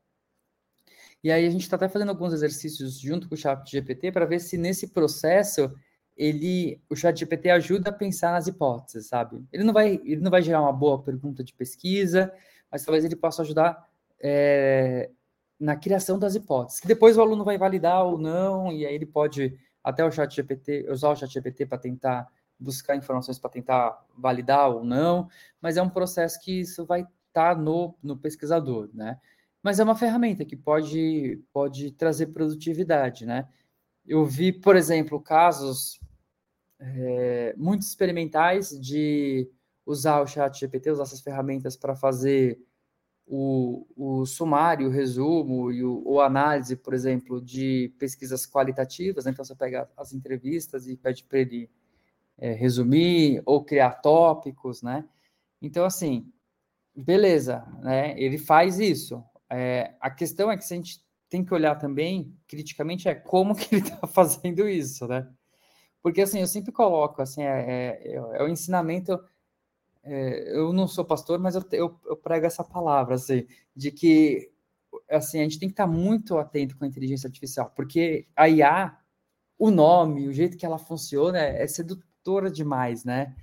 E 1.23 1.31
aí 1.31 1.47
a 1.47 1.51
gente 1.51 1.63
está 1.63 1.77
até 1.77 1.89
fazendo 1.89 2.11
alguns 2.11 2.33
exercícios 2.33 2.99
junto 2.99 3.29
com 3.29 3.35
o 3.35 3.39
chat 3.39 3.71
GPT 3.71 4.13
para 4.13 4.27
ver 4.27 4.41
se 4.41 4.59
nesse 4.59 4.89
processo 4.89 5.73
ele, 6.17 6.81
o 6.89 6.95
chat 6.95 7.19
GPT 7.19 7.51
ajuda 7.51 7.91
a 7.91 7.93
pensar 7.93 8.33
nas 8.33 8.47
hipóteses, 8.47 9.09
sabe? 9.09 9.45
Ele 9.53 9.65
não 9.65 9.73
vai, 9.73 10.01
ele 10.05 10.21
não 10.21 10.31
vai 10.31 10.43
gerar 10.43 10.63
uma 10.63 10.73
boa 10.73 11.03
pergunta 11.03 11.43
de 11.43 11.53
pesquisa, 11.53 12.33
mas 12.71 12.85
talvez 12.85 13.05
ele 13.05 13.17
possa 13.17 13.43
ajudar 13.43 13.89
é, 14.21 15.11
na 15.59 15.77
criação 15.77 16.19
das 16.19 16.35
hipóteses, 16.35 16.81
que 16.81 16.87
depois 16.87 17.17
o 17.17 17.21
aluno 17.21 17.45
vai 17.45 17.59
validar 17.59 18.05
ou 18.05 18.19
não, 18.19 18.73
e 18.73 18.87
aí 18.87 18.95
ele 18.95 19.07
pode 19.07 19.59
até 19.83 20.05
o 20.05 20.11
chat 20.11 20.35
GPT, 20.35 20.87
usar 20.89 21.11
o 21.11 21.17
chat 21.17 21.33
GPT 21.33 21.67
para 21.67 21.79
tentar 21.79 22.29
buscar 22.59 22.97
informações 22.97 23.39
para 23.39 23.51
tentar 23.51 24.05
validar 24.17 24.71
ou 24.71 24.85
não, 24.85 25.29
mas 25.61 25.77
é 25.77 25.83
um 25.83 25.91
processo 25.91 26.41
que 26.41 26.61
isso 26.61 26.87
vai 26.87 27.01
estar 27.01 27.55
tá 27.55 27.61
no, 27.61 27.97
no 28.03 28.17
pesquisador, 28.17 28.89
né? 28.95 29.19
Mas 29.63 29.81
é 29.81 29.85
uma 29.85 29.97
ferramenta 29.97 30.45
que 30.45 30.57
pode, 30.57 31.43
pode 31.53 31.91
trazer 31.93 32.27
produtividade, 32.29 33.27
né? 33.27 33.49
Eu 34.07 34.25
vi, 34.25 34.53
por 34.53 34.77
exemplo, 34.77 35.21
casos 35.21 35.99
é, 36.81 37.55
muito 37.57 37.83
experimentais 37.83 38.71
de 38.79 39.49
usar 39.87 40.21
o 40.21 40.27
chat 40.27 40.59
GPT, 40.59 40.91
usar 40.91 41.05
essas 41.05 41.21
ferramentas 41.21 41.77
para 41.77 41.95
fazer 41.95 42.59
o, 43.27 43.87
o 43.97 44.27
sumário, 44.27 44.89
o 44.89 44.91
resumo 44.91 45.73
e 45.73 45.83
o, 45.83 46.03
o, 46.05 46.21
análise, 46.21 46.77
por 46.77 46.93
exemplo, 46.93 47.41
de 47.41 47.95
pesquisas 47.99 48.47
qualitativas. 48.47 49.25
Né? 49.25 49.31
Então, 49.31 49.45
você 49.45 49.55
pega 49.55 49.89
as 49.97 50.13
entrevistas 50.13 50.87
e 50.87 50.97
pede 50.97 51.25
para 51.25 51.39
ele 51.39 51.71
é, 52.39 52.53
resumir 52.53 53.43
ou 53.47 53.65
criar 53.65 53.93
tópicos, 54.01 54.83
né? 54.83 55.05
Então, 55.63 55.85
assim, 55.85 56.31
beleza, 56.95 57.67
né? 57.81 58.19
Ele 58.21 58.37
faz 58.37 58.79
isso. 58.79 59.23
É, 59.51 59.95
a 60.01 60.11
questão 60.11 60.51
é 60.51 60.57
que 60.57 60.65
a 60.65 60.77
gente 60.77 61.03
tem 61.29 61.45
que 61.45 61.55
olhar 61.55 61.77
também, 61.77 62.37
criticamente, 62.47 63.09
é 63.09 63.15
como 63.15 63.55
que 63.55 63.75
ele 63.75 63.83
está 63.83 64.07
fazendo 64.09 64.69
isso, 64.69 65.07
né? 65.07 65.27
Porque, 66.05 66.23
assim, 66.23 66.41
eu 66.43 66.49
sempre 66.49 66.73
coloco, 66.73 67.23
assim, 67.23 67.43
é, 67.45 67.99
é, 68.05 68.17
é 68.17 68.45
o 68.45 68.49
ensinamento... 68.49 69.21
É, 70.05 70.57
eu 70.57 70.73
não 70.73 70.87
sou 70.89 71.05
pastor, 71.05 71.39
mas 71.39 71.55
eu, 71.57 71.65
eu, 71.73 72.01
eu 72.07 72.17
prego 72.17 72.47
essa 72.47 72.65
palavra, 72.65 73.15
assim, 73.17 73.47
de 73.77 73.91
que 73.91 74.51
assim, 75.11 75.41
a 75.41 75.45
gente 75.45 75.59
tem 75.59 75.69
que 75.69 75.75
estar 75.75 75.87
muito 75.87 76.39
atento 76.39 76.77
com 76.77 76.85
a 76.85 76.89
inteligência 76.89 77.27
artificial, 77.29 77.73
porque 77.77 78.27
a 78.37 78.49
IA, 78.49 78.97
o 79.59 79.71
nome, 79.71 80.29
o 80.29 80.33
jeito 80.33 80.57
que 80.59 80.67
ela 80.67 80.79
funciona 80.79 81.39
é, 81.41 81.63
é 81.63 81.67
sedutor 81.69 82.05
sedutora 82.25 82.51
demais, 82.51 83.05
né? 83.05 83.37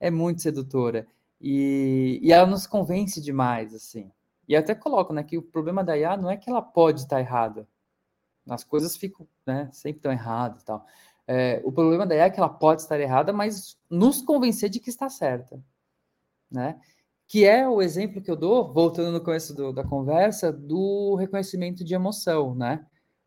É 0.00 0.10
muito 0.10 0.42
sedutora. 0.42 1.06
E, 1.40 2.20
e 2.22 2.32
ela 2.32 2.46
nos 2.46 2.66
convence 2.66 3.20
demais, 3.20 3.74
assim. 3.74 4.10
E 4.48 4.56
até 4.56 4.74
coloco, 4.74 5.12
né, 5.12 5.22
que 5.24 5.38
o 5.38 5.42
problema 5.42 5.84
da 5.84 5.96
IA 5.98 6.16
não 6.16 6.30
é 6.30 6.36
que 6.36 6.50
ela 6.50 6.62
pode 6.62 7.00
estar 7.02 7.20
errada. 7.20 7.66
As 8.48 8.64
coisas 8.64 8.96
ficam, 8.96 9.26
né, 9.46 9.68
sempre 9.72 9.98
estão 9.98 10.12
erradas 10.12 10.62
e 10.62 10.64
tal. 10.64 10.86
É, 11.26 11.60
o 11.64 11.72
problema 11.72 12.06
da 12.06 12.14
IA 12.14 12.24
é 12.24 12.30
que 12.30 12.40
ela 12.40 12.48
pode 12.48 12.82
estar 12.82 12.98
errada, 13.00 13.32
mas 13.32 13.76
nos 13.88 14.20
convencer 14.22 14.68
de 14.68 14.80
que 14.80 14.90
está 14.90 15.08
certa, 15.08 15.62
né? 16.50 16.80
Que 17.28 17.44
é 17.44 17.68
o 17.68 17.80
exemplo 17.80 18.20
que 18.20 18.30
eu 18.30 18.36
dou, 18.36 18.72
voltando 18.72 19.12
no 19.12 19.22
começo 19.22 19.54
do, 19.54 19.72
da 19.72 19.84
conversa, 19.84 20.52
do 20.52 21.14
reconhecimento 21.14 21.84
de 21.84 21.94
emoção, 21.94 22.54
né? 22.54 22.84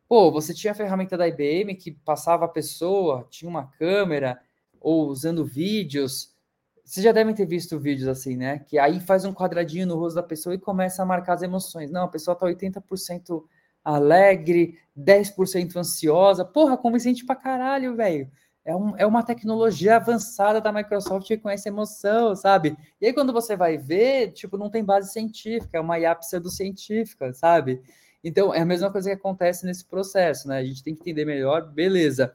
Pô, 0.07 0.31
você 0.31 0.53
tinha 0.53 0.71
a 0.71 0.75
ferramenta 0.75 1.17
da 1.17 1.27
IBM 1.27 1.75
que 1.75 1.91
passava 1.91 2.45
a 2.45 2.49
pessoa, 2.49 3.25
tinha 3.29 3.49
uma 3.49 3.67
câmera, 3.67 4.39
ou 4.83 5.07
usando 5.07 5.45
vídeos. 5.45 6.35
Vocês 6.83 7.03
já 7.03 7.13
devem 7.13 7.33
ter 7.33 7.45
visto 7.45 7.79
vídeos 7.79 8.09
assim, 8.09 8.35
né? 8.35 8.59
Que 8.59 8.77
aí 8.77 8.99
faz 8.99 9.23
um 9.23 9.33
quadradinho 9.33 9.87
no 9.87 9.97
rosto 9.97 10.17
da 10.17 10.23
pessoa 10.23 10.53
e 10.53 10.59
começa 10.59 11.01
a 11.01 11.05
marcar 11.05 11.33
as 11.33 11.41
emoções. 11.41 11.89
Não, 11.89 12.03
a 12.03 12.09
pessoa 12.09 12.35
tá 12.35 12.45
80% 12.45 13.45
alegre, 13.83 14.77
10% 14.95 15.75
ansiosa. 15.77 16.45
Porra, 16.45 16.77
convincente 16.77 17.25
pra 17.25 17.35
caralho, 17.35 17.95
velho. 17.95 18.29
É, 18.65 18.75
um, 18.75 18.95
é 18.97 19.05
uma 19.05 19.23
tecnologia 19.23 19.97
avançada 19.97 20.61
da 20.61 20.71
Microsoft 20.71 21.27
que 21.27 21.37
conhece 21.37 21.67
emoção, 21.67 22.33
sabe? 22.35 22.77
E 23.01 23.07
aí, 23.07 23.13
quando 23.13 23.33
você 23.33 23.57
vai 23.57 23.77
ver, 23.77 24.31
tipo, 24.31 24.57
não 24.57 24.69
tem 24.69 24.83
base 24.83 25.11
científica, 25.11 25.77
é 25.77 25.81
uma 25.81 25.99
IA 25.99 26.15
pseudocientífica, 26.15 27.33
sabe? 27.33 27.81
Então, 28.23 28.53
é 28.53 28.61
a 28.61 28.65
mesma 28.65 28.89
coisa 28.89 29.09
que 29.09 29.15
acontece 29.15 29.65
nesse 29.65 29.85
processo, 29.85 30.47
né? 30.47 30.59
A 30.59 30.63
gente 30.63 30.81
tem 30.81 30.95
que 30.95 31.01
entender 31.01 31.25
melhor, 31.25 31.69
beleza. 31.73 32.33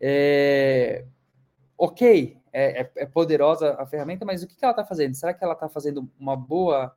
É, 0.00 1.04
ok, 1.76 2.36
é, 2.52 2.82
é, 2.82 2.92
é, 2.96 3.06
poderosa 3.06 3.74
a 3.78 3.86
ferramenta, 3.86 4.24
mas 4.24 4.42
o 4.42 4.48
que, 4.48 4.56
que 4.56 4.64
ela 4.64 4.72
está 4.72 4.84
fazendo? 4.84 5.14
Será 5.14 5.32
que 5.32 5.44
ela 5.44 5.54
está 5.54 5.68
fazendo 5.68 6.10
uma 6.18 6.36
boa, 6.36 6.94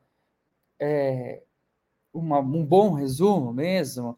é, 0.80 1.43
uma, 2.14 2.39
um 2.39 2.66
bom 2.66 2.93
resumo 2.93 3.53
mesmo? 3.53 4.18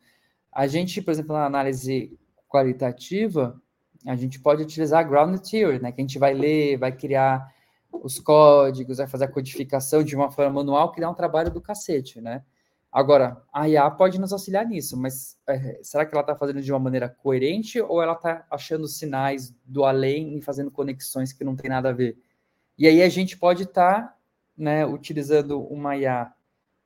A 0.52 0.68
gente, 0.68 1.02
por 1.02 1.12
exemplo, 1.12 1.34
na 1.34 1.46
análise 1.46 2.18
qualitativa, 2.48 3.60
a 4.06 4.16
gente 4.16 4.40
pode 4.40 4.64
utilizar 4.64 5.00
a 5.00 5.04
ground 5.04 5.40
theory, 5.40 5.80
né? 5.80 5.92
Que 5.92 6.02
a 6.02 6.04
gente 6.04 6.20
vai 6.20 6.34
ler, 6.34 6.78
vai 6.78 6.92
criar 6.92 7.52
os 7.92 8.20
códigos, 8.20 8.98
vai 8.98 9.08
fazer 9.08 9.26
a 9.26 9.32
codificação 9.32 10.04
de 10.04 10.16
uma 10.16 10.30
forma 10.32 10.52
manual, 10.52 10.92
que 10.92 11.02
dá 11.02 11.10
um 11.10 11.16
trabalho 11.16 11.52
do 11.52 11.62
cacete, 11.62 12.20
né? 12.20 12.44
Agora, 12.92 13.42
a 13.52 13.68
IA 13.68 13.90
pode 13.90 14.20
nos 14.20 14.32
auxiliar 14.32 14.68
nisso, 14.68 14.96
mas 14.96 15.36
é, 15.48 15.80
será 15.82 16.06
que 16.06 16.14
ela 16.14 16.22
está 16.22 16.36
fazendo 16.36 16.62
de 16.62 16.72
uma 16.72 16.78
maneira 16.78 17.10
coerente 17.10 17.82
ou 17.82 18.02
ela 18.02 18.14
está 18.14 18.46
achando 18.52 18.88
sinais 18.88 19.52
do 19.66 19.84
além 19.84 20.38
e 20.38 20.42
fazendo 20.42 20.70
conexões 20.70 21.34
que 21.34 21.44
não 21.44 21.56
tem 21.56 21.72
nada 21.72 21.90
a 21.90 21.92
ver? 21.92 22.16
E 22.78 22.88
aí 22.88 23.02
a 23.02 23.10
gente 23.10 23.36
pode 23.36 23.64
estar 23.64 24.02
tá, 24.02 24.18
né, 24.56 24.86
utilizando 24.86 25.60
uma 25.64 25.98
IA 25.98 26.32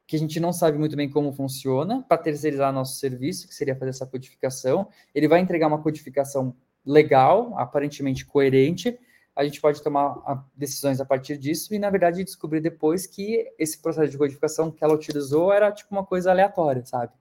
que 0.07 0.15
a 0.15 0.19
gente 0.19 0.39
não 0.39 0.53
sabe 0.53 0.77
muito 0.77 0.95
bem 0.95 1.09
como 1.09 1.33
funciona 1.33 2.01
para 2.07 2.17
terceirizar 2.17 2.71
nosso 2.71 2.95
serviço, 2.97 3.47
que 3.47 3.53
seria 3.53 3.75
fazer 3.75 3.89
essa 3.89 4.05
codificação. 4.05 4.87
Ele 5.13 5.27
vai 5.27 5.41
entregar 5.41 5.67
uma 5.67 5.81
codificação 5.83 6.55
legal, 6.85 7.53
aparentemente 7.57 8.25
coerente, 8.25 8.97
a 9.35 9.43
gente 9.43 9.61
pode 9.61 9.83
tomar 9.83 10.47
decisões 10.55 10.99
a 10.99 11.05
partir 11.05 11.37
disso 11.37 11.75
e, 11.75 11.77
na 11.77 11.91
verdade, 11.91 12.23
descobrir 12.23 12.59
depois 12.59 13.05
que 13.05 13.45
esse 13.59 13.77
processo 13.79 14.09
de 14.09 14.17
codificação 14.17 14.71
que 14.71 14.83
ela 14.83 14.95
utilizou 14.95 15.53
era 15.53 15.71
tipo 15.71 15.93
uma 15.93 16.03
coisa 16.03 16.31
aleatória, 16.31 16.83
sabe? 16.85 17.11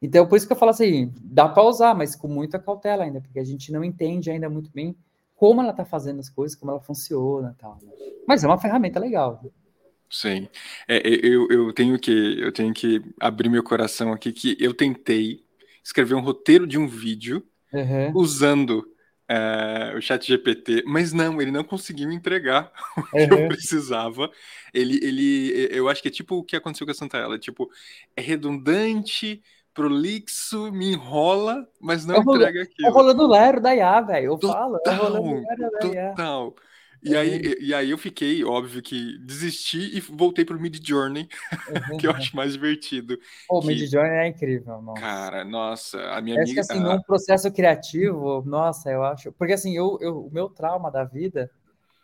Então, 0.00 0.26
por 0.26 0.36
isso 0.36 0.46
que 0.46 0.52
eu 0.52 0.56
falo 0.56 0.70
assim, 0.70 1.12
dá 1.20 1.46
para 1.48 1.62
usar, 1.62 1.94
mas 1.94 2.16
com 2.16 2.26
muita 2.26 2.58
cautela 2.58 3.04
ainda, 3.04 3.20
porque 3.20 3.38
a 3.38 3.44
gente 3.44 3.70
não 3.70 3.84
entende 3.84 4.30
ainda 4.30 4.48
muito 4.48 4.70
bem 4.70 4.96
como 5.36 5.60
ela 5.60 5.72
está 5.72 5.84
fazendo 5.84 6.20
as 6.20 6.30
coisas, 6.30 6.56
como 6.56 6.70
ela 6.70 6.80
funciona 6.80 7.54
tal. 7.58 7.78
Mas 8.26 8.42
é 8.42 8.46
uma 8.46 8.58
ferramenta 8.58 8.98
legal. 8.98 9.44
Sim. 10.12 10.46
É, 10.86 11.00
eu, 11.04 11.48
eu, 11.50 11.72
tenho 11.72 11.98
que, 11.98 12.38
eu 12.38 12.52
tenho 12.52 12.74
que 12.74 13.02
abrir 13.18 13.48
meu 13.48 13.62
coração 13.62 14.12
aqui 14.12 14.30
que 14.30 14.54
eu 14.60 14.74
tentei 14.74 15.42
escrever 15.82 16.14
um 16.14 16.20
roteiro 16.20 16.66
de 16.66 16.76
um 16.76 16.86
vídeo 16.86 17.42
uhum. 17.72 18.12
usando 18.14 18.86
é, 19.26 19.94
o 19.96 20.02
chat 20.02 20.26
GPT, 20.26 20.84
mas 20.86 21.14
não, 21.14 21.40
ele 21.40 21.50
não 21.50 21.64
conseguiu 21.64 22.12
entregar 22.12 22.70
o 22.94 23.02
que 23.04 23.34
uhum. 23.34 23.40
eu 23.40 23.48
precisava. 23.48 24.30
Ele, 24.74 25.00
ele, 25.02 25.68
eu 25.70 25.88
acho 25.88 26.02
que 26.02 26.08
é 26.08 26.10
tipo 26.10 26.36
o 26.36 26.44
que 26.44 26.56
aconteceu 26.56 26.86
com 26.86 26.90
a 26.90 26.94
Santa 26.94 27.16
Ela, 27.16 27.38
tipo, 27.38 27.70
é 28.14 28.20
redundante, 28.20 29.42
prolixo, 29.72 30.70
me 30.70 30.92
enrola, 30.92 31.66
mas 31.80 32.04
não 32.04 32.16
é 32.16 32.18
entrega 32.18 32.64
aquilo. 32.64 32.86
É 32.86 32.90
rolando 32.90 33.26
lero 33.26 33.62
da 33.62 33.74
IA, 33.74 34.00
velho, 34.02 34.26
eu 34.26 34.38
total, 34.38 34.58
falo, 34.58 34.78
é 34.86 34.90
o 34.90 34.94
rolando 34.94 35.48
lero 35.48 35.70
da 35.70 35.86
IA. 35.88 36.10
Total. 36.10 36.54
E 37.04 37.16
aí, 37.16 37.56
e 37.60 37.74
aí 37.74 37.90
eu 37.90 37.98
fiquei, 37.98 38.44
óbvio 38.44 38.80
que 38.80 39.18
desisti 39.18 39.96
e 39.96 40.00
voltei 40.00 40.44
pro 40.44 40.60
Mid 40.60 40.78
Journey, 40.86 41.28
uhum. 41.90 41.96
que 41.98 42.06
eu 42.06 42.12
acho 42.12 42.34
mais 42.36 42.52
divertido. 42.52 43.18
O 43.50 43.60
que... 43.60 43.66
Mid 43.66 43.90
Journey 43.90 44.18
é 44.18 44.28
incrível, 44.28 44.80
nossa. 44.80 45.00
Cara, 45.00 45.44
nossa, 45.44 46.00
a 46.12 46.20
minha 46.20 46.36
Parece 46.36 46.52
amiga. 46.52 46.66
Que, 46.66 46.72
assim, 46.72 46.80
num 46.80 47.02
processo 47.02 47.52
criativo, 47.52 48.42
nossa, 48.46 48.90
eu 48.90 49.02
acho. 49.02 49.32
Porque 49.32 49.52
assim, 49.52 49.76
eu, 49.76 49.98
eu, 50.00 50.26
o 50.26 50.30
meu 50.32 50.48
trauma 50.48 50.92
da 50.92 51.02
vida, 51.02 51.50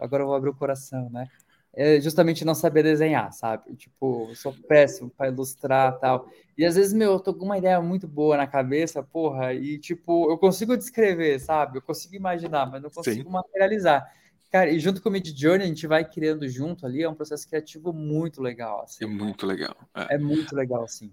agora 0.00 0.24
eu 0.24 0.26
vou 0.26 0.34
abrir 0.34 0.50
o 0.50 0.54
coração, 0.54 1.08
né? 1.10 1.28
É 1.72 2.00
justamente 2.00 2.44
não 2.44 2.54
saber 2.54 2.82
desenhar, 2.82 3.32
sabe? 3.32 3.76
Tipo, 3.76 4.26
eu 4.30 4.34
sou 4.34 4.52
péssimo 4.52 5.10
para 5.10 5.28
ilustrar 5.28 5.96
tal. 6.00 6.28
E 6.56 6.64
às 6.64 6.74
vezes, 6.74 6.92
meu, 6.92 7.12
eu 7.12 7.20
tô 7.20 7.32
com 7.32 7.44
uma 7.44 7.56
ideia 7.58 7.80
muito 7.80 8.08
boa 8.08 8.36
na 8.36 8.48
cabeça, 8.48 9.00
porra, 9.00 9.54
e 9.54 9.78
tipo, 9.78 10.28
eu 10.28 10.36
consigo 10.38 10.76
descrever, 10.76 11.38
sabe? 11.38 11.78
Eu 11.78 11.82
consigo 11.82 12.16
imaginar, 12.16 12.68
mas 12.68 12.82
não 12.82 12.90
consigo 12.90 13.28
Sim. 13.28 13.32
materializar. 13.32 14.10
Cara, 14.50 14.70
e 14.70 14.80
junto 14.80 15.02
com 15.02 15.10
o 15.10 15.12
Mid 15.12 15.26
Journey, 15.38 15.64
a 15.64 15.68
gente 15.68 15.86
vai 15.86 16.04
criando 16.04 16.48
junto 16.48 16.86
ali, 16.86 17.02
é 17.02 17.08
um 17.08 17.14
processo 17.14 17.46
criativo 17.46 17.92
muito 17.92 18.40
legal. 18.40 18.82
Assim, 18.82 19.04
é 19.04 19.06
muito 19.06 19.46
legal. 19.46 19.76
É. 19.94 20.14
é 20.14 20.18
muito 20.18 20.56
legal, 20.56 20.88
sim. 20.88 21.12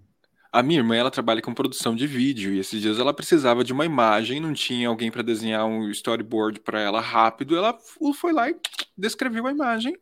A 0.52 0.64
minha 0.64 0.80
irmã, 0.80 0.96
ela 0.96 1.12
trabalha 1.12 1.42
com 1.42 1.54
produção 1.54 1.94
de 1.94 2.08
vídeo 2.08 2.54
e 2.54 2.60
esses 2.60 2.82
dias 2.82 2.98
ela 2.98 3.14
precisava 3.14 3.62
de 3.62 3.74
uma 3.74 3.86
imagem, 3.86 4.40
não 4.40 4.54
tinha 4.54 4.88
alguém 4.88 5.12
para 5.12 5.22
desenhar 5.22 5.66
um 5.66 5.90
storyboard 5.90 6.62
para 6.62 6.80
ela 6.80 7.02
rápido, 7.02 7.58
ela 7.58 7.78
foi 8.14 8.32
lá 8.32 8.50
e 8.50 8.56
descreveu 8.98 9.48
a 9.48 9.52
imagem, 9.52 9.98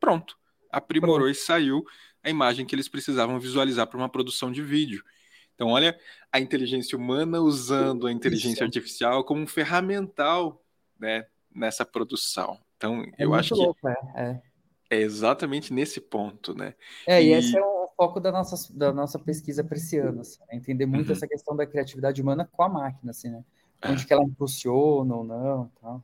pronto. 0.00 0.38
Aprimorou 0.72 1.26
pronto. 1.26 1.32
e 1.32 1.34
saiu 1.34 1.84
a 2.22 2.30
imagem 2.30 2.64
que 2.64 2.74
eles 2.74 2.88
precisavam 2.88 3.38
visualizar 3.38 3.86
para 3.86 3.98
uma 3.98 4.08
produção 4.08 4.50
de 4.50 4.62
vídeo. 4.62 5.04
Então, 5.54 5.68
olha 5.68 5.98
a 6.32 6.40
inteligência 6.40 6.96
humana 6.96 7.38
usando 7.38 8.06
a 8.06 8.12
inteligência 8.12 8.64
artificial 8.64 9.22
como 9.22 9.42
um 9.42 9.46
ferramental, 9.46 10.64
né, 10.98 11.26
nessa 11.54 11.84
produção. 11.84 12.58
Então, 12.80 13.02
é 13.18 13.24
eu 13.24 13.34
acho 13.34 13.54
louco, 13.54 13.78
que 13.78 13.88
é, 13.88 13.96
é. 14.16 14.42
é, 14.88 15.00
exatamente 15.02 15.70
nesse 15.70 16.00
ponto, 16.00 16.54
né? 16.54 16.72
É, 17.06 17.22
e, 17.22 17.26
e 17.26 17.32
esse 17.34 17.54
é 17.54 17.60
o 17.62 17.90
foco 17.94 18.18
da 18.18 18.32
nossa, 18.32 18.74
da 18.74 18.90
nossa 18.90 19.18
pesquisa 19.18 19.62
para 19.62 19.76
esse 19.76 19.98
ano, 19.98 20.22
assim, 20.22 20.40
né? 20.48 20.56
entender 20.56 20.86
muito 20.86 21.08
uhum. 21.08 21.12
essa 21.12 21.28
questão 21.28 21.54
da 21.54 21.66
criatividade 21.66 22.22
humana 22.22 22.48
com 22.50 22.62
a 22.62 22.70
máquina, 22.70 23.10
assim, 23.10 23.28
né? 23.28 23.44
É. 23.82 23.90
Onde 23.90 24.06
que 24.06 24.12
ela 24.14 24.24
impulsiona 24.24 25.14
ou 25.14 25.24
não, 25.24 25.70
tal. 25.78 26.02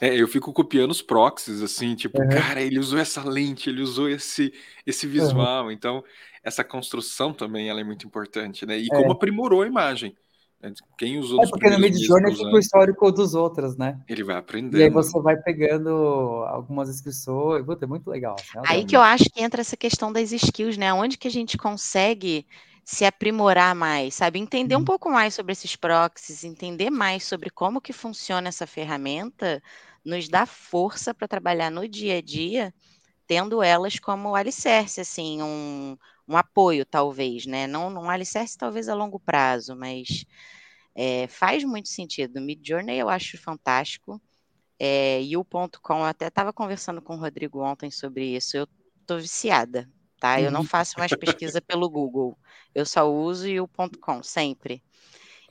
É, 0.00 0.20
eu 0.20 0.26
fico 0.26 0.52
copiando 0.52 0.90
os 0.90 1.00
proxies, 1.00 1.62
assim, 1.62 1.94
tipo, 1.94 2.20
uhum. 2.20 2.28
cara, 2.28 2.60
ele 2.60 2.80
usou 2.80 2.98
essa 2.98 3.22
lente, 3.22 3.70
ele 3.70 3.80
usou 3.80 4.08
esse, 4.08 4.52
esse 4.84 5.06
visual, 5.06 5.66
uhum. 5.66 5.70
então 5.70 6.02
essa 6.42 6.64
construção 6.64 7.32
também 7.32 7.70
ela 7.70 7.80
é 7.80 7.84
muito 7.84 8.04
importante, 8.04 8.66
né? 8.66 8.76
E 8.76 8.88
como 8.88 9.12
aprimorou 9.12 9.62
a 9.62 9.66
imagem. 9.66 10.16
Né, 10.60 10.72
quem 10.98 11.18
usou 11.18 11.42
é 11.42 11.48
porque 11.48 11.68
no 11.68 11.78
Midjourney 11.78 12.34
fica 12.34 12.50
o 12.50 12.58
histórico 12.58 13.12
dos 13.12 13.34
outros, 13.34 13.76
né? 13.76 14.00
Ele 14.08 14.24
vai 14.24 14.36
aprendendo. 14.36 14.78
E 14.78 14.84
aí 14.84 14.90
você 14.90 15.20
vai 15.20 15.36
pegando 15.36 15.90
algumas 16.48 16.88
inscrições. 16.88 17.64
Puta, 17.64 17.84
é 17.84 17.88
muito 17.88 18.08
legal. 18.08 18.36
Assim, 18.38 18.58
aí 18.66 18.84
que 18.84 18.96
eu 18.96 19.02
acho 19.02 19.24
que 19.30 19.42
entra 19.42 19.60
essa 19.60 19.76
questão 19.76 20.12
das 20.12 20.32
skills, 20.32 20.76
né? 20.76 20.92
Onde 20.92 21.18
que 21.18 21.28
a 21.28 21.30
gente 21.30 21.58
consegue 21.58 22.46
se 22.86 23.04
aprimorar 23.04 23.74
mais, 23.74 24.14
sabe? 24.14 24.38
Entender 24.38 24.76
um 24.76 24.78
uhum. 24.78 24.84
pouco 24.84 25.10
mais 25.10 25.34
sobre 25.34 25.52
esses 25.52 25.74
proxies, 25.74 26.44
entender 26.44 26.88
mais 26.88 27.24
sobre 27.24 27.50
como 27.50 27.80
que 27.80 27.92
funciona 27.92 28.48
essa 28.48 28.64
ferramenta, 28.64 29.60
nos 30.04 30.28
dá 30.28 30.46
força 30.46 31.12
para 31.12 31.26
trabalhar 31.26 31.68
no 31.68 31.88
dia 31.88 32.18
a 32.18 32.22
dia, 32.22 32.72
tendo 33.26 33.60
elas 33.60 33.98
como 33.98 34.36
alicerce, 34.36 35.00
assim, 35.00 35.42
um, 35.42 35.98
um 36.28 36.36
apoio, 36.36 36.84
talvez, 36.84 37.46
né? 37.46 37.66
Não 37.66 37.88
um 37.88 38.10
alicerce, 38.10 38.58
talvez 38.58 38.88
a 38.88 38.94
longo 38.94 39.20
prazo, 39.20 39.76
mas 39.76 40.24
é, 40.94 41.26
faz 41.28 41.62
muito 41.62 41.88
sentido. 41.88 42.40
Mid 42.40 42.66
Journey 42.66 42.98
eu 42.98 43.08
acho 43.08 43.38
fantástico. 43.38 44.20
É, 44.78 45.22
e 45.22 45.36
o 45.36 45.44
ponto 45.44 45.80
com, 45.80 45.98
eu 45.98 46.04
até 46.04 46.26
estava 46.26 46.52
conversando 46.52 47.00
com 47.00 47.14
o 47.14 47.18
Rodrigo 47.18 47.62
ontem 47.62 47.90
sobre 47.90 48.36
isso. 48.36 48.56
Eu 48.56 48.68
estou 49.00 49.18
viciada, 49.18 49.88
tá? 50.18 50.40
Eu 50.40 50.50
não 50.50 50.60
uhum. 50.60 50.66
faço 50.66 50.98
mais 50.98 51.12
pesquisa 51.14 51.60
pelo 51.60 51.88
Google. 51.88 52.36
Eu 52.74 52.84
só 52.84 53.10
uso 53.10 53.48
o 53.62 53.68
ponto 53.68 53.98
com, 53.98 54.22
sempre. 54.22 54.82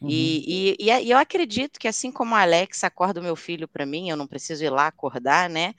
Uhum. 0.02 0.10
E, 0.10 0.76
e, 0.80 0.92
e, 0.92 1.10
eu 1.10 1.18
acredito 1.18 1.80
que 1.80 1.88
assim 1.88 2.12
como 2.12 2.36
a 2.36 2.42
Alexa 2.42 2.88
acorda 2.88 3.20
o 3.20 3.24
meu 3.24 3.36
filho 3.36 3.68
para 3.68 3.86
mim, 3.86 4.10
eu 4.10 4.18
não 4.18 4.28
preciso 4.28 4.64
ir 4.64 4.70
lá 4.70 4.88
acordar, 4.88 5.50
né? 5.50 5.74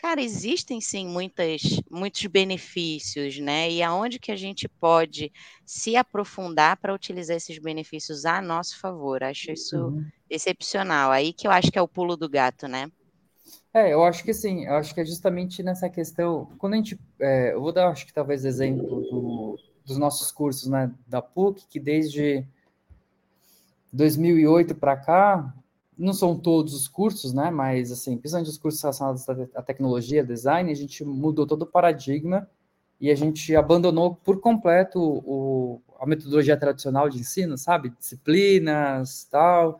Cara, 0.00 0.22
existem 0.22 0.80
sim 0.80 1.06
muitas, 1.06 1.60
muitos 1.90 2.24
benefícios, 2.24 3.38
né? 3.38 3.70
E 3.70 3.82
aonde 3.82 4.18
que 4.18 4.32
a 4.32 4.36
gente 4.36 4.66
pode 4.66 5.30
se 5.64 5.94
aprofundar 5.94 6.78
para 6.78 6.94
utilizar 6.94 7.36
esses 7.36 7.58
benefícios 7.58 8.24
a 8.24 8.40
nosso 8.40 8.80
favor? 8.80 9.22
Acho 9.22 9.52
isso 9.52 9.76
uhum. 9.76 10.06
excepcional. 10.28 11.10
Aí 11.10 11.34
que 11.34 11.46
eu 11.46 11.50
acho 11.50 11.70
que 11.70 11.78
é 11.78 11.82
o 11.82 11.88
pulo 11.88 12.16
do 12.16 12.30
gato, 12.30 12.66
né? 12.66 12.90
É, 13.74 13.92
eu 13.92 14.02
acho 14.02 14.24
que 14.24 14.32
sim, 14.32 14.64
eu 14.64 14.74
acho 14.74 14.94
que 14.94 15.00
é 15.00 15.04
justamente 15.04 15.62
nessa 15.62 15.88
questão, 15.88 16.50
quando 16.58 16.74
a 16.74 16.76
gente, 16.76 16.98
é, 17.20 17.52
eu 17.52 17.60
vou 17.60 17.70
dar, 17.70 17.88
acho 17.88 18.06
que 18.06 18.12
talvez 18.12 18.44
exemplo 18.44 19.02
do, 19.02 19.58
dos 19.84 19.98
nossos 19.98 20.32
cursos, 20.32 20.68
né, 20.68 20.90
da 21.06 21.20
PUC, 21.20 21.66
que 21.68 21.78
desde 21.78 22.44
2008 23.92 24.74
para 24.74 24.96
cá, 24.96 25.54
não 26.00 26.14
são 26.14 26.34
todos 26.36 26.72
os 26.74 26.88
cursos, 26.88 27.34
né? 27.34 27.50
Mas, 27.50 27.92
assim, 27.92 28.16
principalmente 28.16 28.48
os 28.50 28.56
cursos 28.56 28.80
relacionados 28.80 29.28
à 29.54 29.62
tecnologia, 29.62 30.24
design, 30.24 30.70
a 30.70 30.74
gente 30.74 31.04
mudou 31.04 31.46
todo 31.46 31.62
o 31.62 31.66
paradigma 31.66 32.48
e 32.98 33.10
a 33.10 33.14
gente 33.14 33.54
abandonou 33.54 34.14
por 34.14 34.40
completo 34.40 34.98
o, 34.98 35.82
a 36.00 36.06
metodologia 36.06 36.56
tradicional 36.56 37.10
de 37.10 37.18
ensino, 37.18 37.58
sabe? 37.58 37.90
Disciplinas, 37.90 39.28
tal. 39.30 39.78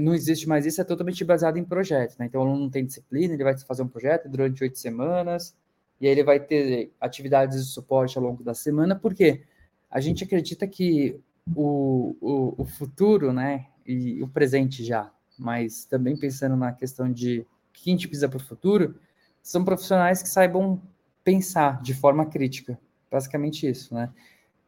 Não 0.00 0.12
existe 0.12 0.48
mais 0.48 0.66
isso, 0.66 0.80
é 0.80 0.84
totalmente 0.84 1.24
baseado 1.24 1.56
em 1.56 1.64
projetos, 1.64 2.18
né? 2.18 2.26
Então, 2.26 2.40
o 2.40 2.44
aluno 2.44 2.62
não 2.62 2.70
tem 2.70 2.84
disciplina, 2.84 3.34
ele 3.34 3.44
vai 3.44 3.56
fazer 3.56 3.82
um 3.82 3.88
projeto 3.88 4.28
durante 4.28 4.62
oito 4.64 4.76
semanas, 4.76 5.56
e 6.00 6.06
aí 6.06 6.12
ele 6.12 6.24
vai 6.24 6.40
ter 6.40 6.92
atividades 7.00 7.64
de 7.64 7.70
suporte 7.70 8.18
ao 8.18 8.24
longo 8.24 8.42
da 8.42 8.54
semana, 8.54 8.96
porque 8.96 9.42
a 9.88 10.00
gente 10.00 10.24
acredita 10.24 10.66
que 10.66 11.20
o, 11.54 12.16
o, 12.20 12.62
o 12.62 12.64
futuro, 12.64 13.32
né, 13.32 13.66
e 13.86 14.20
o 14.20 14.26
presente 14.26 14.84
já, 14.84 15.12
mas 15.38 15.84
também 15.84 16.16
pensando 16.16 16.56
na 16.56 16.72
questão 16.72 17.10
de 17.10 17.40
o 17.40 17.72
que 17.72 17.90
a 17.90 17.92
gente 17.92 18.08
precisa 18.08 18.28
para 18.28 18.36
o 18.36 18.44
futuro, 18.44 18.96
são 19.42 19.64
profissionais 19.64 20.22
que 20.22 20.28
saibam 20.28 20.80
pensar 21.22 21.82
de 21.82 21.94
forma 21.94 22.26
crítica, 22.26 22.78
basicamente 23.10 23.68
isso, 23.68 23.94
né? 23.94 24.10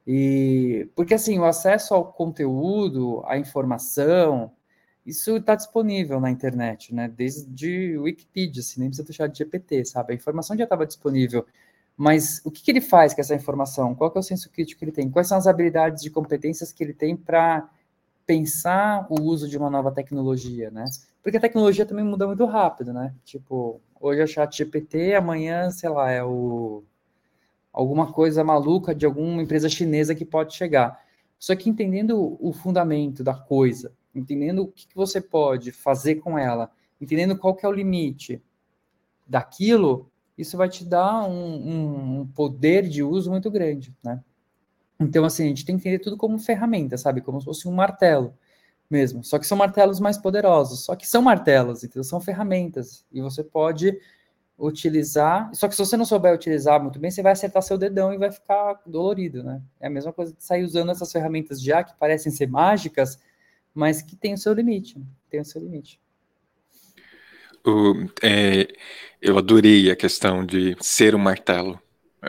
E 0.06 0.88
porque 0.94 1.14
assim, 1.14 1.38
o 1.38 1.44
acesso 1.44 1.94
ao 1.94 2.12
conteúdo, 2.12 3.22
à 3.26 3.36
informação, 3.36 4.52
isso 5.04 5.36
está 5.36 5.54
disponível 5.54 6.20
na 6.20 6.30
internet, 6.30 6.94
né? 6.94 7.08
Desde 7.08 7.96
Wikipedia, 7.98 8.60
assim, 8.60 8.80
nem 8.80 8.88
precisa 8.88 9.06
do 9.06 9.12
chat 9.12 9.36
GPT, 9.36 9.84
sabe? 9.84 10.12
A 10.12 10.16
informação 10.16 10.56
já 10.56 10.64
estava 10.64 10.86
disponível. 10.86 11.46
Mas 11.96 12.42
o 12.44 12.50
que, 12.50 12.62
que, 12.62 12.70
ele 12.70 12.80
faz 12.80 13.14
com 13.14 13.20
essa 13.20 13.34
informação? 13.34 13.94
Qual 13.94 14.12
é 14.14 14.18
o 14.18 14.22
senso 14.22 14.50
crítico 14.50 14.80
que 14.80 14.84
ele 14.84 14.92
tem? 14.92 15.10
Quais 15.10 15.28
são 15.28 15.38
as 15.38 15.46
habilidades 15.46 16.04
e 16.04 16.10
competências 16.10 16.72
que 16.72 16.84
ele 16.84 16.92
tem 16.92 17.16
para 17.16 17.68
pensar 18.26 19.06
o 19.08 19.22
uso 19.22 19.48
de 19.48 19.56
uma 19.56 19.70
nova 19.70 19.92
tecnologia, 19.92 20.70
né? 20.70 20.84
Porque 21.22 21.38
a 21.38 21.40
tecnologia 21.40 21.86
também 21.86 22.04
muda 22.04 22.26
muito 22.26 22.44
rápido, 22.44 22.92
né? 22.92 23.14
Tipo, 23.24 23.80
hoje 24.00 24.20
é 24.20 24.26
chat 24.26 24.56
GPT, 24.56 25.14
amanhã, 25.14 25.70
sei 25.70 25.88
lá, 25.88 26.10
é 26.10 26.22
o 26.24 26.82
alguma 27.72 28.10
coisa 28.10 28.42
maluca 28.42 28.94
de 28.94 29.04
alguma 29.04 29.42
empresa 29.42 29.68
chinesa 29.68 30.14
que 30.14 30.24
pode 30.24 30.54
chegar. 30.54 30.98
Só 31.38 31.54
que 31.54 31.68
entendendo 31.68 32.38
o 32.40 32.52
fundamento 32.52 33.22
da 33.22 33.34
coisa, 33.34 33.92
entendendo 34.14 34.62
o 34.62 34.68
que, 34.68 34.86
você 34.94 35.20
pode 35.20 35.70
fazer 35.72 36.16
com 36.16 36.38
ela, 36.38 36.70
entendendo 36.98 37.36
qual 37.36 37.54
que 37.54 37.66
é 37.66 37.68
o 37.68 37.72
limite 37.72 38.42
daquilo, 39.26 40.10
isso 40.38 40.56
vai 40.56 40.70
te 40.70 40.84
dar 40.84 41.28
um, 41.28 42.20
um, 42.20 42.26
poder 42.28 42.88
de 42.88 43.02
uso 43.02 43.30
muito 43.30 43.50
grande, 43.50 43.94
né? 44.02 44.22
Então, 44.98 45.24
assim, 45.24 45.44
a 45.44 45.48
gente 45.48 45.64
tem 45.64 45.76
que 45.76 45.82
entender 45.82 45.98
tudo 46.02 46.16
como 46.16 46.38
ferramenta, 46.38 46.96
sabe? 46.96 47.20
Como 47.20 47.40
se 47.40 47.44
fosse 47.44 47.68
um 47.68 47.72
martelo 47.72 48.34
mesmo. 48.90 49.22
Só 49.22 49.38
que 49.38 49.46
são 49.46 49.56
martelos 49.56 50.00
mais 50.00 50.16
poderosos. 50.16 50.84
Só 50.84 50.96
que 50.96 51.06
são 51.06 51.20
martelos, 51.22 51.84
então 51.84 52.02
são 52.02 52.20
ferramentas. 52.20 53.04
E 53.12 53.20
você 53.20 53.44
pode 53.44 53.98
utilizar. 54.58 55.50
Só 55.54 55.68
que 55.68 55.74
se 55.74 55.84
você 55.84 55.96
não 55.96 56.04
souber 56.04 56.34
utilizar 56.34 56.82
muito 56.82 56.98
bem, 56.98 57.10
você 57.10 57.22
vai 57.22 57.32
acertar 57.32 57.62
seu 57.62 57.76
dedão 57.76 58.12
e 58.12 58.18
vai 58.18 58.30
ficar 58.32 58.80
dolorido, 58.86 59.42
né? 59.42 59.60
É 59.78 59.86
a 59.86 59.90
mesma 59.90 60.12
coisa 60.12 60.32
de 60.32 60.42
sair 60.42 60.64
usando 60.64 60.90
essas 60.90 61.12
ferramentas 61.12 61.60
já 61.60 61.84
que 61.84 61.94
parecem 61.98 62.32
ser 62.32 62.48
mágicas, 62.48 63.18
mas 63.74 64.00
que 64.00 64.16
tem 64.16 64.34
o 64.34 64.38
seu 64.38 64.54
limite. 64.54 65.00
Tem 65.28 65.40
o 65.40 65.44
seu 65.44 65.60
limite. 65.60 66.00
É, 68.22 68.68
eu 69.20 69.36
adorei 69.36 69.90
a 69.90 69.96
questão 69.96 70.46
de 70.46 70.76
ser 70.80 71.14
um 71.14 71.18
martelo. 71.18 71.80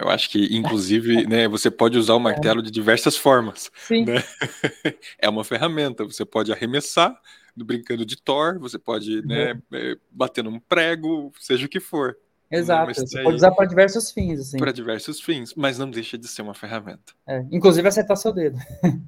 Eu 0.02 0.10
acho 0.10 0.30
que, 0.30 0.56
inclusive, 0.56 1.26
né, 1.28 1.48
você 1.48 1.70
pode 1.70 1.98
usar 1.98 2.16
o 2.16 2.20
martelo 2.20 2.62
de 2.62 2.72
diversas 2.72 3.18
formas. 3.18 3.72
Sim. 3.76 4.06
Né? 4.06 4.24
É 5.20 5.30
uma 5.30 5.43
ferramenta. 5.43 6.04
Você 6.06 6.24
pode 6.24 6.52
arremessar, 6.52 7.20
brincando 7.56 8.06
de 8.06 8.16
Thor, 8.16 8.60
você 8.60 8.78
pode 8.78 9.26
né, 9.26 9.54
uhum. 9.54 9.60
é, 9.74 9.95
bater 10.12 10.43
num 10.43 10.60
prego, 10.60 11.32
seja 11.39 11.66
o 11.66 11.70
que 11.70 11.80
for. 11.80 12.18
Né? 12.52 12.60
Exato, 12.60 12.93
você 12.93 13.18
aí, 13.18 13.24
pode 13.24 13.36
usar 13.36 13.52
para 13.52 13.66
diversos 13.66 14.12
fins. 14.12 14.39
Assim. 14.39 14.58
Para 14.58 14.72
diversos 14.72 15.22
fins, 15.22 15.54
mas 15.56 15.78
não 15.78 15.89
deixa 15.89 16.18
de 16.18 16.28
ser 16.28 16.41
uma 16.41 16.54
ferramenta. 16.54 17.14
É, 17.28 17.43
inclusive 17.52 17.88
acertar 17.88 18.18
seu 18.18 18.32
dedo. 18.32 18.58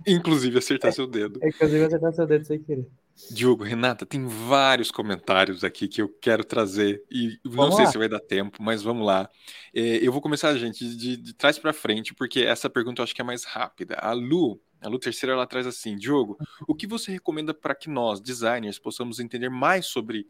Inclusive 0.06 0.58
acertar 0.58 0.90
é, 0.90 0.92
seu 0.92 1.08
dedo. 1.08 1.40
inclusive 1.44 1.86
acertar 1.86 2.14
seu 2.14 2.28
dedo 2.28 2.46
sem 2.46 2.60
querer. 2.60 2.88
Diogo, 3.32 3.64
Renata, 3.64 4.06
tem 4.06 4.26
vários 4.26 4.90
comentários 4.92 5.64
aqui 5.64 5.88
que 5.88 6.02
eu 6.02 6.10
quero 6.10 6.44
trazer 6.44 7.04
e 7.12 7.40
vamos 7.44 7.70
não 7.70 7.72
sei 7.74 7.86
lá. 7.86 7.92
se 7.92 7.98
vai 7.98 8.10
dar 8.10 8.20
tempo, 8.20 8.62
mas 8.62 8.82
vamos 8.82 9.06
lá. 9.06 9.30
É, 9.74 9.82
eu 10.06 10.12
vou 10.12 10.22
começar, 10.22 10.56
gente, 10.58 10.96
de, 10.96 11.18
de 11.18 11.34
trás 11.34 11.60
para 11.60 11.74
frente, 11.74 12.14
porque 12.14 12.42
essa 12.42 12.70
pergunta 12.70 13.02
eu 13.02 13.04
acho 13.04 13.14
que 13.14 13.22
é 13.22 13.24
mais 13.24 13.44
rápida. 13.44 13.96
A 13.96 14.14
Lu, 14.14 14.60
a 14.82 14.88
Lu 14.88 14.98
Terceira, 14.98 15.34
ela 15.34 15.46
traz 15.46 15.68
assim, 15.68 15.96
Diogo, 15.96 16.38
o 16.68 16.74
que 16.74 16.88
você 16.88 17.12
recomenda 17.12 17.54
para 17.54 17.76
que 17.76 17.90
nós, 17.90 18.22
designers, 18.22 18.80
possamos 18.80 19.20
entender 19.20 19.50
mais 19.50 19.86
sobre 19.86 20.28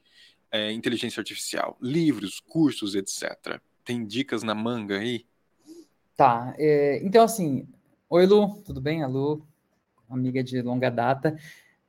é, 0.51 0.71
inteligência 0.71 1.21
artificial? 1.21 1.77
Livros, 1.81 2.39
cursos, 2.39 2.95
etc. 2.95 3.61
Tem 3.85 4.05
dicas 4.05 4.43
na 4.43 4.55
manga 4.55 4.97
aí? 4.97 5.25
Tá, 6.17 6.53
é, 6.57 6.99
então 7.03 7.23
assim, 7.23 7.65
oi 8.09 8.25
Lu, 8.25 8.61
tudo 8.65 8.81
bem? 8.81 9.03
A 9.03 9.07
Lu, 9.07 9.45
amiga 10.09 10.43
de 10.43 10.61
longa 10.61 10.89
data. 10.89 11.37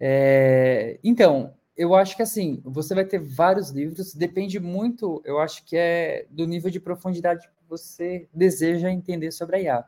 É, 0.00 0.98
então, 1.04 1.54
eu 1.76 1.94
acho 1.94 2.16
que 2.16 2.22
assim, 2.22 2.60
você 2.64 2.94
vai 2.94 3.04
ter 3.04 3.18
vários 3.18 3.70
livros, 3.70 4.14
depende 4.14 4.58
muito, 4.58 5.22
eu 5.24 5.38
acho 5.38 5.64
que 5.64 5.76
é 5.76 6.26
do 6.30 6.46
nível 6.46 6.70
de 6.70 6.80
profundidade 6.80 7.46
que 7.46 7.68
você 7.68 8.26
deseja 8.32 8.90
entender 8.90 9.30
sobre 9.30 9.56
a 9.56 9.60
IA. 9.60 9.84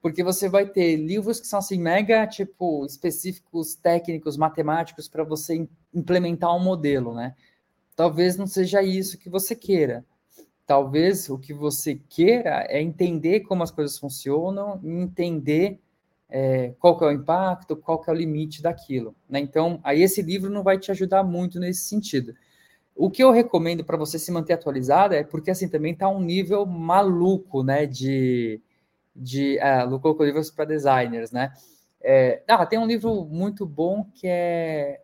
Porque 0.00 0.22
você 0.22 0.48
vai 0.48 0.66
ter 0.66 0.96
livros 0.96 1.40
que 1.40 1.46
são 1.46 1.58
assim, 1.58 1.78
mega, 1.78 2.26
tipo, 2.26 2.84
específicos, 2.86 3.74
técnicos, 3.74 4.36
matemáticos, 4.36 5.08
para 5.08 5.24
você 5.24 5.68
implementar 5.92 6.54
um 6.54 6.62
modelo, 6.62 7.14
né? 7.14 7.34
Talvez 7.96 8.36
não 8.36 8.46
seja 8.46 8.82
isso 8.82 9.18
que 9.18 9.28
você 9.28 9.56
queira. 9.56 10.04
Talvez 10.66 11.30
o 11.30 11.38
que 11.38 11.54
você 11.54 12.00
queira 12.08 12.66
é 12.68 12.80
entender 12.82 13.40
como 13.40 13.62
as 13.62 13.70
coisas 13.70 13.98
funcionam, 13.98 14.80
entender 14.84 15.80
é, 16.28 16.74
qual 16.78 16.98
que 16.98 17.04
é 17.04 17.08
o 17.08 17.12
impacto, 17.12 17.76
qual 17.76 18.00
que 18.00 18.10
é 18.10 18.12
o 18.12 18.16
limite 18.16 18.62
daquilo. 18.62 19.14
Né? 19.28 19.40
Então, 19.40 19.80
aí 19.84 20.02
esse 20.02 20.22
livro 20.22 20.50
não 20.50 20.62
vai 20.62 20.78
te 20.78 20.90
ajudar 20.90 21.22
muito 21.22 21.58
nesse 21.60 21.84
sentido. 21.84 22.34
O 22.94 23.10
que 23.10 23.22
eu 23.22 23.30
recomendo 23.30 23.84
para 23.84 23.96
você 23.96 24.18
se 24.18 24.32
manter 24.32 24.54
atualizado 24.54 25.14
é 25.14 25.22
porque 25.22 25.50
assim 25.50 25.68
também 25.68 25.92
está 25.92 26.08
um 26.08 26.20
nível 26.20 26.64
maluco, 26.64 27.62
né? 27.62 27.84
De, 27.84 28.58
de 29.14 29.58
é, 29.58 29.86
colocou 29.86 30.24
livros 30.24 30.50
para 30.50 30.64
designers, 30.64 31.30
né? 31.30 31.52
É, 32.00 32.42
ah, 32.48 32.64
tem 32.64 32.78
um 32.78 32.86
livro 32.86 33.26
muito 33.26 33.66
bom 33.66 34.04
que 34.14 34.26
é 34.26 35.02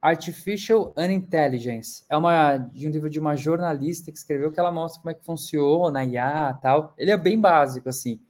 Artificial 0.00 0.94
Unintelligence. 0.96 2.04
É 2.08 2.16
uma, 2.16 2.56
de 2.56 2.86
um 2.86 2.90
livro 2.90 3.10
de 3.10 3.18
uma 3.18 3.34
jornalista 3.34 4.12
que 4.12 4.18
escreveu 4.18 4.52
que 4.52 4.60
ela 4.60 4.70
mostra 4.70 5.00
como 5.00 5.10
é 5.10 5.14
que 5.14 5.24
funciona 5.24 6.00
a 6.00 6.04
IA 6.04 6.54
tal. 6.62 6.94
Ele 6.96 7.10
é 7.10 7.16
bem 7.16 7.40
básico, 7.40 7.88
assim. 7.88 8.20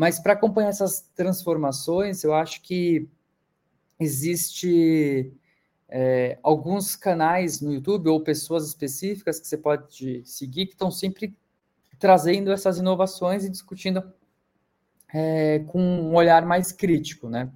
Mas 0.00 0.18
para 0.18 0.32
acompanhar 0.32 0.70
essas 0.70 1.02
transformações, 1.14 2.24
eu 2.24 2.32
acho 2.32 2.62
que 2.62 3.06
existe 3.98 5.30
é, 5.90 6.38
alguns 6.42 6.96
canais 6.96 7.60
no 7.60 7.70
YouTube 7.70 8.08
ou 8.08 8.22
pessoas 8.22 8.66
específicas 8.66 9.38
que 9.38 9.46
você 9.46 9.58
pode 9.58 10.22
seguir 10.24 10.64
que 10.64 10.72
estão 10.72 10.90
sempre 10.90 11.36
trazendo 11.98 12.50
essas 12.50 12.78
inovações 12.78 13.44
e 13.44 13.50
discutindo 13.50 14.02
é, 15.12 15.58
com 15.66 15.78
um 15.78 16.14
olhar 16.14 16.46
mais 16.46 16.72
crítico, 16.72 17.28
né? 17.28 17.52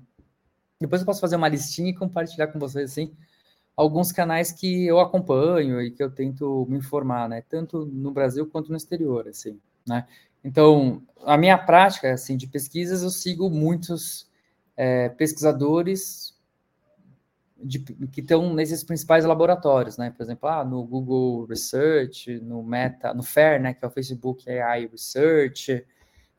Depois 0.79 1.01
eu 1.01 1.07
posso 1.07 1.23
fazer 1.23 1.37
uma 1.37 1.49
listinha 1.49 1.93
e 1.93 1.95
compartilhar 1.95 2.49
com 2.49 2.59
vocês 2.59 2.91
assim 2.91 3.17
alguns 3.75 4.13
canais 4.13 4.53
que 4.53 4.85
eu 4.85 5.01
acompanho 5.01 5.81
e 5.81 5.91
que 5.91 6.03
eu 6.03 6.11
tento 6.11 6.67
me 6.69 6.77
informar, 6.77 7.27
né? 7.27 7.43
Tanto 7.49 7.87
no 7.87 8.11
Brasil 8.11 8.47
quanto 8.47 8.69
no 8.69 8.77
exterior, 8.77 9.29
assim, 9.29 9.59
né? 9.89 10.07
Então, 10.45 11.03
a 11.25 11.39
minha 11.39 11.57
prática 11.57 12.13
assim 12.13 12.37
de 12.37 12.47
pesquisas, 12.47 13.03
eu 13.03 13.11
sigo 13.11 13.49
muitos 13.49 14.31
é, 14.77 15.09
pesquisadores 15.09 16.35
de, 17.57 17.79
que 17.79 18.21
estão 18.21 18.53
nesses 18.53 18.85
principais 18.85 19.25
laboratórios, 19.25 19.97
né? 19.97 20.11
Por 20.11 20.23
exemplo, 20.23 20.49
ah, 20.49 20.65
no 20.65 20.85
Google 20.85 21.47
Research, 21.47 22.39
no 22.41 22.63
Meta, 22.63 23.15
no 23.15 23.23
FAIR, 23.23 23.61
né? 23.63 23.75
Que 23.75 23.85
é 23.85 23.89
o 23.89 23.91
Facebook 23.91 24.51
AI 24.51 24.87
Research, 24.87 25.85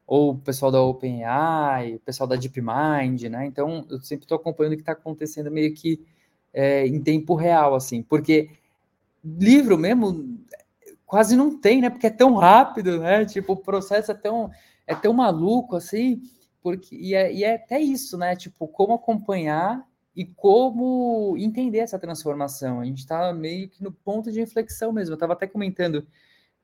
ou 0.06 0.32
o 0.32 0.38
pessoal 0.38 0.72
da 0.72 0.82
OpenAI, 0.82 1.96
o 1.96 2.00
pessoal 2.00 2.28
da 2.28 2.36
DeepMind, 2.36 3.24
né? 3.30 3.46
Então, 3.48 3.88
eu 3.90 4.00
sempre 4.02 4.26
estou 4.26 4.38
acompanhando 4.38 4.74
o 4.74 4.76
que 4.76 4.84
está 4.84 4.92
acontecendo 4.92 5.50
meio 5.50 5.74
que 5.74 6.06
é, 6.54 6.86
em 6.86 7.02
tempo 7.02 7.34
real, 7.34 7.74
assim, 7.74 8.04
porque 8.04 8.50
livro 9.24 9.78
mesmo 9.78 10.40
quase 11.06 11.36
não 11.36 11.60
tem, 11.60 11.82
né? 11.82 11.90
Porque 11.90 12.08
é 12.08 12.12
tão 12.12 12.36
rápido, 12.36 13.00
né? 13.00 13.26
Tipo, 13.26 13.54
o 13.54 13.58
processo 13.58 14.12
é 14.12 14.16
tão, 14.16 14.52
é 14.88 14.96
tão 14.96 15.14
maluco 15.14 15.76
assim, 15.76 16.22
porque 16.62 16.96
e 16.96 17.14
é, 17.14 17.34
e 17.34 17.44
é 17.44 17.56
até 17.56 17.80
isso, 17.80 18.18
né? 18.18 18.36
Tipo, 18.36 18.68
como 18.68 18.94
acompanhar 18.94 19.88
e 20.16 20.26
como 20.26 21.36
entender 21.38 21.80
essa 21.80 22.00
transformação. 22.00 22.80
A 22.80 22.86
gente 22.86 23.00
está 23.00 23.34
meio 23.34 23.70
que 23.70 23.84
no 23.84 23.92
ponto 23.92 24.32
de 24.32 24.42
inflexão 24.42 24.92
mesmo. 24.92 25.14
Eu 25.14 25.16
estava 25.16 25.34
até 25.34 25.46
comentando 25.46 26.08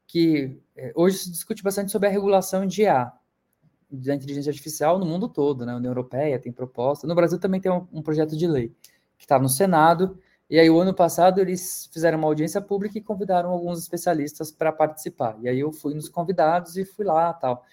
que 0.07 0.57
é, 0.75 0.91
hoje 0.95 1.17
se 1.17 1.31
discute 1.31 1.61
bastante 1.61 1.91
sobre 1.91 2.07
a 2.07 2.11
regulação 2.11 2.65
de 2.65 2.83
IA, 2.83 3.11
da 3.89 4.15
inteligência 4.15 4.49
artificial 4.49 4.97
no 4.97 5.05
mundo 5.05 5.27
todo, 5.27 5.65
né? 5.65 5.73
A 5.73 5.77
União 5.77 5.91
Europeia 5.91 6.39
tem 6.39 6.51
proposta. 6.51 7.05
No 7.05 7.15
Brasil 7.15 7.39
também 7.39 7.59
tem 7.59 7.71
um, 7.71 7.87
um 7.91 8.01
projeto 8.01 8.37
de 8.37 8.47
lei 8.47 8.73
que 9.17 9.25
está 9.25 9.37
no 9.37 9.49
Senado 9.49 10.17
e 10.51 10.59
aí, 10.59 10.69
o 10.69 10.79
ano 10.79 10.93
passado, 10.93 11.39
eles 11.41 11.89
fizeram 11.93 12.17
uma 12.19 12.27
audiência 12.27 12.61
pública 12.61 12.97
e 12.97 13.01
convidaram 13.01 13.51
alguns 13.51 13.79
especialistas 13.79 14.51
para 14.51 14.71
participar. 14.71 15.37
E 15.41 15.47
aí, 15.49 15.59
eu 15.61 15.71
fui 15.71 15.93
nos 15.95 16.09
convidados 16.09 16.77
e 16.77 16.85
fui 16.85 17.05
lá 17.05 17.33
tal. 17.33 17.63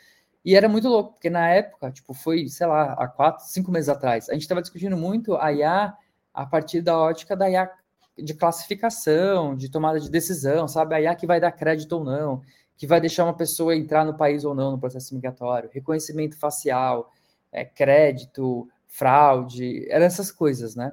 E 0.45 0.57
era 0.57 0.69
muito 0.69 0.89
louco, 0.89 1.13
porque 1.15 1.31
na 1.31 1.49
época, 1.51 1.91
tipo, 1.91 2.15
foi, 2.15 2.49
sei 2.49 2.67
lá, 2.67 2.95
há 2.95 3.09
quatro, 3.09 3.45
cinco 3.47 3.71
meses 3.73 3.89
atrás, 3.89 4.29
a 4.31 4.33
gente 4.35 4.43
estava 4.43 4.63
discutindo 4.63 4.97
muito 4.97 5.37
a 5.37 5.53
IA 5.53 5.95
a 6.33 6.47
partir 6.47 6.81
da 6.81 6.97
ótica 6.99 7.37
da 7.37 7.51
IA 7.51 7.71
de 8.17 8.35
classificação, 8.35 9.57
de 9.57 9.71
tomada 9.71 10.01
de 10.01 10.11
decisão, 10.11 10.69
sabe? 10.69 10.95
A 10.95 11.01
IA 11.03 11.15
que 11.17 11.27
vai 11.27 11.41
dar 11.41 11.53
crédito 11.53 11.93
ou 11.95 12.05
não, 12.05 12.43
que 12.77 12.87
vai 12.87 13.01
deixar 13.01 13.25
uma 13.25 13.37
pessoa 13.37 13.77
entrar 13.77 14.05
no 14.05 14.17
país 14.17 14.45
ou 14.45 14.55
não 14.55 14.73
no 14.73 14.79
processo 14.79 15.15
migratório, 15.15 15.71
reconhecimento 15.73 16.39
facial, 16.39 17.13
é, 17.53 17.65
crédito, 17.65 18.69
fraude, 18.87 19.87
eram 19.91 20.07
essas 20.07 20.31
coisas, 20.31 20.77
né? 20.77 20.93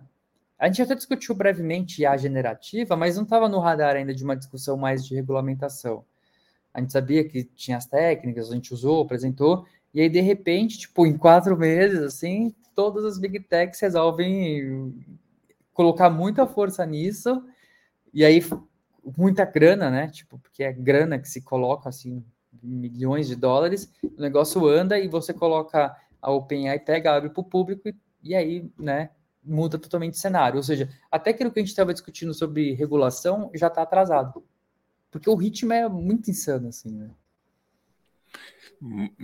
A 0.58 0.68
gente 0.68 0.82
até 0.82 0.96
discutiu 0.96 1.36
brevemente 1.36 2.06
a 2.06 2.16
generativa, 2.16 2.96
mas 2.96 3.16
não 3.16 3.24
estava 3.24 3.50
no 3.50 3.60
radar 3.60 3.96
ainda 3.96 4.14
de 4.14 4.24
uma 4.24 4.36
discussão 4.36 4.78
mais 4.78 5.06
de 5.06 5.14
regulamentação. 5.14 6.06
A 6.74 6.80
gente 6.80 6.94
sabia 6.94 7.28
que 7.28 7.44
tinha 7.44 7.78
as 7.78 7.86
técnicas, 7.86 8.52
a 8.52 8.56
gente 8.56 8.74
usou, 8.74 9.02
apresentou, 9.02 9.66
e 9.94 10.02
aí, 10.02 10.10
de 10.10 10.20
repente, 10.20 10.78
tipo, 10.78 11.06
em 11.06 11.18
quatro 11.18 11.58
meses, 11.58 12.02
assim, 12.02 12.54
todas 12.76 13.06
as 13.06 13.18
big 13.18 13.40
techs 13.40 13.80
resolvem 13.80 14.94
colocar 15.74 16.10
muita 16.10 16.46
força 16.46 16.86
nisso, 16.86 17.42
e 18.14 18.26
aí 18.26 18.42
muita 19.18 19.46
grana, 19.46 19.90
né? 19.90 20.10
Tipo, 20.10 20.38
porque 20.38 20.64
é 20.64 20.74
grana 20.74 21.18
que 21.18 21.30
se 21.30 21.42
coloca, 21.42 21.88
assim, 21.88 22.22
milhões 22.62 23.28
de 23.28 23.38
dólares, 23.38 23.90
o 24.04 24.22
negócio 24.22 24.68
anda 24.68 25.00
e 25.00 25.08
você 25.08 25.34
coloca 25.34 25.96
a 26.22 26.32
OpenAI, 26.32 26.80
pega, 26.80 27.16
abre 27.16 27.30
para 27.30 27.42
o 27.42 27.44
público, 27.46 27.88
e, 27.88 27.96
e 28.22 28.36
aí, 28.36 28.70
né, 28.78 29.12
muda 29.46 29.78
totalmente 29.78 30.16
o 30.16 30.18
cenário. 30.18 30.58
Ou 30.58 30.64
seja, 30.64 30.90
até 31.12 31.32
aquilo 31.32 31.52
que 31.52 31.60
a 31.60 31.62
gente 31.62 31.70
estava 31.70 31.94
discutindo 31.94 32.34
sobre 32.34 32.74
regulação 32.74 33.52
já 33.54 33.68
está 33.68 33.82
atrasado. 33.82 34.44
porque 35.12 35.30
o 35.30 35.36
ritmo 35.36 35.72
é 35.72 35.88
muito 35.88 36.30
insano, 36.30 36.68
assim, 36.68 36.92
né? 36.92 37.10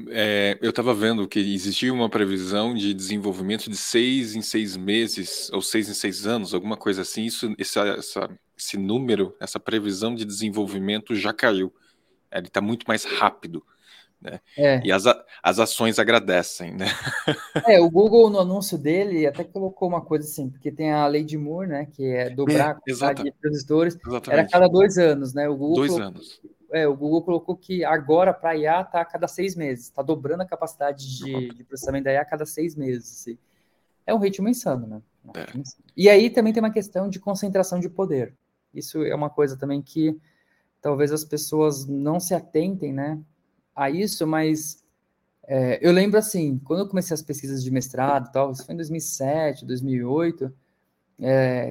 É, 0.09 0.57
eu 0.61 0.69
estava 0.69 0.93
vendo 0.93 1.27
que 1.27 1.39
existia 1.39 1.93
uma 1.93 2.09
previsão 2.09 2.73
de 2.73 2.93
desenvolvimento 2.93 3.69
de 3.69 3.75
seis 3.75 4.35
em 4.35 4.41
seis 4.41 4.77
meses, 4.77 5.49
ou 5.51 5.61
seis 5.61 5.89
em 5.89 5.93
seis 5.93 6.25
anos, 6.25 6.53
alguma 6.53 6.77
coisa 6.77 7.01
assim. 7.01 7.25
Isso, 7.25 7.53
essa, 7.57 8.29
esse 8.57 8.77
número, 8.77 9.35
essa 9.39 9.59
previsão 9.59 10.15
de 10.15 10.23
desenvolvimento 10.25 11.13
já 11.15 11.33
caiu. 11.33 11.73
Ele 12.31 12.47
está 12.47 12.61
muito 12.61 12.85
mais 12.87 13.03
rápido. 13.03 13.63
Né? 14.21 14.39
É. 14.55 14.81
E 14.85 14.91
as, 14.91 15.03
as 15.41 15.59
ações 15.59 15.97
agradecem, 15.97 16.73
né? 16.73 16.85
É, 17.67 17.79
o 17.79 17.89
Google 17.89 18.29
no 18.29 18.39
anúncio 18.39 18.77
dele 18.77 19.25
até 19.25 19.43
colocou 19.43 19.87
uma 19.87 20.01
coisa 20.01 20.25
assim, 20.25 20.49
porque 20.49 20.71
tem 20.71 20.91
a 20.91 21.05
lei 21.07 21.23
de 21.23 21.37
Moore, 21.37 21.67
né? 21.67 21.87
Que 21.91 22.05
é 22.05 22.29
dobrar 22.29 22.77
é, 22.87 23.05
a 23.05 23.13
de 23.13 23.31
transistores. 23.31 23.97
Era 24.29 24.47
cada 24.47 24.67
dois 24.67 24.97
anos, 24.97 25.33
né? 25.33 25.49
O 25.49 25.55
Google 25.55 25.75
dois 25.75 25.91
colocou, 25.91 26.07
anos. 26.07 26.41
É, 26.71 26.87
o 26.87 26.95
Google 26.95 27.21
colocou 27.23 27.55
que 27.55 27.83
agora 27.83 28.33
para 28.33 28.51
a 28.51 28.57
IA 28.57 28.81
está 28.81 29.01
a 29.01 29.05
cada 29.05 29.27
seis 29.27 29.55
meses, 29.55 29.85
está 29.85 30.01
dobrando 30.01 30.43
a 30.43 30.45
capacidade 30.45 31.17
de, 31.17 31.49
de, 31.49 31.63
processamento 31.63 32.05
da 32.05 32.13
IA 32.13 32.21
a 32.21 32.25
cada 32.25 32.45
seis 32.45 32.75
meses. 32.75 33.21
Assim. 33.21 33.37
É 34.05 34.13
um 34.13 34.19
ritmo 34.19 34.47
insano, 34.47 34.87
né? 34.87 35.01
É. 35.35 35.45
E 35.95 36.09
aí 36.09 36.29
também 36.29 36.53
tem 36.53 36.63
uma 36.63 36.71
questão 36.71 37.09
de 37.09 37.19
concentração 37.19 37.79
de 37.79 37.89
poder. 37.89 38.33
Isso 38.73 39.03
é 39.03 39.13
uma 39.13 39.29
coisa 39.29 39.57
também 39.57 39.81
que 39.81 40.17
talvez 40.81 41.11
as 41.11 41.23
pessoas 41.23 41.85
não 41.85 42.19
se 42.19 42.33
atentem, 42.33 42.93
né? 42.93 43.19
A 43.75 43.89
isso, 43.89 44.25
mas 44.27 44.83
é, 45.47 45.79
eu 45.81 45.91
lembro 45.91 46.17
assim, 46.17 46.59
quando 46.59 46.79
eu 46.81 46.87
comecei 46.87 47.13
as 47.13 47.21
pesquisas 47.21 47.63
de 47.63 47.71
mestrado 47.71 48.31
tal, 48.31 48.51
isso 48.51 48.65
foi 48.65 48.73
em 48.73 48.77
2007, 48.77 49.65
2008, 49.65 50.53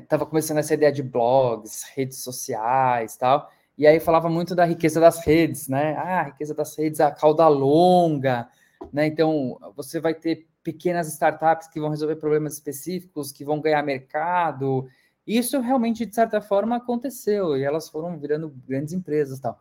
estava 0.03 0.25
é, 0.25 0.27
começando 0.27 0.59
essa 0.59 0.75
ideia 0.75 0.93
de 0.93 1.03
blogs, 1.03 1.85
redes 1.95 2.19
sociais 2.19 3.17
tal, 3.17 3.51
e 3.77 3.87
aí 3.87 3.99
falava 3.99 4.29
muito 4.29 4.55
da 4.55 4.65
riqueza 4.65 5.01
das 5.01 5.25
redes, 5.25 5.67
né? 5.67 5.95
Ah, 5.97 6.21
a 6.21 6.23
riqueza 6.25 6.55
das 6.55 6.77
redes, 6.77 7.01
a 7.01 7.11
cauda 7.11 7.49
longa, 7.49 8.49
né? 8.93 9.07
Então, 9.07 9.59
você 9.75 9.99
vai 9.99 10.13
ter 10.13 10.47
pequenas 10.63 11.09
startups 11.09 11.67
que 11.69 11.81
vão 11.81 11.89
resolver 11.89 12.17
problemas 12.17 12.53
específicos, 12.55 13.33
que 13.33 13.45
vão 13.45 13.61
ganhar 13.61 13.83
mercado. 13.83 14.87
Isso 15.27 15.59
realmente, 15.61 16.05
de 16.05 16.15
certa 16.15 16.43
forma, 16.43 16.77
aconteceu, 16.77 17.57
e 17.57 17.63
elas 17.63 17.89
foram 17.89 18.19
virando 18.19 18.51
grandes 18.69 18.93
empresas 18.93 19.41
tal. 19.41 19.59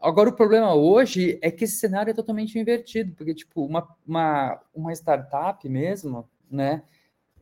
Agora, 0.00 0.30
o 0.30 0.32
problema 0.32 0.74
hoje 0.74 1.38
é 1.42 1.50
que 1.50 1.64
esse 1.64 1.76
cenário 1.76 2.10
é 2.10 2.14
totalmente 2.14 2.58
invertido, 2.58 3.12
porque, 3.14 3.34
tipo, 3.34 3.64
uma, 3.66 3.86
uma, 4.06 4.58
uma 4.74 4.92
startup 4.94 5.68
mesmo, 5.68 6.26
né, 6.50 6.82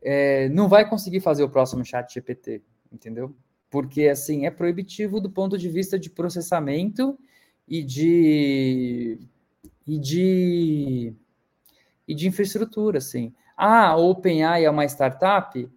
é, 0.03 0.49
não 0.49 0.69
vai 0.69 0.89
conseguir 0.89 1.21
fazer 1.21 1.45
o 1.45 1.49
próximo 1.49 1.85
chat 1.85 2.13
GPT, 2.13 2.61
entendeu? 2.93 3.33
Porque, 3.71 4.09
assim, 4.09 4.45
é 4.45 4.51
proibitivo 4.51 5.21
do 5.21 5.31
ponto 5.31 5.57
de 5.57 5.69
vista 5.69 5.99
de 5.99 6.11
processamento 6.11 7.17
e 7.67 7.83
de... 7.83 9.19
e 9.87 9.99
de... 9.99 11.15
e 12.09 12.15
de 12.15 12.27
infraestrutura, 12.27 12.99
assim. 12.99 13.33
Ah, 13.57 13.89
a 13.91 13.97
OpenAI 13.97 14.65
é 14.65 14.71
uma 14.71 14.85
startup? 14.85 15.69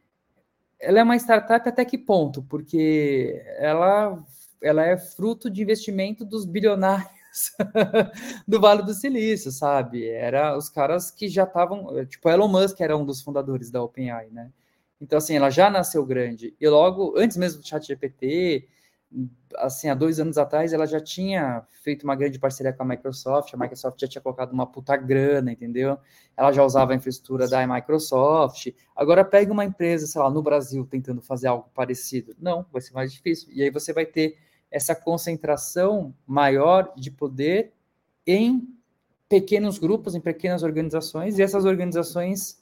Ela 0.79 0.99
é 0.99 1.03
uma 1.03 1.15
startup 1.17 1.67
até 1.69 1.85
que 1.85 1.97
ponto? 1.97 2.41
Porque 2.43 3.39
ela 3.57 4.23
ela 4.61 4.85
é 4.85 4.97
fruto 4.97 5.49
de 5.49 5.61
investimento 5.61 6.23
dos 6.23 6.45
bilionários 6.45 7.53
do 8.47 8.59
Vale 8.59 8.83
do 8.83 8.93
Silício, 8.93 9.51
sabe? 9.51 10.07
Era 10.07 10.57
os 10.57 10.69
caras 10.69 11.09
que 11.09 11.27
já 11.27 11.43
estavam, 11.43 12.05
tipo, 12.05 12.29
Elon 12.29 12.47
Musk 12.47 12.79
era 12.81 12.95
um 12.95 13.05
dos 13.05 13.21
fundadores 13.21 13.71
da 13.71 13.81
OpenAI, 13.81 14.29
né? 14.29 14.51
Então, 14.99 15.17
assim, 15.17 15.35
ela 15.35 15.49
já 15.49 15.69
nasceu 15.69 16.05
grande. 16.05 16.55
E 16.59 16.69
logo, 16.69 17.17
antes 17.17 17.35
mesmo 17.35 17.61
do 17.61 17.67
ChatGPT, 17.67 18.67
assim, 19.57 19.89
há 19.89 19.95
dois 19.95 20.19
anos 20.19 20.37
atrás, 20.37 20.73
ela 20.73 20.85
já 20.85 20.99
tinha 21.01 21.65
feito 21.83 22.03
uma 22.03 22.15
grande 22.15 22.37
parceria 22.39 22.71
com 22.71 22.83
a 22.83 22.85
Microsoft, 22.85 23.53
a 23.53 23.57
Microsoft 23.57 23.99
já 23.99 24.07
tinha 24.07 24.21
colocado 24.21 24.51
uma 24.53 24.67
puta 24.67 24.95
grana, 24.95 25.51
entendeu? 25.51 25.97
Ela 26.37 26.51
já 26.51 26.63
usava 26.63 26.93
a 26.93 26.95
infraestrutura 26.95 27.47
da 27.47 27.65
Microsoft. 27.65 28.67
Agora 28.95 29.25
pega 29.25 29.51
uma 29.51 29.65
empresa, 29.65 30.05
sei 30.05 30.21
lá, 30.21 30.29
no 30.29 30.41
Brasil, 30.43 30.85
tentando 30.85 31.21
fazer 31.21 31.47
algo 31.47 31.69
parecido. 31.73 32.35
Não, 32.39 32.65
vai 32.71 32.81
ser 32.81 32.93
mais 32.93 33.11
difícil. 33.11 33.49
E 33.51 33.63
aí 33.63 33.71
você 33.71 33.91
vai 33.91 34.05
ter 34.05 34.37
essa 34.71 34.95
concentração 34.95 36.13
maior 36.25 36.93
de 36.95 37.11
poder 37.11 37.73
em 38.25 38.67
pequenos 39.27 39.77
grupos, 39.77 40.15
em 40.15 40.21
pequenas 40.21 40.63
organizações, 40.63 41.37
e 41.37 41.41
essas 41.41 41.65
organizações 41.65 42.61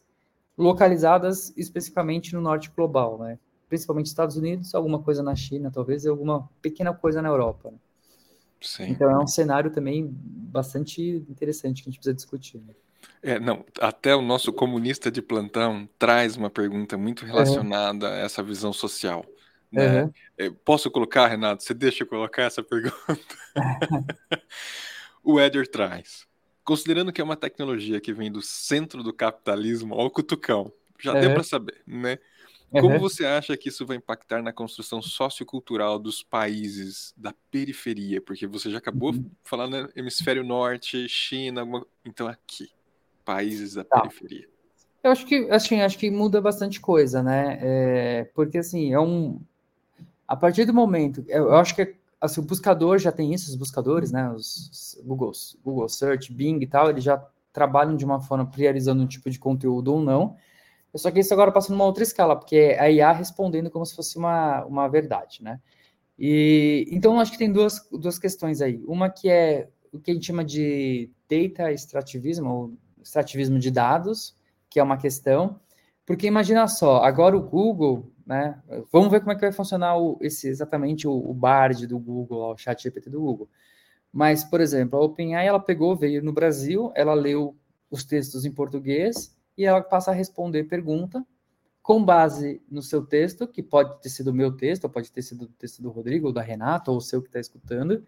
localizadas 0.58 1.54
especificamente 1.56 2.34
no 2.34 2.42
norte 2.42 2.70
global, 2.76 3.18
né? 3.20 3.40
principalmente 3.70 4.08
Estados 4.08 4.36
Unidos, 4.36 4.74
alguma 4.74 5.00
coisa 5.00 5.22
na 5.22 5.36
China, 5.36 5.72
talvez, 5.72 6.04
e 6.04 6.10
alguma 6.10 6.50
pequena 6.62 6.94
coisa 6.94 7.22
na 7.22 7.30
Europa. 7.30 7.70
Né? 7.72 7.78
Sim. 8.60 8.90
Então 8.90 9.10
é 9.10 9.18
um 9.18 9.28
cenário 9.28 9.72
também 9.72 10.10
bastante 10.12 11.02
interessante 11.30 11.84
que 11.84 11.90
a 11.90 11.92
gente 11.92 12.00
precisa 12.00 12.16
discutir. 12.16 12.58
Né? 12.58 12.74
É, 13.22 13.40
não, 13.40 13.64
até 13.80 14.16
o 14.16 14.22
nosso 14.22 14.52
comunista 14.52 15.12
de 15.12 15.22
plantão 15.22 15.88
traz 15.98 16.36
uma 16.36 16.50
pergunta 16.50 16.98
muito 16.98 17.26
relacionada 17.26 18.08
uhum. 18.08 18.14
a 18.14 18.18
essa 18.18 18.42
visão 18.42 18.74
social. 18.74 19.26
Né? 19.72 20.04
Uhum. 20.04 20.56
Posso 20.66 20.90
colocar, 20.90 21.28
Renato? 21.28 21.64
Você 21.64 21.74
deixa 21.74 22.04
eu 22.04 22.08
colocar 22.08 22.44
essa 22.44 22.64
pergunta? 22.64 22.96
o 25.24 25.40
Éder 25.40 25.68
traz. 25.68 26.28
Considerando 26.64 27.12
que 27.12 27.22
é 27.22 27.24
uma 27.24 27.36
tecnologia 27.36 28.00
que 28.00 28.14
vem 28.14 28.32
do 28.32 28.42
centro 28.42 29.04
do 29.04 29.14
capitalismo 29.14 29.96
ao 29.96 30.10
cutucão, 30.10 30.72
já 31.00 31.14
uhum. 31.14 31.22
deu 31.22 31.34
para 31.34 31.44
saber, 31.44 31.82
né? 31.86 32.20
Como 32.72 32.94
uhum. 32.94 33.00
você 33.00 33.26
acha 33.26 33.58
que 33.58 33.70
isso 33.70 33.84
vai 33.84 33.98
impactar 33.98 34.44
na 34.44 34.54
construção 34.54 35.02
sociocultural 35.02 35.98
dos 35.98 36.22
países 36.22 37.14
da 37.18 37.34
periferia? 37.50 38.22
Porque 38.22 38.46
você 38.46 38.70
já 38.70 38.78
acabou 38.78 39.12
uhum. 39.12 39.30
falando 39.44 39.72
né, 39.72 39.90
hemisfério 39.96 40.44
norte, 40.44 41.08
China, 41.10 41.62
alguma... 41.62 41.86
então 42.06 42.28
aqui, 42.28 42.70
países 43.26 43.74
da 43.74 43.84
tá. 43.84 44.02
periferia. 44.02 44.48
Eu 45.04 45.12
acho 45.12 45.26
que 45.26 45.48
assim, 45.50 45.82
acho 45.82 45.98
que 45.98 46.12
muda 46.12 46.40
bastante 46.40 46.80
coisa, 46.80 47.24
né? 47.24 47.58
É, 47.62 48.24
porque 48.36 48.60
assim, 48.60 48.94
é 48.94 49.00
um 49.00 49.40
a 50.30 50.36
partir 50.36 50.64
do 50.64 50.74
momento, 50.76 51.26
eu 51.28 51.56
acho 51.56 51.74
que 51.74 51.96
assim, 52.22 52.40
o 52.40 52.44
buscador 52.44 53.00
já 53.00 53.12
tem 53.12 53.34
isso, 53.34 53.50
os 53.50 53.56
buscadores, 53.56 54.12
né? 54.12 54.30
Os 54.30 54.96
Google, 55.04 55.32
Google 55.64 55.90
Search, 55.90 56.32
Bing 56.32 56.60
e 56.62 56.68
tal, 56.68 56.92
eles 56.92 57.04
já 57.04 57.18
trabalham 57.52 57.96
de 57.96 58.06
uma 58.06 58.22
forma 58.22 58.46
priorizando 58.46 59.02
um 59.02 59.08
tipo 59.08 59.28
de 59.28 59.40
conteúdo 59.40 59.92
ou 59.92 60.00
não. 60.00 60.38
Só 60.94 61.10
que 61.10 61.20
isso 61.20 61.34
agora 61.34 61.52
passa 61.52 61.72
numa 61.72 61.84
outra 61.84 62.04
escala, 62.04 62.36
porque 62.36 62.56
é 62.56 62.80
a 62.80 62.92
IA 62.92 63.12
respondendo 63.12 63.72
como 63.72 63.84
se 63.88 63.96
fosse 63.96 64.20
uma, 64.20 64.64
uma 64.66 64.88
verdade, 64.88 65.42
né? 65.42 65.60
E 66.18 66.86
então 66.92 67.20
acho 67.20 67.32
que 67.32 67.38
tem 67.40 67.52
duas, 67.52 67.88
duas 67.92 68.20
questões 68.20 68.62
aí. 68.62 68.84
Uma 68.86 69.10
que 69.10 69.32
é 69.32 69.68
o 69.92 70.00
que 70.00 70.12
a 70.12 70.14
gente 70.14 70.28
chama 70.28 70.46
de 70.46 71.10
data 71.28 71.72
extrativismo, 71.72 72.50
ou 72.52 72.74
extrativismo 73.02 73.58
de 73.58 73.72
dados, 73.72 74.36
que 74.70 74.80
é 74.80 74.84
uma 74.84 74.98
questão. 74.98 75.60
Porque 76.06 76.28
imagina 76.28 76.68
só, 76.68 77.04
agora 77.04 77.36
o 77.36 77.42
Google 77.42 78.12
né? 78.30 78.62
Vamos 78.92 79.10
ver 79.10 79.22
como 79.22 79.32
é 79.32 79.36
que 79.36 79.42
vai 79.42 79.52
funcionar 79.52 79.98
o, 79.98 80.20
esse, 80.22 80.48
exatamente 80.48 81.08
o, 81.08 81.12
o 81.12 81.34
Bard 81.34 81.88
do 81.88 81.98
Google, 81.98 82.54
o 82.54 82.58
chat 82.58 82.84
GPT 82.84 83.10
do 83.10 83.20
Google. 83.20 83.50
Mas, 84.14 84.44
por 84.44 84.62
exemplo, 84.62 85.00
a 85.00 85.04
OpenAI, 85.04 85.48
ela 85.48 85.60
pegou, 85.60 85.96
veio 85.96 86.24
no 86.24 86.32
Brasil, 86.32 86.92
ela 86.94 87.16
leu 87.16 87.58
os 87.90 88.04
textos 88.04 88.46
em 88.46 88.52
português 88.52 89.36
e 89.58 89.66
ela 89.66 89.82
passa 89.82 90.12
a 90.12 90.14
responder 90.14 90.66
pergunta 90.66 91.26
com 91.82 92.06
base 92.06 92.62
no 92.70 92.84
seu 92.84 93.04
texto, 93.04 93.48
que 93.48 93.64
pode 93.64 94.00
ter 94.00 94.10
sido 94.10 94.28
o 94.28 94.34
meu 94.34 94.56
texto, 94.56 94.84
ou 94.84 94.92
pode 94.92 95.12
ter 95.12 95.24
sido 95.24 95.46
o 95.46 95.48
texto 95.48 95.82
do 95.82 95.90
Rodrigo, 95.90 96.28
ou 96.28 96.34
da 96.34 96.44
Renata, 96.44 96.92
ou 96.92 96.98
o 96.98 97.02
seu 97.02 97.24
que 97.24 97.30
está 97.30 97.40
escutando, 97.40 98.06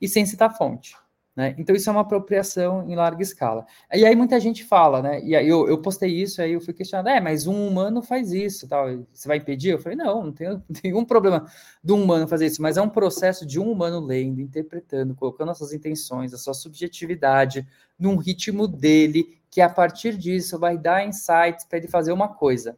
e 0.00 0.08
sem 0.08 0.26
citar 0.26 0.56
fonte. 0.58 0.96
Né? 1.40 1.54
Então, 1.56 1.74
isso 1.74 1.88
é 1.88 1.92
uma 1.92 2.02
apropriação 2.02 2.86
em 2.86 2.94
larga 2.94 3.22
escala. 3.22 3.64
E 3.90 4.04
aí 4.04 4.14
muita 4.14 4.38
gente 4.38 4.62
fala, 4.62 5.00
né? 5.00 5.24
E 5.24 5.34
aí 5.34 5.48
eu, 5.48 5.66
eu 5.66 5.78
postei 5.78 6.10
isso, 6.10 6.42
aí 6.42 6.52
eu 6.52 6.60
fui 6.60 6.74
questionado, 6.74 7.08
é, 7.08 7.18
mas 7.18 7.46
um 7.46 7.66
humano 7.66 8.02
faz 8.02 8.30
isso, 8.30 8.68
tal. 8.68 8.88
Você 9.10 9.26
vai 9.26 9.38
impedir? 9.38 9.70
Eu 9.70 9.78
falei, 9.78 9.96
não, 9.96 10.24
não 10.24 10.32
tem 10.32 10.62
nenhum 10.84 11.02
problema 11.02 11.50
do 11.82 11.96
humano 11.96 12.28
fazer 12.28 12.44
isso, 12.44 12.60
mas 12.60 12.76
é 12.76 12.82
um 12.82 12.90
processo 12.90 13.46
de 13.46 13.58
um 13.58 13.72
humano 13.72 14.00
lendo, 14.00 14.38
interpretando, 14.42 15.14
colocando 15.14 15.50
as 15.50 15.56
suas 15.56 15.72
intenções, 15.72 16.34
a 16.34 16.36
sua 16.36 16.52
subjetividade 16.52 17.66
num 17.98 18.16
ritmo 18.16 18.68
dele, 18.68 19.38
que 19.50 19.62
a 19.62 19.68
partir 19.70 20.18
disso 20.18 20.58
vai 20.58 20.76
dar 20.76 21.08
insights 21.08 21.64
para 21.64 21.78
ele 21.78 21.88
fazer 21.88 22.12
uma 22.12 22.28
coisa. 22.28 22.76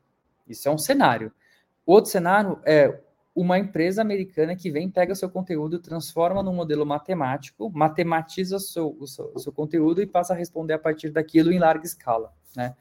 Isso 0.49 0.69
é 0.69 0.71
um 0.71 0.79
cenário. 0.79 1.33
Outro 1.85 2.13
cenário 2.13 2.61
é 2.65 2.97
uma 3.35 3.59
empresa 3.59 4.03
americana 4.03 4.55
que 4.55 4.71
vem, 4.71 4.91
pega 4.91 5.15
seu 5.15 5.31
conteúdo, 5.31 5.79
transforma 5.79 6.43
num 6.43 6.55
modelo 6.55 6.85
matemático, 6.85 7.71
matematiza 7.71 8.57
o 8.57 8.61
seu, 8.61 8.97
o 9.01 9.07
seu, 9.07 9.33
o 9.35 9.39
seu 9.39 9.53
conteúdo 9.53 10.03
e 10.03 10.07
passa 10.07 10.35
a 10.35 10.37
responder 10.37 10.75
a 10.75 10.79
partir 10.79 11.11
daquilo 11.11 11.51
em 11.51 11.59
larga 11.59 11.85
escala. 11.85 12.33
Né? 12.55 12.75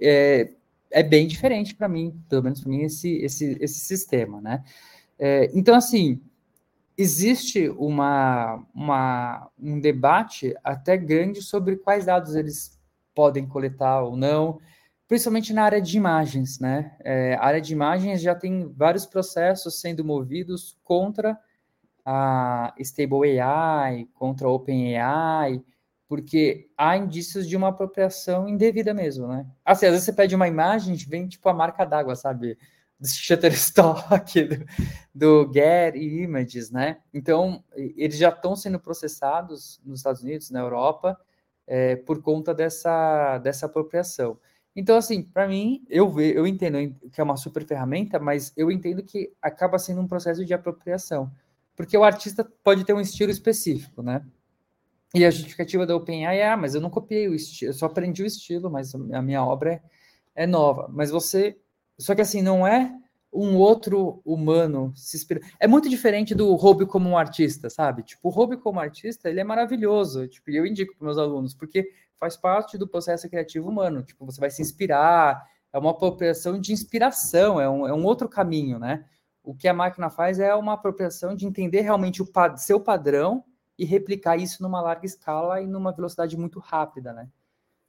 É, 0.00 0.50
é 0.90 1.02
bem 1.02 1.26
diferente 1.26 1.74
para 1.74 1.88
mim, 1.88 2.20
pelo 2.28 2.42
menos 2.42 2.60
para 2.60 2.70
mim, 2.70 2.82
esse, 2.82 3.16
esse, 3.16 3.56
esse 3.60 3.80
sistema. 3.80 4.40
Né? 4.42 4.62
É, 5.18 5.50
então, 5.54 5.74
assim, 5.74 6.20
existe 6.98 7.70
uma, 7.70 8.62
uma, 8.74 9.50
um 9.58 9.80
debate 9.80 10.54
até 10.62 10.96
grande 10.98 11.40
sobre 11.40 11.76
quais 11.76 12.04
dados 12.04 12.34
eles 12.34 12.78
podem 13.14 13.46
coletar 13.46 14.02
ou 14.02 14.16
não, 14.16 14.60
principalmente 15.14 15.52
na 15.52 15.62
área 15.62 15.80
de 15.80 15.96
imagens, 15.96 16.58
né? 16.58 16.96
É, 16.98 17.34
a 17.34 17.44
área 17.44 17.60
de 17.60 17.72
imagens 17.72 18.20
já 18.20 18.34
tem 18.34 18.68
vários 18.72 19.06
processos 19.06 19.80
sendo 19.80 20.04
movidos 20.04 20.76
contra 20.82 21.38
a 22.04 22.74
Stable 22.80 23.38
AI, 23.38 24.08
contra 24.12 24.48
a 24.48 24.50
OpenAI, 24.50 25.62
porque 26.08 26.68
há 26.76 26.96
indícios 26.96 27.48
de 27.48 27.56
uma 27.56 27.68
apropriação 27.68 28.48
indevida 28.48 28.92
mesmo, 28.92 29.28
né? 29.28 29.46
Assim, 29.64 29.86
às 29.86 29.92
vezes 29.92 30.04
você 30.04 30.12
pede 30.12 30.34
uma 30.34 30.48
imagem, 30.48 30.96
vem 30.96 31.28
tipo 31.28 31.48
a 31.48 31.54
marca 31.54 31.84
d'água, 31.84 32.16
sabe? 32.16 32.58
Do 32.98 33.06
Shutterstock, 33.06 34.42
do, 35.14 35.44
do 35.46 35.52
Get 35.54 35.94
Images, 35.94 36.72
né? 36.72 36.98
Então, 37.14 37.62
eles 37.76 38.16
já 38.16 38.30
estão 38.30 38.56
sendo 38.56 38.80
processados 38.80 39.80
nos 39.84 40.00
Estados 40.00 40.22
Unidos, 40.22 40.50
na 40.50 40.58
Europa, 40.58 41.16
é, 41.68 41.94
por 41.94 42.20
conta 42.20 42.52
dessa, 42.52 43.38
dessa 43.38 43.66
apropriação. 43.66 44.36
Então, 44.76 44.96
assim, 44.96 45.22
para 45.22 45.46
mim, 45.46 45.84
eu, 45.88 46.10
ve, 46.10 46.34
eu 46.34 46.46
entendo 46.46 46.78
que 47.12 47.20
é 47.20 47.24
uma 47.24 47.36
super 47.36 47.64
ferramenta, 47.64 48.18
mas 48.18 48.52
eu 48.56 48.70
entendo 48.70 49.02
que 49.02 49.32
acaba 49.40 49.78
sendo 49.78 50.00
um 50.00 50.08
processo 50.08 50.44
de 50.44 50.52
apropriação. 50.52 51.30
Porque 51.76 51.96
o 51.96 52.04
artista 52.04 52.44
pode 52.62 52.84
ter 52.84 52.92
um 52.92 53.00
estilo 53.00 53.30
específico, 53.30 54.02
né? 54.02 54.24
E 55.14 55.24
a 55.24 55.30
justificativa 55.30 55.86
da 55.86 55.94
OpenAI 55.94 56.38
é, 56.38 56.48
ah, 56.48 56.56
mas 56.56 56.74
eu 56.74 56.80
não 56.80 56.90
copiei 56.90 57.28
o 57.28 57.34
estilo, 57.34 57.70
eu 57.70 57.74
só 57.74 57.86
aprendi 57.86 58.22
o 58.22 58.26
estilo, 58.26 58.68
mas 58.68 58.92
a 58.94 59.22
minha 59.22 59.44
obra 59.44 59.74
é, 59.74 60.44
é 60.44 60.46
nova. 60.46 60.88
Mas 60.92 61.10
você. 61.10 61.56
Só 61.96 62.14
que 62.14 62.20
assim, 62.20 62.42
não 62.42 62.66
é 62.66 62.92
um 63.32 63.56
outro 63.56 64.20
humano 64.24 64.92
se 64.96 65.16
inspira. 65.16 65.40
É 65.58 65.66
muito 65.66 65.88
diferente 65.88 66.34
do 66.34 66.52
Hobby 66.54 66.86
como 66.86 67.08
um 67.08 67.18
artista, 67.18 67.70
sabe? 67.70 68.02
Tipo, 68.02 68.28
o 68.28 68.30
Hobby 68.30 68.56
como 68.56 68.80
artista, 68.80 69.28
ele 69.28 69.40
é 69.40 69.44
maravilhoso. 69.44 70.26
Tipo, 70.28 70.50
eu 70.50 70.66
indico 70.66 70.96
para 70.96 71.04
meus 71.06 71.18
alunos, 71.18 71.54
porque 71.54 71.88
faz 72.18 72.36
parte 72.36 72.78
do 72.78 72.88
processo 72.88 73.28
criativo 73.28 73.68
humano. 73.68 74.02
Tipo, 74.02 74.24
você 74.24 74.40
vai 74.40 74.50
se 74.50 74.62
inspirar, 74.62 75.46
é 75.72 75.78
uma 75.78 75.90
apropriação 75.90 76.60
de 76.60 76.72
inspiração, 76.72 77.60
é 77.60 77.68
um, 77.68 77.86
é 77.86 77.92
um 77.92 78.04
outro 78.04 78.28
caminho, 78.28 78.78
né? 78.78 79.04
O 79.42 79.54
que 79.54 79.68
a 79.68 79.74
máquina 79.74 80.08
faz 80.08 80.38
é 80.38 80.54
uma 80.54 80.74
apropriação 80.74 81.34
de 81.34 81.46
entender 81.46 81.82
realmente 81.82 82.22
o 82.22 82.26
pad 82.26 82.62
seu 82.62 82.80
padrão 82.80 83.44
e 83.78 83.84
replicar 83.84 84.36
isso 84.36 84.62
numa 84.62 84.80
larga 84.80 85.04
escala 85.04 85.60
e 85.60 85.66
numa 85.66 85.92
velocidade 85.92 86.36
muito 86.36 86.58
rápida, 86.60 87.12
né? 87.12 87.28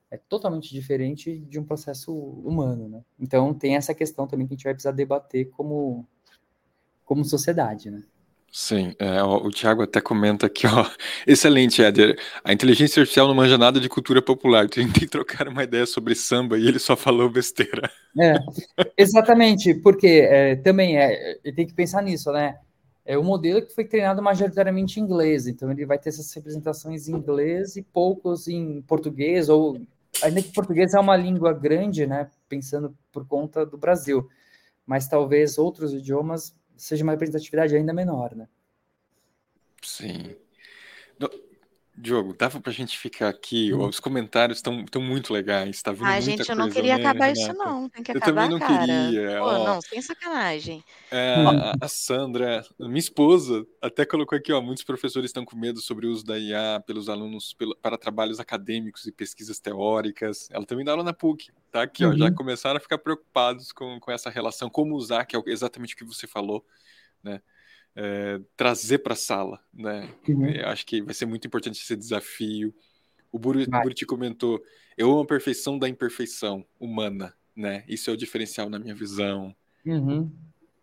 É 0.09 0.17
totalmente 0.17 0.73
diferente 0.73 1.39
de 1.39 1.59
um 1.59 1.63
processo 1.63 2.13
humano, 2.13 2.89
né? 2.89 3.03
Então 3.19 3.53
tem 3.53 3.75
essa 3.75 3.93
questão 3.93 4.27
também 4.27 4.47
que 4.47 4.53
a 4.53 4.55
gente 4.55 4.63
vai 4.63 4.73
precisar 4.73 4.91
debater 4.91 5.49
como, 5.51 6.07
como 7.05 7.23
sociedade, 7.23 7.89
né? 7.89 8.03
Sim, 8.57 8.95
é, 8.99 9.21
o, 9.21 9.47
o 9.47 9.51
Thiago 9.51 9.83
até 9.83 9.99
comenta 9.99 10.45
aqui, 10.45 10.65
ó. 10.65 10.89
Excelente, 11.27 11.83
Éder. 11.83 12.17
A 12.41 12.53
inteligência 12.53 13.01
artificial 13.01 13.27
não 13.27 13.35
manja 13.35 13.57
nada 13.57 13.81
de 13.81 13.89
cultura 13.89 14.21
popular. 14.21 14.65
Tentei 14.71 15.05
trocar 15.09 15.49
uma 15.49 15.65
ideia 15.65 15.85
sobre 15.85 16.15
samba 16.15 16.57
e 16.57 16.65
ele 16.65 16.79
só 16.79 16.95
falou 16.95 17.29
besteira. 17.29 17.91
É, 18.17 18.35
exatamente, 18.97 19.73
porque 19.73 20.07
é, 20.07 20.55
também 20.55 20.97
é, 20.97 21.37
tem 21.53 21.67
que 21.67 21.73
pensar 21.73 22.01
nisso, 22.01 22.31
né? 22.31 22.57
É 23.03 23.19
um 23.19 23.25
modelo 23.25 23.61
que 23.61 23.75
foi 23.75 23.83
treinado 23.83 24.23
majoritariamente 24.23 25.01
em 25.01 25.03
inglês, 25.03 25.47
então 25.47 25.69
ele 25.69 25.85
vai 25.85 25.99
ter 25.99 26.07
essas 26.07 26.33
representações 26.33 27.09
em 27.09 27.11
inglês 27.11 27.75
e 27.75 27.81
poucos 27.81 28.47
em 28.47 28.81
português, 28.83 29.49
ou 29.49 29.81
ainda 30.23 30.41
que 30.41 30.53
português 30.53 30.93
é 30.93 30.99
uma 30.99 31.17
língua 31.17 31.51
grande, 31.51 32.07
né? 32.07 32.29
Pensando 32.47 32.95
por 33.11 33.27
conta 33.27 33.65
do 33.65 33.77
Brasil, 33.77 34.29
mas 34.87 35.09
talvez 35.09 35.57
outros 35.57 35.93
idiomas 35.93 36.55
seja 36.77 37.03
uma 37.03 37.13
representatividade 37.13 37.75
ainda 37.75 37.93
menor, 37.93 38.35
né? 38.35 38.47
Sim. 39.81 40.35
Diogo, 41.97 42.33
dava 42.33 42.59
pra 42.59 42.71
gente 42.73 42.97
ficar 42.97 43.29
aqui, 43.29 43.73
hum. 43.73 43.89
os 43.89 43.99
comentários 43.99 44.57
estão 44.57 45.01
muito 45.01 45.31
legais, 45.33 45.81
tá 45.81 45.91
vindo 45.93 46.13
Ai, 46.13 46.21
muita 46.21 46.43
gente, 46.43 46.49
eu 46.49 46.55
não 46.55 46.69
queria 46.69 46.95
né, 46.95 46.95
acabar 46.95 47.31
isso 47.31 47.53
não, 47.53 47.89
tem 47.89 48.03
que 48.03 48.11
eu 48.13 48.21
acabar, 48.21 48.21
também 48.21 48.49
não 48.49 48.59
cara. 48.59 49.15
queria, 49.15 49.41
Pô, 49.41 49.45
ó. 49.45 49.57
não, 49.59 49.81
sem 49.81 50.01
sacanagem. 50.01 50.83
É, 51.11 51.51
a, 51.57 51.77
a 51.81 51.87
Sandra, 51.87 52.63
minha 52.79 52.97
esposa, 52.99 53.65
até 53.81 54.05
colocou 54.05 54.37
aqui, 54.37 54.51
ó, 54.51 54.59
muitos 54.61 54.83
professores 54.83 55.29
estão 55.29 55.45
com 55.45 55.55
medo 55.55 55.79
sobre 55.79 56.07
o 56.07 56.11
uso 56.11 56.25
da 56.25 56.37
IA 56.37 56.81
pelos 56.85 57.07
alunos 57.07 57.53
pelo, 57.53 57.75
para 57.77 57.97
trabalhos 57.97 58.39
acadêmicos 58.39 59.05
e 59.05 59.11
pesquisas 59.11 59.59
teóricas. 59.59 60.49
Ela 60.51 60.65
também 60.65 60.83
dá 60.83 60.91
aula 60.91 61.03
na 61.03 61.13
PUC, 61.13 61.51
tá 61.71 61.83
aqui, 61.83 62.03
ó, 62.05 62.15
já 62.15 62.29
Uhum. 62.29 62.31
começaram 62.31 62.77
a 62.77 62.79
ficar 62.81 62.97
preocupados 62.97 63.71
com, 63.71 63.99
com 63.99 64.11
essa 64.11 64.29
relação, 64.29 64.69
como 64.69 64.95
usar, 64.95 65.25
que 65.25 65.35
é 65.37 65.41
exatamente 65.47 65.93
o 65.93 65.97
que 65.97 66.03
você 66.05 66.27
falou, 66.27 66.65
né? 67.23 67.41
É, 67.95 68.39
trazer 68.57 68.99
para 68.99 69.13
a 69.13 69.15
sala, 69.17 69.59
né? 69.73 70.09
Uhum. 70.27 70.49
Eu 70.49 70.67
acho 70.67 70.85
que 70.85 71.01
vai 71.01 71.13
ser 71.13 71.25
muito 71.25 71.47
importante 71.47 71.81
esse 71.81 71.95
desafio. 71.95 72.73
O 73.31 73.39
Buri-. 73.39 73.67
Buriti 73.67 74.05
comentou: 74.05 74.61
eu 74.97 75.11
amo 75.11 75.21
a 75.21 75.25
perfeição 75.27 75.79
da 75.79 75.87
imperfeição 75.89 76.65
humana, 76.79 77.33
né? 77.55 77.83
Isso 77.87 78.09
é 78.09 78.13
o 78.13 78.17
diferencial 78.17 78.69
na 78.69 78.79
minha 78.79 78.95
visão. 78.95 79.55
Uhum. 79.85 80.29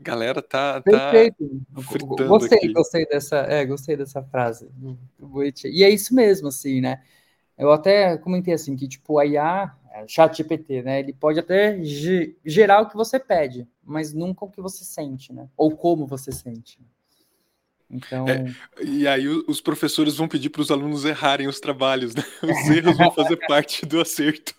Galera 0.00 0.42
tá, 0.42 0.80
tá 0.80 0.90
Perfeito. 0.90 1.62
fritando 1.82 2.28
Gostei, 2.28 2.58
aqui. 2.58 2.72
gostei 2.72 3.06
dessa, 3.06 3.36
é, 3.36 3.64
gostei 3.64 3.96
dessa 3.96 4.22
frase 4.22 4.68
Boit. 5.18 5.68
E 5.68 5.84
é 5.84 5.90
isso 5.90 6.14
mesmo, 6.14 6.48
assim, 6.48 6.80
né? 6.80 7.02
Eu 7.56 7.70
até 7.72 8.16
comentei 8.18 8.54
assim 8.54 8.74
que 8.74 8.88
tipo 8.88 9.18
a 9.18 9.26
IA, 9.26 9.76
é, 9.92 10.08
chat 10.08 10.36
GPT, 10.38 10.82
né? 10.82 11.00
Ele 11.00 11.12
pode 11.12 11.38
até 11.38 11.82
ge- 11.84 12.36
gerar 12.44 12.82
o 12.82 12.88
que 12.88 12.96
você 12.96 13.20
pede, 13.20 13.68
mas 13.84 14.12
nunca 14.12 14.44
o 14.44 14.50
que 14.50 14.60
você 14.60 14.84
sente, 14.84 15.32
né? 15.32 15.48
Ou 15.56 15.76
como 15.76 16.06
você 16.06 16.32
sente. 16.32 16.80
Então, 17.93 18.26
É, 18.26 18.45
E 18.82 19.07
aí 19.07 19.28
os 19.28 19.61
professores 19.61 20.16
vão 20.16 20.26
pedir 20.26 20.49
para 20.49 20.62
os 20.62 20.70
alunos 20.70 21.05
errarem 21.05 21.47
os 21.47 21.61
trabalhos, 21.61 22.14
né? 22.14 22.24
Os 22.43 22.70
erros 22.70 22.97
vão 22.97 23.12
fazer 23.12 23.36
parte 23.47 23.84
do 23.84 24.01
acerto. 24.01 24.55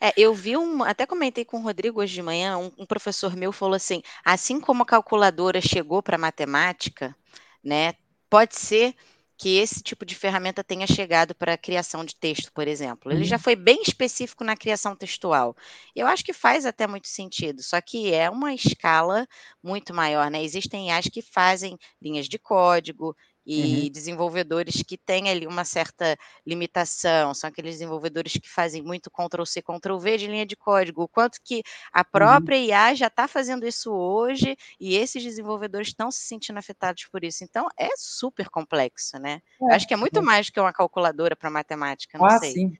É, 0.00 0.12
eu 0.16 0.34
vi 0.34 0.56
um, 0.56 0.84
até 0.84 1.06
comentei 1.06 1.44
com 1.44 1.58
o 1.58 1.62
Rodrigo 1.62 2.00
hoje 2.00 2.14
de 2.14 2.22
manhã, 2.22 2.58
um, 2.58 2.70
um 2.78 2.86
professor 2.86 3.34
meu 3.34 3.52
falou 3.52 3.74
assim, 3.74 4.02
assim 4.24 4.60
como 4.60 4.82
a 4.82 4.86
calculadora 4.86 5.60
chegou 5.60 6.02
para 6.02 6.18
matemática, 6.18 7.16
né, 7.62 7.94
pode 8.28 8.56
ser 8.56 8.94
que 9.36 9.56
esse 9.58 9.82
tipo 9.82 10.04
de 10.06 10.14
ferramenta 10.14 10.62
tenha 10.64 10.86
chegado 10.86 11.34
para 11.34 11.54
a 11.54 11.58
criação 11.58 12.04
de 12.04 12.14
texto, 12.16 12.52
por 12.52 12.68
exemplo. 12.68 13.12
Ele 13.12 13.24
já 13.24 13.36
Uhum. 13.36 13.40
foi 13.40 13.56
bem 13.56 13.82
específico 13.82 14.44
na 14.44 14.56
criação 14.56 14.94
textual. 14.96 15.56
Eu 15.94 16.06
acho 16.06 16.24
que 16.24 16.32
faz 16.32 16.64
até 16.66 16.86
muito 16.86 17.08
sentido, 17.08 17.62
só 17.62 17.80
que 17.80 18.12
é 18.14 18.30
uma 18.30 18.54
escala 18.54 19.26
muito 19.62 19.92
maior, 19.94 20.30
né? 20.30 20.42
Existem 20.42 20.88
IAs 20.88 21.06
que 21.08 21.22
fazem 21.22 21.76
linhas 22.00 22.28
de 22.28 22.38
código 22.38 23.16
e 23.46 23.88
Uhum. 23.88 23.90
desenvolvedores 23.90 24.82
que 24.86 24.96
têm 24.98 25.28
ali 25.30 25.46
uma 25.46 25.64
certa 25.64 26.16
limitação, 26.46 27.34
são 27.34 27.48
aqueles 27.48 27.72
desenvolvedores 27.74 28.32
que 28.34 28.48
fazem 28.48 28.82
muito 28.82 29.10
Ctrl+C, 29.10 29.62
Ctrl+V 29.62 30.16
de 30.18 30.26
linha 30.26 30.46
de 30.46 30.56
código, 30.56 31.02
o 31.02 31.08
quanto 31.08 31.38
que 31.44 31.62
a 31.92 32.04
Uhum. 32.14 32.50
própria 32.50 32.56
IA 32.58 32.94
já 32.94 33.06
está 33.08 33.28
fazendo 33.28 33.66
isso 33.66 33.92
hoje 33.92 34.56
e 34.80 34.96
esses 34.96 35.22
desenvolvedores 35.22 35.88
estão 35.88 36.10
se 36.10 36.20
sentindo 36.26 36.58
afetados 36.58 37.06
por 37.10 37.24
isso. 37.24 37.44
Então, 37.44 37.66
é 37.78 37.88
super 37.96 38.48
complexo, 38.50 39.18
né? 39.18 39.40
É, 39.62 39.66
acho 39.68 39.86
que 39.86 39.94
é 39.94 39.96
muito 39.96 40.22
é. 40.22 40.24
mais 40.24 40.46
do 40.46 40.52
que 40.52 40.60
uma 40.60 40.72
calculadora 40.72 41.36
para 41.36 41.50
matemática, 41.50 42.18
não 42.18 42.28
Ah, 42.28 42.30
sei. 42.30 42.58
sim. 42.58 42.72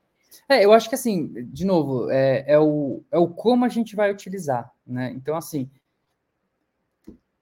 É, 0.48 0.64
eu 0.64 0.72
acho 0.72 0.88
que 0.88 0.94
assim, 0.96 1.28
de 1.52 1.64
novo, 1.64 2.10
é, 2.10 2.44
é 2.48 2.58
o, 2.58 3.04
é 3.12 3.18
o 3.18 3.28
como 3.28 3.64
a 3.64 3.68
gente 3.68 3.96
vai 3.96 4.12
utilizar, 4.12 4.72
né? 4.86 5.12
Então, 5.12 5.36
assim, 5.36 5.70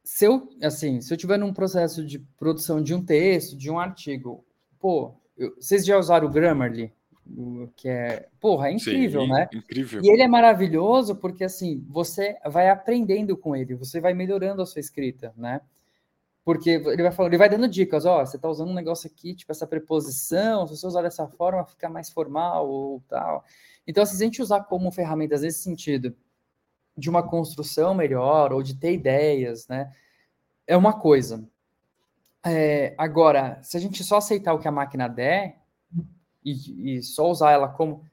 se 0.05 0.25
eu, 0.25 0.49
assim, 0.63 1.01
se 1.01 1.13
eu 1.13 1.17
tiver 1.17 1.39
num 1.39 1.53
processo 1.53 2.05
de 2.05 2.19
produção 2.19 2.83
de 2.83 2.95
um 2.95 3.05
texto, 3.05 3.57
de 3.57 3.71
um 3.71 3.79
artigo, 3.79 4.45
pô, 4.79 5.15
eu- 5.37 5.55
vocês 5.57 5.85
já 5.85 5.99
usaram 5.99 6.27
o 6.27 6.31
Grammarly? 6.31 6.93
Que 7.77 7.89
é, 7.89 8.29
porra, 8.41 8.69
é 8.69 8.73
incrível, 8.73 9.23
Sim, 9.23 9.29
né? 9.29 9.49
incrível. 9.55 10.03
E 10.03 10.11
ele 10.11 10.23
é 10.23 10.29
maravilhoso 10.29 11.15
porque, 11.17 11.45
assim, 11.45 11.85
você 11.89 12.37
vai 12.45 12.69
aprendendo 12.69 13.37
com 13.37 13.55
ele, 13.55 13.75
você 13.75 14.01
vai 14.01 14.13
melhorando 14.13 14.61
a 14.61 14.67
sua 14.67 14.81
escrita, 14.81 15.33
né? 15.37 15.61
Porque 16.45 16.71
ele 16.71 17.03
vai 17.03 17.13
falando, 17.13 17.31
ele 17.33 17.39
vai 17.39 17.49
dando 17.49 17.69
dicas, 17.69 18.05
ó, 18.05 18.27
você 18.27 18.37
tá 18.37 18.49
usando 18.49 18.71
um 18.71 18.75
negócio 18.75 19.09
aqui, 19.09 19.33
tipo 19.33 19.53
essa 19.53 19.67
preposição, 19.67 20.67
se 20.67 20.77
você 20.77 20.87
usar 20.87 21.03
dessa 21.03 21.29
forma, 21.29 21.65
fica 21.65 21.89
mais 21.89 22.11
formal 22.11 22.69
ou 22.69 23.01
tal. 23.09 23.45
Então, 23.87 24.03
assim, 24.03 24.17
se 24.17 24.23
a 24.25 24.27
gente 24.27 24.43
usar 24.43 24.65
como 24.65 24.91
ferramentas 24.91 25.43
nesse 25.43 25.61
sentido, 25.63 26.15
de 26.97 27.09
uma 27.09 27.23
construção 27.23 27.95
melhor, 27.95 28.53
ou 28.53 28.63
de 28.63 28.75
ter 28.75 28.93
ideias, 28.93 29.67
né? 29.69 29.91
É 30.67 30.77
uma 30.77 30.93
coisa. 30.93 31.49
É, 32.45 32.95
agora, 32.99 33.61
se 33.63 33.77
a 33.77 33.81
gente 33.81 34.03
só 34.03 34.17
aceitar 34.17 34.53
o 34.53 34.59
que 34.59 34.69
a 34.69 34.73
máquina 34.73 35.09
der 35.09 35.61
e, 36.45 36.97
e 36.97 37.03
só 37.03 37.31
usar 37.31 37.53
ela 37.53 37.69
como 37.69 38.05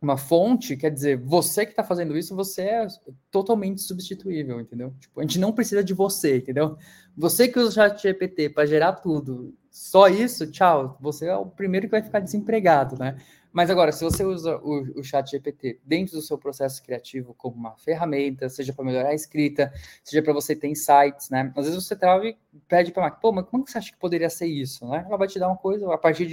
uma 0.00 0.16
fonte, 0.16 0.76
quer 0.76 0.90
dizer, 0.90 1.16
você 1.18 1.64
que 1.64 1.72
está 1.72 1.82
fazendo 1.82 2.16
isso, 2.16 2.34
você 2.34 2.62
é 2.62 2.86
totalmente 3.30 3.80
substituível, 3.80 4.60
entendeu? 4.60 4.94
Tipo, 5.00 5.20
a 5.20 5.22
gente 5.24 5.40
não 5.40 5.52
precisa 5.52 5.82
de 5.82 5.92
você, 5.92 6.38
entendeu? 6.38 6.76
Você 7.16 7.48
que 7.48 7.58
usa 7.58 7.68
o 7.68 7.72
chat 7.72 8.00
GPT 8.00 8.50
para 8.50 8.66
gerar 8.66 8.92
tudo, 8.92 9.54
só 9.70 10.06
isso, 10.06 10.50
tchau, 10.50 10.96
você 11.00 11.26
é 11.26 11.36
o 11.36 11.46
primeiro 11.46 11.86
que 11.86 11.90
vai 11.90 12.02
ficar 12.02 12.20
desempregado, 12.20 12.96
né? 12.96 13.16
Mas 13.52 13.70
agora, 13.70 13.90
se 13.92 14.04
você 14.04 14.24
usa 14.24 14.56
o, 14.58 15.00
o 15.00 15.02
chat 15.02 15.30
GPT 15.30 15.80
dentro 15.84 16.16
do 16.16 16.22
seu 16.22 16.36
processo 16.36 16.82
criativo 16.82 17.34
como 17.34 17.56
uma 17.56 17.76
ferramenta, 17.76 18.48
seja 18.48 18.72
para 18.72 18.84
melhorar 18.84 19.08
a 19.08 19.14
escrita, 19.14 19.72
seja 20.04 20.22
para 20.22 20.32
você 20.32 20.54
ter 20.54 20.68
insights, 20.68 21.30
né? 21.30 21.52
Às 21.56 21.66
vezes 21.66 21.84
você 21.84 21.96
trava 21.96 22.26
e 22.26 22.36
pede 22.68 22.92
para 22.92 23.02
a 23.02 23.06
máquina, 23.06 23.20
pô, 23.20 23.32
mas 23.32 23.46
como 23.46 23.64
que 23.64 23.70
você 23.70 23.78
acha 23.78 23.90
que 23.90 23.98
poderia 23.98 24.30
ser 24.30 24.46
isso, 24.46 24.86
né? 24.86 25.04
Ela 25.06 25.16
vai 25.16 25.26
te 25.26 25.38
dar 25.38 25.48
uma 25.48 25.56
coisa, 25.56 25.92
a 25.92 25.98
partir 25.98 26.28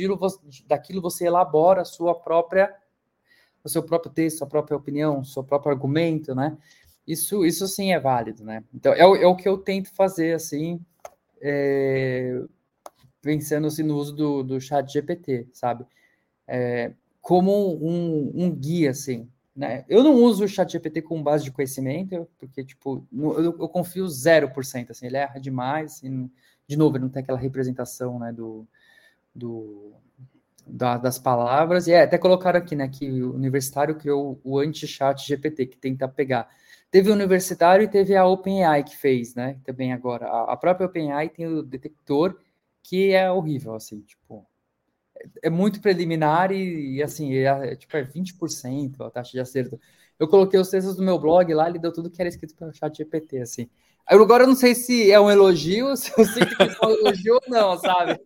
daquilo, 0.68 1.02
você 1.02 1.26
elabora 1.26 1.82
a 1.82 1.86
sua 1.86 2.14
própria 2.14 2.74
o 3.66 3.70
seu 3.70 3.82
próprio 3.82 4.12
texto, 4.12 4.44
a 4.44 4.48
própria 4.48 4.78
opinião, 4.78 5.22
o 5.22 5.26
seu 5.26 5.44
próprio 5.44 5.72
argumento, 5.72 6.36
né? 6.36 6.56
Isso, 7.08 7.44
isso 7.44 7.68
sim 7.68 7.92
é 7.92 8.00
válido, 8.00 8.44
né? 8.44 8.64
Então, 8.72 8.94
é 8.94 9.06
o, 9.06 9.16
é 9.16 9.26
o 9.26 9.36
que 9.36 9.50
eu 9.50 9.58
tento 9.58 9.92
fazer, 9.94 10.36
assim, 10.36 10.80
é, 11.42 12.44
pensando 13.22 13.66
assim, 13.66 13.82
no 13.82 13.96
uso 13.96 14.14
do, 14.16 14.44
do 14.44 14.62
chat 14.62 14.92
GPT, 14.92 15.48
sabe? 15.52 15.84
É, 16.48 16.94
como 17.26 17.84
um, 17.84 18.32
um 18.36 18.52
guia, 18.52 18.92
assim, 18.92 19.28
né? 19.56 19.84
Eu 19.90 20.04
não 20.04 20.14
uso 20.14 20.44
o 20.44 20.48
chat 20.48 20.72
GPT 20.72 21.02
com 21.02 21.24
base 21.24 21.44
de 21.44 21.52
conhecimento, 21.52 22.30
porque, 22.38 22.64
tipo, 22.64 23.04
eu, 23.12 23.46
eu 23.46 23.68
confio 23.68 24.06
0%, 24.06 24.92
assim, 24.92 25.08
ele 25.08 25.18
erra 25.18 25.40
demais, 25.40 25.94
assim, 25.94 26.30
de 26.68 26.78
novo, 26.78 26.98
ele 26.98 27.06
não 27.06 27.10
tem 27.10 27.24
aquela 27.24 27.40
representação, 27.40 28.20
né, 28.20 28.32
do, 28.32 28.68
do, 29.34 29.94
da, 30.68 31.00
das 31.00 31.18
palavras, 31.18 31.88
e 31.88 31.94
é, 31.94 32.04
até 32.04 32.16
colocaram 32.20 32.60
aqui, 32.60 32.76
né, 32.76 32.88
que 32.88 33.24
o 33.24 33.34
universitário 33.34 33.96
criou 33.96 34.40
o 34.44 34.60
anti-chat 34.60 35.28
GPT, 35.28 35.66
que 35.66 35.78
tenta 35.78 36.08
pegar. 36.08 36.48
Teve 36.92 37.10
o 37.10 37.14
universitário 37.14 37.84
e 37.84 37.88
teve 37.88 38.16
a 38.16 38.24
OpenAI 38.24 38.84
que 38.84 38.96
fez, 38.96 39.34
né, 39.34 39.58
também 39.64 39.92
agora. 39.94 40.28
A, 40.28 40.54
a 40.54 40.58
própria 40.58 40.86
OpenAI 40.86 41.30
tem 41.30 41.48
o 41.48 41.64
detector, 41.64 42.38
que 42.84 43.14
é 43.14 43.32
horrível, 43.32 43.74
assim, 43.74 44.02
tipo, 44.02 44.46
é, 45.42 45.50
muito 45.50 45.82
preliminar 45.82 46.52
e, 46.52 46.96
e 46.96 47.04
assim, 47.04 47.34
é, 47.34 47.72
é, 47.72 47.76
tipo, 47.76 47.96
é 47.96 48.04
20% 48.04 49.02
a 49.02 49.10
taxa 49.10 49.32
de 49.32 49.40
acerto. 49.40 49.80
Eu 50.20 50.28
coloquei 50.28 50.60
os 50.60 50.70
textos 50.70 50.96
do 50.96 51.04
meu 51.04 51.20
blog 51.20 51.54
lá, 51.54 51.70
ele 51.70 51.80
deu 51.80 51.92
tudo 51.92 52.10
que 52.10 52.22
era 52.22 52.30
escrito 52.30 52.56
pelo 52.56 52.74
chat 52.74 52.96
GPT, 52.96 53.40
assim. 53.40 53.70
Agora 54.08 54.44
eu 54.44 54.48
não 54.48 54.56
sei 54.56 54.76
se 54.76 55.12
é 55.12 55.20
um 55.20 55.32
elogio, 55.32 55.96
se 55.98 56.12
eu 56.18 56.26
sei 56.26 56.46
que 56.46 56.62
é 56.62 56.86
um 56.86 56.92
elogio 56.92 57.36
ou 57.36 57.42
não, 57.48 57.78
sabe? 57.78 58.20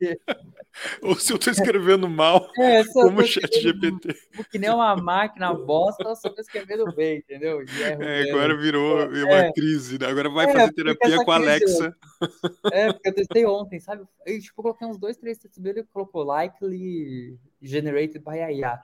Ou 1.01 1.15
se 1.15 1.32
eu 1.32 1.38
estou 1.38 1.51
escrevendo 1.51 2.09
mal, 2.09 2.49
é, 2.59 2.84
como 2.86 3.21
o 3.21 3.25
chat 3.25 3.61
GPT. 3.61 4.15
Que 4.51 4.59
nem 4.59 4.69
uma 4.69 4.95
máquina 4.95 5.53
bosta, 5.53 6.03
eu 6.03 6.13
estou 6.13 6.34
escrevendo 6.38 6.86
bem, 6.93 7.17
entendeu? 7.19 7.63
É, 7.99 8.30
agora 8.30 8.55
virou 8.55 9.01
é. 9.01 9.23
uma 9.23 9.53
crise, 9.53 9.99
né? 9.99 10.07
Agora 10.07 10.30
vai 10.30 10.45
é, 10.45 10.53
fazer 10.53 10.73
terapia 10.73 11.23
com 11.23 11.32
a 11.32 11.36
Alexa. 11.36 11.95
É, 12.73 12.91
porque 12.91 13.07
eu 13.07 13.13
testei 13.13 13.45
ontem, 13.45 13.80
sabe? 13.80 14.03
Eu 14.25 14.39
tipo, 14.41 14.61
coloquei 14.61 14.86
uns 14.86 14.97
dois, 14.97 15.15
três 15.15 15.38
textos 15.38 15.63
dele 15.63 15.80
e 15.80 15.84
colocou 15.84 16.21
likely 16.21 17.38
generated 17.61 18.19
by 18.19 18.41
AI. 18.41 18.77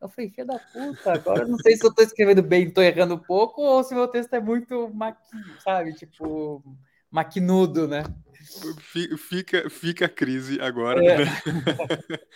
Eu 0.00 0.10
falei, 0.10 0.30
filha 0.30 0.44
da 0.44 0.58
puta, 0.58 1.12
agora 1.12 1.46
não 1.46 1.56
sei 1.56 1.74
se 1.74 1.86
eu 1.86 1.94
tô 1.94 2.02
escrevendo 2.02 2.42
bem, 2.42 2.70
tô 2.70 2.82
errando 2.82 3.14
um 3.14 3.18
pouco, 3.18 3.62
ou 3.62 3.82
se 3.82 3.94
meu 3.94 4.06
texto 4.08 4.34
é 4.34 4.40
muito 4.40 4.90
maquinho, 4.92 5.60
sabe? 5.64 5.94
Tipo, 5.94 6.62
maquinudo, 7.10 7.88
né? 7.88 8.04
Fica, 9.16 9.68
fica 9.70 10.06
a 10.06 10.08
crise 10.08 10.60
agora. 10.60 11.04
É. 11.04 11.24
Né? 11.24 11.26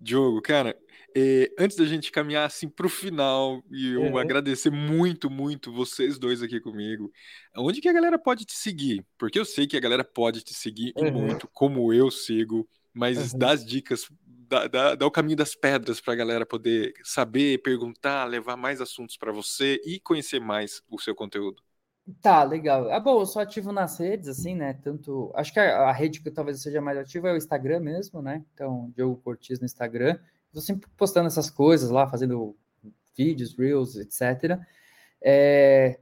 Diogo, 0.00 0.42
cara, 0.42 0.76
eh, 1.14 1.52
antes 1.58 1.76
da 1.76 1.84
gente 1.84 2.10
caminhar 2.10 2.46
assim 2.46 2.68
para 2.68 2.86
o 2.86 2.90
final 2.90 3.62
e 3.70 3.92
eu 3.92 4.02
uhum. 4.02 4.18
agradecer 4.18 4.70
muito, 4.70 5.30
muito 5.30 5.72
vocês 5.72 6.18
dois 6.18 6.42
aqui 6.42 6.60
comigo, 6.60 7.12
onde 7.56 7.80
que 7.80 7.88
a 7.88 7.92
galera 7.92 8.18
pode 8.18 8.44
te 8.44 8.54
seguir? 8.54 9.04
Porque 9.16 9.38
eu 9.38 9.44
sei 9.44 9.66
que 9.66 9.76
a 9.76 9.80
galera 9.80 10.02
pode 10.02 10.42
te 10.42 10.54
seguir 10.54 10.92
uhum. 10.96 11.12
muito, 11.12 11.48
como 11.52 11.92
eu 11.92 12.10
sigo, 12.10 12.68
mas 12.92 13.32
uhum. 13.32 13.38
dá 13.38 13.52
as 13.52 13.64
dicas 13.64 14.08
dá, 14.52 14.66
dá, 14.66 14.94
dá 14.94 15.06
o 15.06 15.10
caminho 15.10 15.36
das 15.36 15.54
pedras 15.54 16.00
para 16.00 16.12
a 16.12 16.16
galera 16.16 16.44
poder 16.44 16.92
saber, 17.02 17.62
perguntar, 17.62 18.26
levar 18.26 18.56
mais 18.56 18.80
assuntos 18.80 19.16
para 19.16 19.32
você 19.32 19.80
e 19.84 19.98
conhecer 19.98 20.40
mais 20.40 20.82
o 20.90 20.98
seu 20.98 21.14
conteúdo. 21.14 21.62
Tá, 22.20 22.42
legal. 22.42 22.90
Ah, 22.90 22.98
bom, 22.98 23.20
eu 23.20 23.26
sou 23.26 23.40
ativo 23.40 23.70
nas 23.70 23.98
redes, 23.98 24.28
assim, 24.28 24.54
né? 24.54 24.74
Tanto. 24.74 25.30
Acho 25.34 25.52
que 25.52 25.60
a, 25.60 25.88
a 25.88 25.92
rede 25.92 26.20
que 26.20 26.30
talvez 26.30 26.60
seja 26.60 26.80
mais 26.80 26.98
ativa 26.98 27.28
é 27.28 27.32
o 27.32 27.36
Instagram 27.36 27.80
mesmo, 27.80 28.20
né? 28.20 28.44
Então, 28.54 28.92
Diogo 28.96 29.20
Cortiz 29.22 29.60
no 29.60 29.66
Instagram. 29.66 30.18
Estou 30.48 30.60
sempre 30.60 30.88
postando 30.96 31.28
essas 31.28 31.48
coisas 31.48 31.90
lá, 31.90 32.08
fazendo 32.08 32.56
vídeos, 33.16 33.56
reels, 33.56 33.96
etc. 33.96 34.58
É, 35.22 35.98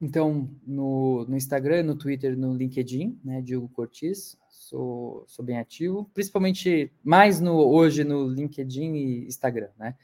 então, 0.00 0.50
no, 0.66 1.24
no 1.26 1.36
Instagram, 1.36 1.82
no 1.82 1.96
Twitter, 1.96 2.36
no 2.36 2.54
LinkedIn, 2.54 3.18
né? 3.24 3.40
Diogo 3.40 3.68
Cortiz 3.70 4.36
sou, 4.68 5.24
sou 5.26 5.44
bem 5.44 5.58
ativo, 5.58 6.10
principalmente 6.12 6.92
mais 7.02 7.40
no 7.40 7.54
hoje 7.54 8.04
no 8.04 8.28
LinkedIn 8.28 8.94
e 8.94 9.26
Instagram, 9.26 9.70
né? 9.78 9.94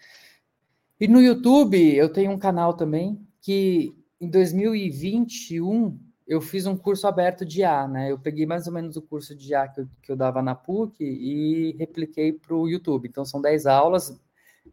E 0.99 1.07
no 1.07 1.21
YouTube 1.21 1.95
eu 1.95 2.09
tenho 2.09 2.31
um 2.31 2.39
canal 2.39 2.75
também 2.75 3.21
que 3.43 3.95
em 4.21 4.29
2021 4.29 5.99
eu 6.27 6.41
fiz 6.41 6.67
um 6.67 6.77
curso 6.77 7.07
aberto 7.07 7.45
de 7.45 7.61
IA, 7.61 7.87
né? 7.87 8.11
Eu 8.11 8.19
peguei 8.19 8.47
mais 8.47 8.67
ou 8.67 8.73
menos 8.73 8.97
o 8.97 9.03
curso 9.03 9.35
de 9.35 9.53
IA 9.53 9.69
que 9.69 9.81
eu, 9.81 9.89
que 10.03 10.13
eu 10.13 10.17
dava 10.17 10.41
na 10.43 10.55
PUC 10.55 11.05
e 11.05 11.77
repliquei 11.79 12.33
para 12.33 12.55
o 12.55 12.69
YouTube. 12.69 13.09
Então 13.09 13.25
são 13.25 13.41
10 13.41 13.67
aulas, 13.67 14.19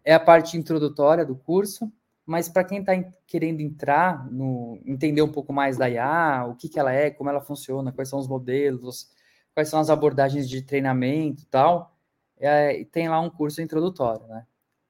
é 0.04 0.14
a 0.14 0.20
parte 0.20 0.58
introdutória 0.58 1.26
do 1.26 1.36
curso, 1.36 1.92
mas 2.26 2.48
para 2.48 2.64
quem 2.64 2.80
está 2.80 2.94
querendo 3.28 3.60
entrar, 3.60 4.32
no, 4.32 4.80
entender 4.86 5.22
um 5.22 5.32
pouco 5.32 5.52
mais 5.52 5.78
da 5.78 5.90
IA, 5.90 6.46
o 6.50 6.56
que, 6.56 6.70
que 6.70 6.80
ela 6.80 6.94
é, 6.94 7.12
como 7.12 7.30
ela 7.30 7.42
funciona, 7.42 7.92
quais 7.92 8.08
são 8.10 8.20
os 8.20 8.28
modelos, 8.28 9.10
quais 9.54 9.68
são 9.68 9.80
as 9.80 9.90
abordagens 9.90 10.48
de 10.48 10.62
treinamento 10.62 11.44
e 11.44 11.46
tal, 11.48 11.98
é, 12.38 12.86
tem 12.86 13.10
lá 13.10 13.20
um 13.20 13.30
curso 13.30 13.62
introdutório, 13.62 14.26
né? 14.28 14.46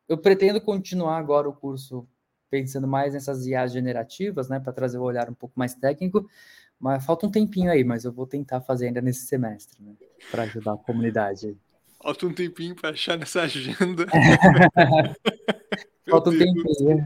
Eu 0.08 0.18
pretendo 0.18 0.62
continuar 0.62 1.18
agora 1.18 1.50
o 1.50 1.54
curso 1.54 2.08
pensando 2.52 2.88
mais 2.88 3.14
nessas 3.14 3.48
IAs 3.48 3.72
generativas, 3.72 4.50
né, 4.50 4.60
para 4.60 4.74
trazer 4.74 4.98
o 4.98 5.02
um 5.02 5.06
olhar 5.06 5.30
um 5.30 5.34
pouco 5.34 5.58
mais 5.58 5.74
técnico, 5.74 6.30
mas 6.78 7.06
falta 7.06 7.26
um 7.26 7.32
tempinho 7.32 7.72
aí, 7.72 7.84
mas 7.84 8.04
eu 8.04 8.12
vou 8.12 8.28
tentar 8.28 8.60
fazer 8.62 8.88
ainda 8.88 9.02
nesse 9.02 9.26
semestre, 9.26 9.82
né, 9.82 9.94
para 10.30 10.44
ajudar 10.44 10.74
a 10.74 10.78
comunidade. 10.78 11.58
Falta 12.04 12.26
um 12.26 12.34
tempinho 12.34 12.76
para 12.76 12.90
achar 12.90 13.18
nessa 13.18 13.44
agenda. 13.44 14.08
falta 16.10 16.32
um 16.32 16.38
tempinho. 16.38 17.06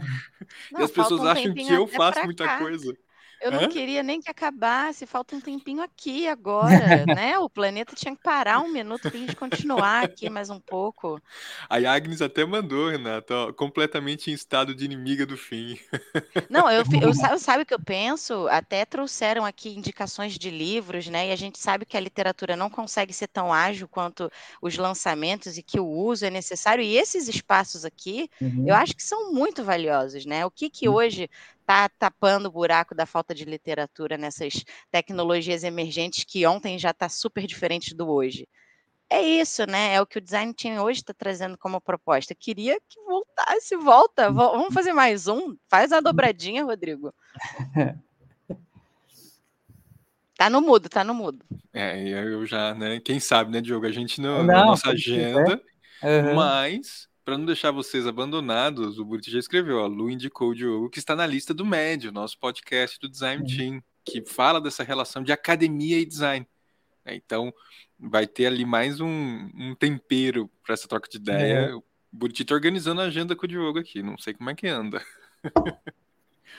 Não, 0.72 0.80
e 0.80 0.84
as 0.84 0.91
pessoas 0.91 1.22
um 1.22 1.28
acham 1.28 1.54
que 1.54 1.72
eu 1.72 1.86
faço 1.86 2.24
muita 2.24 2.46
cá. 2.46 2.60
coisa. 2.60 2.96
Eu 3.42 3.52
não 3.52 3.64
Hã? 3.64 3.70
queria 3.70 4.02
nem 4.02 4.22
que 4.22 4.30
acabasse, 4.30 5.06
falta 5.06 5.36
um 5.36 5.42
tempinho 5.42 5.82
aqui 5.82 6.28
agora, 6.30 7.06
né? 7.06 7.38
O 7.40 7.50
planeta 7.50 7.96
tinha 7.96 8.16
que 8.16 8.22
parar 8.22 8.60
um 8.60 8.72
minuto 8.72 9.02
para 9.10 9.12
a 9.12 9.18
gente 9.18 9.36
continuar 9.36 10.04
aqui 10.04 10.30
mais 10.30 10.50
um 10.50 10.60
pouco. 10.60 11.22
A 11.70 11.78
Agnes 11.78 12.22
até 12.22 12.46
mandou, 12.46 12.90
Renata, 12.90 13.36
ó, 13.36 13.54
completamente 13.54 14.32
em 14.32 14.34
estado 14.34 14.74
de 14.74 14.86
inimiga 14.86 15.26
do 15.26 15.38
fim. 15.38 15.78
Não, 16.50 16.70
eu, 16.70 16.84
eu, 17.02 17.12
eu 17.32 17.40
sabe 17.40 17.64
o 17.64 17.66
que 17.66 17.74
eu 17.74 17.80
penso? 17.80 18.48
Até 18.50 18.86
trouxeram 18.86 19.46
aqui 19.46 19.70
indicações 19.70 20.38
de 20.38 20.50
livros, 20.50 21.08
né? 21.08 21.30
E 21.30 21.32
a 21.32 21.36
gente 21.36 21.60
sabe 21.60 21.86
que 21.86 21.98
a 21.98 22.00
literatura 22.00 22.56
não 22.56 22.70
consegue 22.70 23.14
ser 23.14 23.28
tão 23.28 23.54
ágil 23.54 23.88
quanto 23.88 24.32
os 24.62 24.78
lançamentos 24.78 25.58
e 25.58 25.64
que 25.64 25.80
o 25.80 25.88
uso 25.88 26.26
é 26.26 26.30
necessário. 26.30 26.84
E 26.84 26.98
esses 26.98 27.28
espaços 27.28 27.86
aqui, 27.86 28.30
uhum. 28.42 28.66
eu 28.68 28.76
acho 28.76 28.96
que 28.96 29.04
são 29.04 29.32
muito 29.32 29.64
valiosos, 29.64 30.26
né? 30.26 30.46
O 30.46 30.52
que 30.52 30.70
que 30.70 30.88
uhum. 30.88 30.96
hoje 30.96 31.30
está 31.66 31.89
tapando 31.89 32.47
o 32.47 32.51
buraco 32.51 32.93
da 32.93 33.07
falta 33.07 33.34
de 33.34 33.43
literatura 33.43 34.18
nessas 34.18 34.63
tecnologias 34.91 35.63
emergentes 35.63 36.24
que 36.24 36.45
ontem 36.45 36.78
já 36.78 36.91
está 36.91 37.09
super 37.09 37.47
diferente 37.47 37.95
do 37.95 38.07
hoje. 38.07 38.47
É 39.09 39.22
isso, 39.22 39.66
né? 39.66 39.93
É 39.95 40.01
o 40.01 40.05
que 40.05 40.18
o 40.18 40.22
design 40.22 40.53
team 40.53 40.82
hoje 40.84 40.99
está 40.99 41.13
trazendo 41.13 41.57
como 41.57 41.82
proposta. 41.82 42.34
Queria 42.34 42.80
que 42.88 42.99
voltasse, 43.01 43.76
volta. 43.76 44.32
Vamos 44.32 44.74
fazer 44.74 44.93
mais 44.93 45.28
um? 45.28 45.55
Faz 45.68 45.91
a 45.91 45.99
dobradinha, 45.99 46.63
Rodrigo. 46.63 47.13
Tá 50.38 50.49
no 50.49 50.59
mudo, 50.59 50.89
tá 50.89 51.01
no 51.01 51.13
mudo. 51.13 51.45
É, 51.74 51.97
eu 52.09 52.45
já, 52.45 52.76
né? 52.76 52.99
Quem 52.99 53.22
sabe, 53.22 53.53
né, 53.53 53.61
Diogo? 53.61 53.86
A 53.86 53.91
gente 53.93 54.20
não, 54.20 54.39
não 54.39 54.43
na 54.43 54.66
nossa 54.66 54.89
agenda, 54.89 55.61
uhum. 56.03 56.36
mas 56.36 57.07
para 57.26 57.39
não 57.39 57.45
deixar 57.45 57.71
vocês 57.71 58.05
abandonados, 58.05 58.99
o 58.99 59.03
Buriti 59.03 59.32
já 59.32 59.39
escreveu, 59.39 59.84
a 59.84 59.88
Lu 59.88 60.11
indicou 60.11 60.51
o 60.51 60.55
Diogo, 60.55 60.91
que 60.91 60.99
está 60.99 61.15
na 61.15 61.26
lista 61.26 61.55
do 61.55 61.65
Médio, 61.65 62.11
nosso 62.11 62.38
podcast 62.38 62.99
do 62.99 63.09
Design 63.09 63.41
uhum. 63.41 63.57
Team, 63.57 63.84
que 64.05 64.23
fala 64.23 64.61
dessa 64.61 64.84
relação 64.84 65.23
de 65.23 65.32
academia 65.32 65.97
e 65.97 66.05
design. 66.05 66.47
É, 67.03 67.15
então, 67.15 67.51
vai 67.99 68.28
ter 68.28 68.45
ali 68.45 68.63
mais 68.63 69.01
um, 69.01 69.49
um 69.55 69.73
tempero 69.73 70.49
para 70.63 70.73
essa 70.73 70.88
troca 70.88 71.09
de 71.09 71.17
ideia. 71.17 71.71
É. 71.71 71.73
O 71.73 71.84
Buriti 72.11 72.43
está 72.43 72.53
organizando 72.53 73.01
a 73.01 73.05
agenda 73.05 73.36
com 73.36 73.45
o 73.45 73.49
Diogo 73.49 73.80
aqui, 73.80 74.03
não 74.03 74.19
sei 74.19 74.36
como 74.36 74.51
é 74.51 74.55
que 74.55 74.67
anda. 74.67 75.03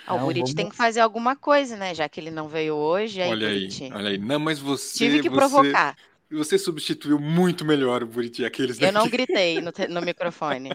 Ah, 0.07 0.15
o 0.15 0.21
Buriti 0.21 0.55
tem 0.55 0.69
que 0.69 0.77
fazer 0.77 1.01
alguma 1.01 1.35
coisa, 1.35 1.77
né? 1.77 1.93
Já 1.93 2.09
que 2.09 2.21
ele 2.21 2.31
não 2.31 2.47
veio 2.49 2.77
hoje. 2.77 3.21
Aí, 3.21 3.29
olha 3.29 3.49
Buriti. 3.49 3.85
aí, 3.85 3.93
olha 3.93 4.11
aí. 4.11 4.19
Não, 4.19 4.39
mas 4.39 4.61
você. 4.61 4.99
Tive 4.99 5.21
que 5.21 5.29
você, 5.29 5.35
provocar. 5.35 5.97
Você 6.31 6.59
substituiu 6.59 7.19
muito 7.19 7.65
melhor 7.65 8.03
o 8.03 8.07
Buriti, 8.07 8.45
aqueles 8.45 8.81
Eu 8.81 8.93
não 8.93 9.07
gritei 9.11 9.61
no, 9.61 9.73
no 9.89 10.03
microfone. 10.03 10.73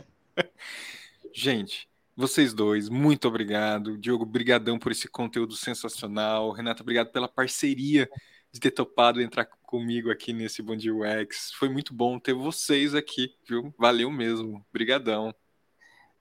Gente, 1.34 1.90
vocês 2.16 2.54
dois, 2.54 2.90
muito 2.90 3.28
obrigado. 3.28 3.98
Diogo, 3.98 4.26
brigadão 4.26 4.78
por 4.78 4.92
esse 4.92 5.08
conteúdo 5.08 5.56
sensacional. 5.56 6.52
Renata, 6.52 6.84
obrigado 6.84 7.12
pela 7.12 7.28
parceria 7.28 8.10
de 8.52 8.60
ter 8.60 8.72
topado 8.72 9.22
entrar 9.22 9.46
comigo 9.46 10.12
aqui 10.12 10.34
nesse 10.34 10.62
Bom 10.62 10.76
Dia 10.76 10.94
UX. 10.94 11.52
Foi 11.54 11.70
muito 11.70 11.94
bom 11.94 12.20
ter 12.20 12.34
vocês 12.34 12.94
aqui, 12.94 13.34
viu? 13.48 13.74
Valeu 13.78 14.12
mesmo. 14.12 14.66
Brigadão. 14.72 15.34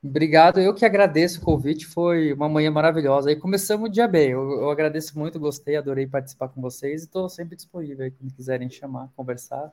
Obrigado, 0.03 0.59
eu 0.61 0.74
que 0.74 0.84
agradeço 0.84 1.40
o 1.40 1.44
convite, 1.44 1.86
foi 1.86 2.32
uma 2.32 2.48
manhã 2.48 2.70
maravilhosa. 2.70 3.30
E 3.30 3.36
começamos 3.36 3.88
o 3.88 3.92
dia 3.92 4.09
bem, 4.09 4.30
eu, 4.30 4.40
eu 4.62 4.70
agradeço 4.70 5.18
muito, 5.18 5.38
gostei, 5.38 5.76
adorei 5.76 6.07
participar 6.07 6.48
com 6.48 6.61
vocês 6.61 7.03
e 7.03 7.05
estou 7.05 7.28
sempre 7.28 7.55
disponível 7.55 8.05
aí 8.05 8.11
quando 8.11 8.32
quiserem 8.32 8.70
chamar, 8.70 9.11
conversar. 9.14 9.70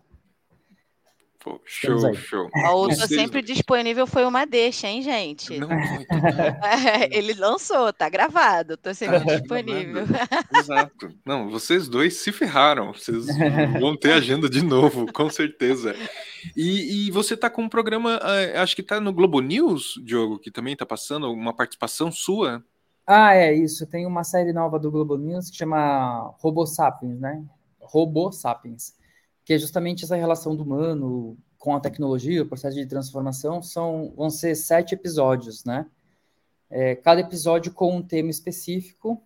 Pô, 1.48 1.62
show, 1.64 2.14
show. 2.14 2.50
O 2.74 2.90
Tô 2.90 3.08
Sempre 3.08 3.42
Disponível 3.42 4.06
foi 4.06 4.26
uma 4.26 4.46
deixa, 4.46 4.88
hein, 4.88 5.02
gente? 5.02 5.58
Não, 5.58 5.70
muito 5.70 6.08
Ele 7.10 7.34
lançou, 7.34 7.94
tá 7.94 8.10
gravado, 8.10 8.76
Tô 8.76 8.94
Sempre 8.94 9.22
tá 9.22 9.36
Disponível. 9.38 10.04
Exato. 10.54 11.10
Não, 11.26 11.50
vocês 11.50 11.88
dois 11.88 12.16
se 12.16 12.34
ferraram. 12.34 12.92
Vocês 12.92 13.28
vão 13.80 13.96
ter 13.96 14.12
agenda 14.12 14.50
de 14.50 14.62
novo, 14.62 15.12
com 15.14 15.30
certeza. 15.30 15.96
E, 16.56 17.08
e 17.08 17.12
você 17.12 17.38
tá 17.38 17.50
com 17.50 17.62
um 17.62 17.70
programa, 17.70 18.20
eh, 18.22 18.60
acho 18.60 18.76
que 18.76 18.84
tá 18.84 19.00
no 19.00 19.14
Globo 19.14 19.40
News, 19.40 19.94
Diogo, 20.04 20.40
que 20.40 20.52
também 20.52 20.76
tá 20.76 20.86
passando, 20.86 21.32
uma 21.32 21.56
participação 21.56 22.12
sua. 22.12 22.62
Ah, 23.06 23.34
é 23.34 23.54
isso. 23.54 23.88
Tem 23.88 24.06
uma 24.06 24.26
série 24.26 24.52
nova 24.52 24.78
do 24.78 24.92
Globo 24.92 25.18
News 25.18 25.50
que 25.50 25.56
chama 25.56 26.36
Robo 26.40 26.66
Sapiens, 26.66 27.18
né? 27.22 27.42
Robo 27.80 28.34
Sapiens 28.34 28.97
que 29.48 29.54
é 29.54 29.58
justamente 29.58 30.04
essa 30.04 30.18
relação 30.18 30.54
do 30.54 30.64
humano 30.64 31.38
com 31.58 31.74
a 31.74 31.80
tecnologia, 31.80 32.44
o 32.44 32.46
processo 32.46 32.76
de 32.76 32.86
transformação, 32.86 33.64
são, 33.64 34.14
vão 34.14 34.30
ser 34.30 34.54
sete 34.56 34.94
episódios, 34.94 35.64
né? 35.64 35.86
É, 36.70 36.96
cada 36.96 37.22
episódio 37.22 37.72
com 37.72 37.96
um 37.96 38.04
tema 38.04 38.30
específico 38.30 39.24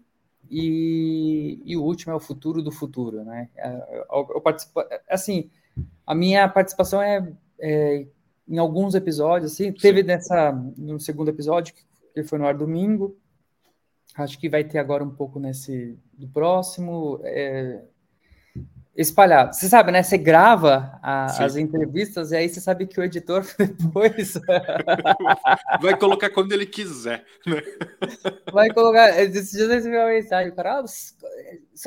e, 0.48 1.60
e, 1.66 1.76
o 1.76 1.82
último 1.82 2.14
é 2.14 2.16
o 2.16 2.20
futuro 2.20 2.62
do 2.62 2.72
futuro, 2.72 3.24
né? 3.24 3.50
É, 3.58 4.06
eu, 4.12 4.30
eu 4.36 4.42
participo, 4.42 4.84
assim, 5.10 5.50
a 6.06 6.14
minha 6.14 6.48
participação 6.48 7.02
é, 7.02 7.28
é, 7.60 8.06
em 8.48 8.60
alguns 8.60 8.94
episódios, 8.94 9.54
assim, 9.54 9.72
teve 9.72 10.04
nessa 10.04 10.52
no 10.78 11.00
segundo 11.00 11.30
episódio 11.30 11.74
que 11.74 12.24
foi 12.24 12.38
no 12.38 12.46
ar 12.46 12.56
domingo, 12.56 13.18
acho 14.16 14.38
que 14.38 14.48
vai 14.48 14.64
ter 14.64 14.78
agora 14.78 15.04
um 15.04 15.10
pouco 15.10 15.40
nesse 15.40 15.98
do 16.14 16.28
próximo. 16.28 17.20
É, 17.24 17.82
espalhado. 18.96 19.54
Você 19.56 19.70
sabe, 19.70 19.92
né? 19.92 20.04
Você 20.04 20.18
grava 20.18 21.00
a, 21.02 21.26
as 21.44 21.56
entrevistas 21.56 22.32
e 22.32 22.36
aí 22.36 22.50
você 22.50 22.60
sabe 22.60 22.86
que 22.86 23.00
o 23.00 23.04
editor 23.04 23.46
depois 23.58 24.34
vai 25.82 25.98
colocar 25.98 26.30
quando 26.30 26.52
ele 26.52 26.66
quiser, 26.66 27.26
né? 27.46 27.62
Vai 28.52 28.70
colocar. 28.70 29.18
Esses 29.22 29.52
dias 29.52 29.70
eu 29.70 29.76
recebi 29.76 29.96
uma 29.96 30.08
mensagem, 30.08 30.52
o 30.52 30.56
cara, 30.56 30.80
ah, 30.80 30.88
se 30.88 31.16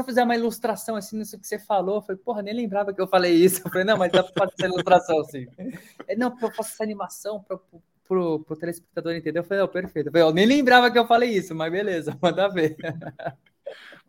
eu 0.00 0.04
fizer 0.04 0.24
uma 0.24 0.34
ilustração 0.34 0.96
assim 0.96 1.18
nisso 1.18 1.38
que 1.38 1.46
você 1.46 1.58
falou, 1.58 1.96
eu 1.96 2.02
falei, 2.02 2.20
porra, 2.24 2.42
nem 2.42 2.54
lembrava 2.54 2.92
que 2.92 3.00
eu 3.00 3.06
falei 3.06 3.34
isso. 3.34 3.60
Eu 3.64 3.70
falei, 3.70 3.84
não, 3.84 3.98
mas 3.98 4.10
dá 4.10 4.22
para 4.22 4.48
fazer 4.48 4.64
ilustração 4.64 5.20
assim. 5.20 5.46
Não, 6.16 6.30
porque 6.30 6.44
eu 6.44 6.50
faço 6.52 6.72
essa 6.74 6.84
animação 6.84 7.42
para 7.42 7.58
pro, 8.06 8.40
pro 8.40 8.56
telespectador 8.56 9.14
entender. 9.14 9.38
Eu 9.38 9.44
falei, 9.44 9.62
não, 9.62 9.68
perfeito. 9.68 10.08
Eu, 10.08 10.12
falei, 10.12 10.26
eu 10.26 10.32
nem 10.32 10.46
lembrava 10.46 10.90
que 10.90 10.98
eu 10.98 11.06
falei 11.06 11.30
isso, 11.30 11.54
mas 11.54 11.72
beleza, 11.72 12.16
manda 12.20 12.48
ver. 12.48 12.76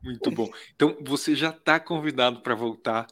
Muito 0.06 0.32
bom. 0.32 0.50
Então, 0.76 0.96
você 1.02 1.36
já 1.36 1.50
está 1.50 1.80
convidado 1.80 2.42
para 2.42 2.56
voltar. 2.56 3.08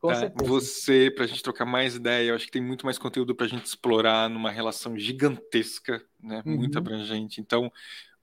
Com 0.00 0.08
tá? 0.08 0.30
Você, 0.44 1.10
para 1.10 1.24
a 1.24 1.26
gente 1.26 1.42
trocar 1.42 1.64
mais 1.64 1.96
ideia, 1.96 2.28
eu 2.28 2.34
acho 2.34 2.46
que 2.46 2.52
tem 2.52 2.62
muito 2.62 2.86
mais 2.86 2.98
conteúdo 2.98 3.34
para 3.34 3.46
a 3.46 3.48
gente 3.48 3.64
explorar 3.64 4.30
numa 4.30 4.50
relação 4.50 4.96
gigantesca, 4.96 6.04
né? 6.22 6.42
Uhum. 6.46 6.56
muito 6.56 6.78
abrangente. 6.78 7.40
Então, 7.40 7.72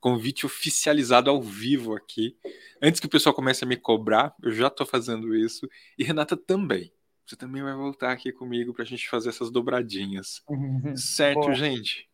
convite 0.00 0.46
oficializado 0.46 1.30
ao 1.30 1.42
vivo 1.42 1.94
aqui. 1.94 2.36
Antes 2.80 3.00
que 3.00 3.06
o 3.06 3.10
pessoal 3.10 3.34
comece 3.34 3.64
a 3.64 3.66
me 3.66 3.76
cobrar, 3.76 4.34
eu 4.42 4.52
já 4.52 4.68
estou 4.68 4.86
fazendo 4.86 5.34
isso. 5.34 5.68
E 5.98 6.04
Renata 6.04 6.36
também. 6.36 6.92
Você 7.26 7.36
também 7.36 7.62
vai 7.62 7.74
voltar 7.74 8.12
aqui 8.12 8.30
comigo 8.30 8.74
para 8.74 8.82
a 8.82 8.86
gente 8.86 9.08
fazer 9.08 9.30
essas 9.30 9.50
dobradinhas. 9.50 10.42
Uhum. 10.48 10.94
Certo, 10.96 11.40
Boa. 11.40 11.54
gente? 11.54 12.08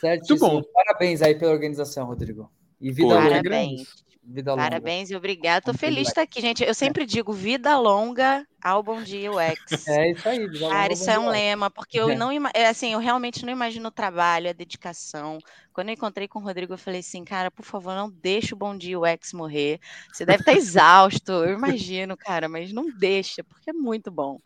Certo. 0.00 0.28
Muito 0.28 0.40
bom. 0.40 0.62
Parabéns 0.62 1.22
aí 1.22 1.34
pela 1.34 1.52
organização, 1.52 2.06
Rodrigo. 2.06 2.50
E 2.80 2.90
vida 2.90 3.14
Parabéns. 3.14 4.04
Vida 4.24 4.52
longa. 4.52 4.62
Parabéns 4.62 5.10
e 5.10 5.16
obrigado. 5.16 5.64
Tô 5.64 5.74
feliz 5.74 6.04
de 6.04 6.08
estar 6.08 6.22
aqui, 6.22 6.40
gente. 6.40 6.62
Eu 6.62 6.74
sempre 6.74 7.04
digo 7.04 7.32
vida 7.32 7.76
longa 7.76 8.46
ao 8.62 8.80
Bom 8.80 9.02
Dia 9.02 9.32
UX. 9.32 9.88
É 9.88 10.10
isso 10.10 10.28
aí. 10.28 10.48
Vida 10.48 10.68
Cara, 10.68 10.92
isso 10.92 11.10
é 11.10 11.18
um 11.18 11.28
lema, 11.28 11.68
porque 11.68 11.98
eu 11.98 12.10
é. 12.10 12.14
não 12.14 12.30
assim, 12.68 12.92
eu 12.92 13.00
realmente 13.00 13.44
não 13.44 13.52
imagino 13.52 13.88
o 13.88 13.92
trabalho, 13.92 14.48
a 14.48 14.52
dedicação. 14.52 15.38
Quando 15.72 15.88
eu 15.88 15.94
encontrei 15.94 16.28
com 16.28 16.38
o 16.38 16.42
Rodrigo, 16.42 16.72
eu 16.72 16.78
falei 16.78 17.00
assim, 17.00 17.24
cara, 17.24 17.50
por 17.50 17.64
favor, 17.64 17.94
não 17.94 18.08
deixa 18.08 18.54
o 18.54 18.58
Bom 18.58 18.76
Dia 18.76 18.98
UX 19.00 19.32
morrer. 19.32 19.80
Você 20.12 20.24
deve 20.24 20.42
estar 20.42 20.52
exausto, 20.54 21.32
eu 21.32 21.54
imagino, 21.54 22.16
cara, 22.16 22.48
mas 22.48 22.72
não 22.72 22.90
deixa, 22.96 23.42
porque 23.42 23.70
é 23.70 23.72
muito 23.72 24.10
bom. 24.10 24.38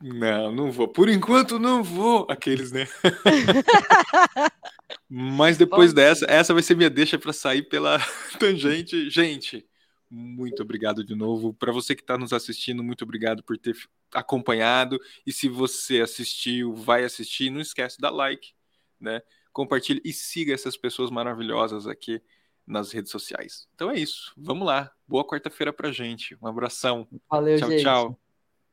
Não, 0.00 0.52
não 0.52 0.70
vou. 0.70 0.86
Por 0.86 1.08
enquanto 1.08 1.58
não 1.58 1.82
vou. 1.82 2.26
Aqueles, 2.28 2.70
né? 2.70 2.86
Mas 5.08 5.56
depois 5.56 5.92
Bom, 5.92 5.96
dessa, 5.96 6.26
essa 6.28 6.54
vai 6.54 6.62
ser 6.62 6.76
minha 6.76 6.90
deixa 6.90 7.18
para 7.18 7.32
sair 7.32 7.62
pela 7.62 7.98
tangente. 8.38 9.10
Gente, 9.10 9.66
muito 10.08 10.62
obrigado 10.62 11.02
de 11.02 11.14
novo. 11.14 11.52
Para 11.52 11.72
você 11.72 11.96
que 11.96 12.02
está 12.02 12.16
nos 12.16 12.32
assistindo, 12.32 12.84
muito 12.84 13.02
obrigado 13.02 13.42
por 13.42 13.58
ter 13.58 13.76
acompanhado. 14.14 15.00
E 15.26 15.32
se 15.32 15.48
você 15.48 16.00
assistiu, 16.00 16.74
vai 16.74 17.04
assistir, 17.04 17.50
não 17.50 17.60
esquece 17.60 18.00
da 18.00 18.10
like, 18.10 18.52
né? 19.00 19.20
Compartilhe 19.52 20.00
e 20.04 20.12
siga 20.12 20.54
essas 20.54 20.76
pessoas 20.76 21.10
maravilhosas 21.10 21.88
aqui 21.88 22.22
nas 22.64 22.92
redes 22.92 23.10
sociais. 23.10 23.66
Então 23.74 23.90
é 23.90 23.98
isso. 23.98 24.32
Vamos 24.36 24.66
lá. 24.66 24.92
Boa 25.08 25.26
quarta-feira 25.26 25.72
pra 25.72 25.90
gente. 25.90 26.36
Um 26.40 26.46
abração. 26.46 27.08
Valeu, 27.28 27.58
tchau, 27.58 27.70
gente. 27.70 27.82
tchau. 27.82 28.20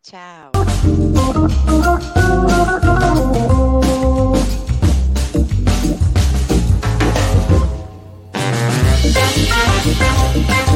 Tchau. 0.04 0.67
Thank 10.40 10.67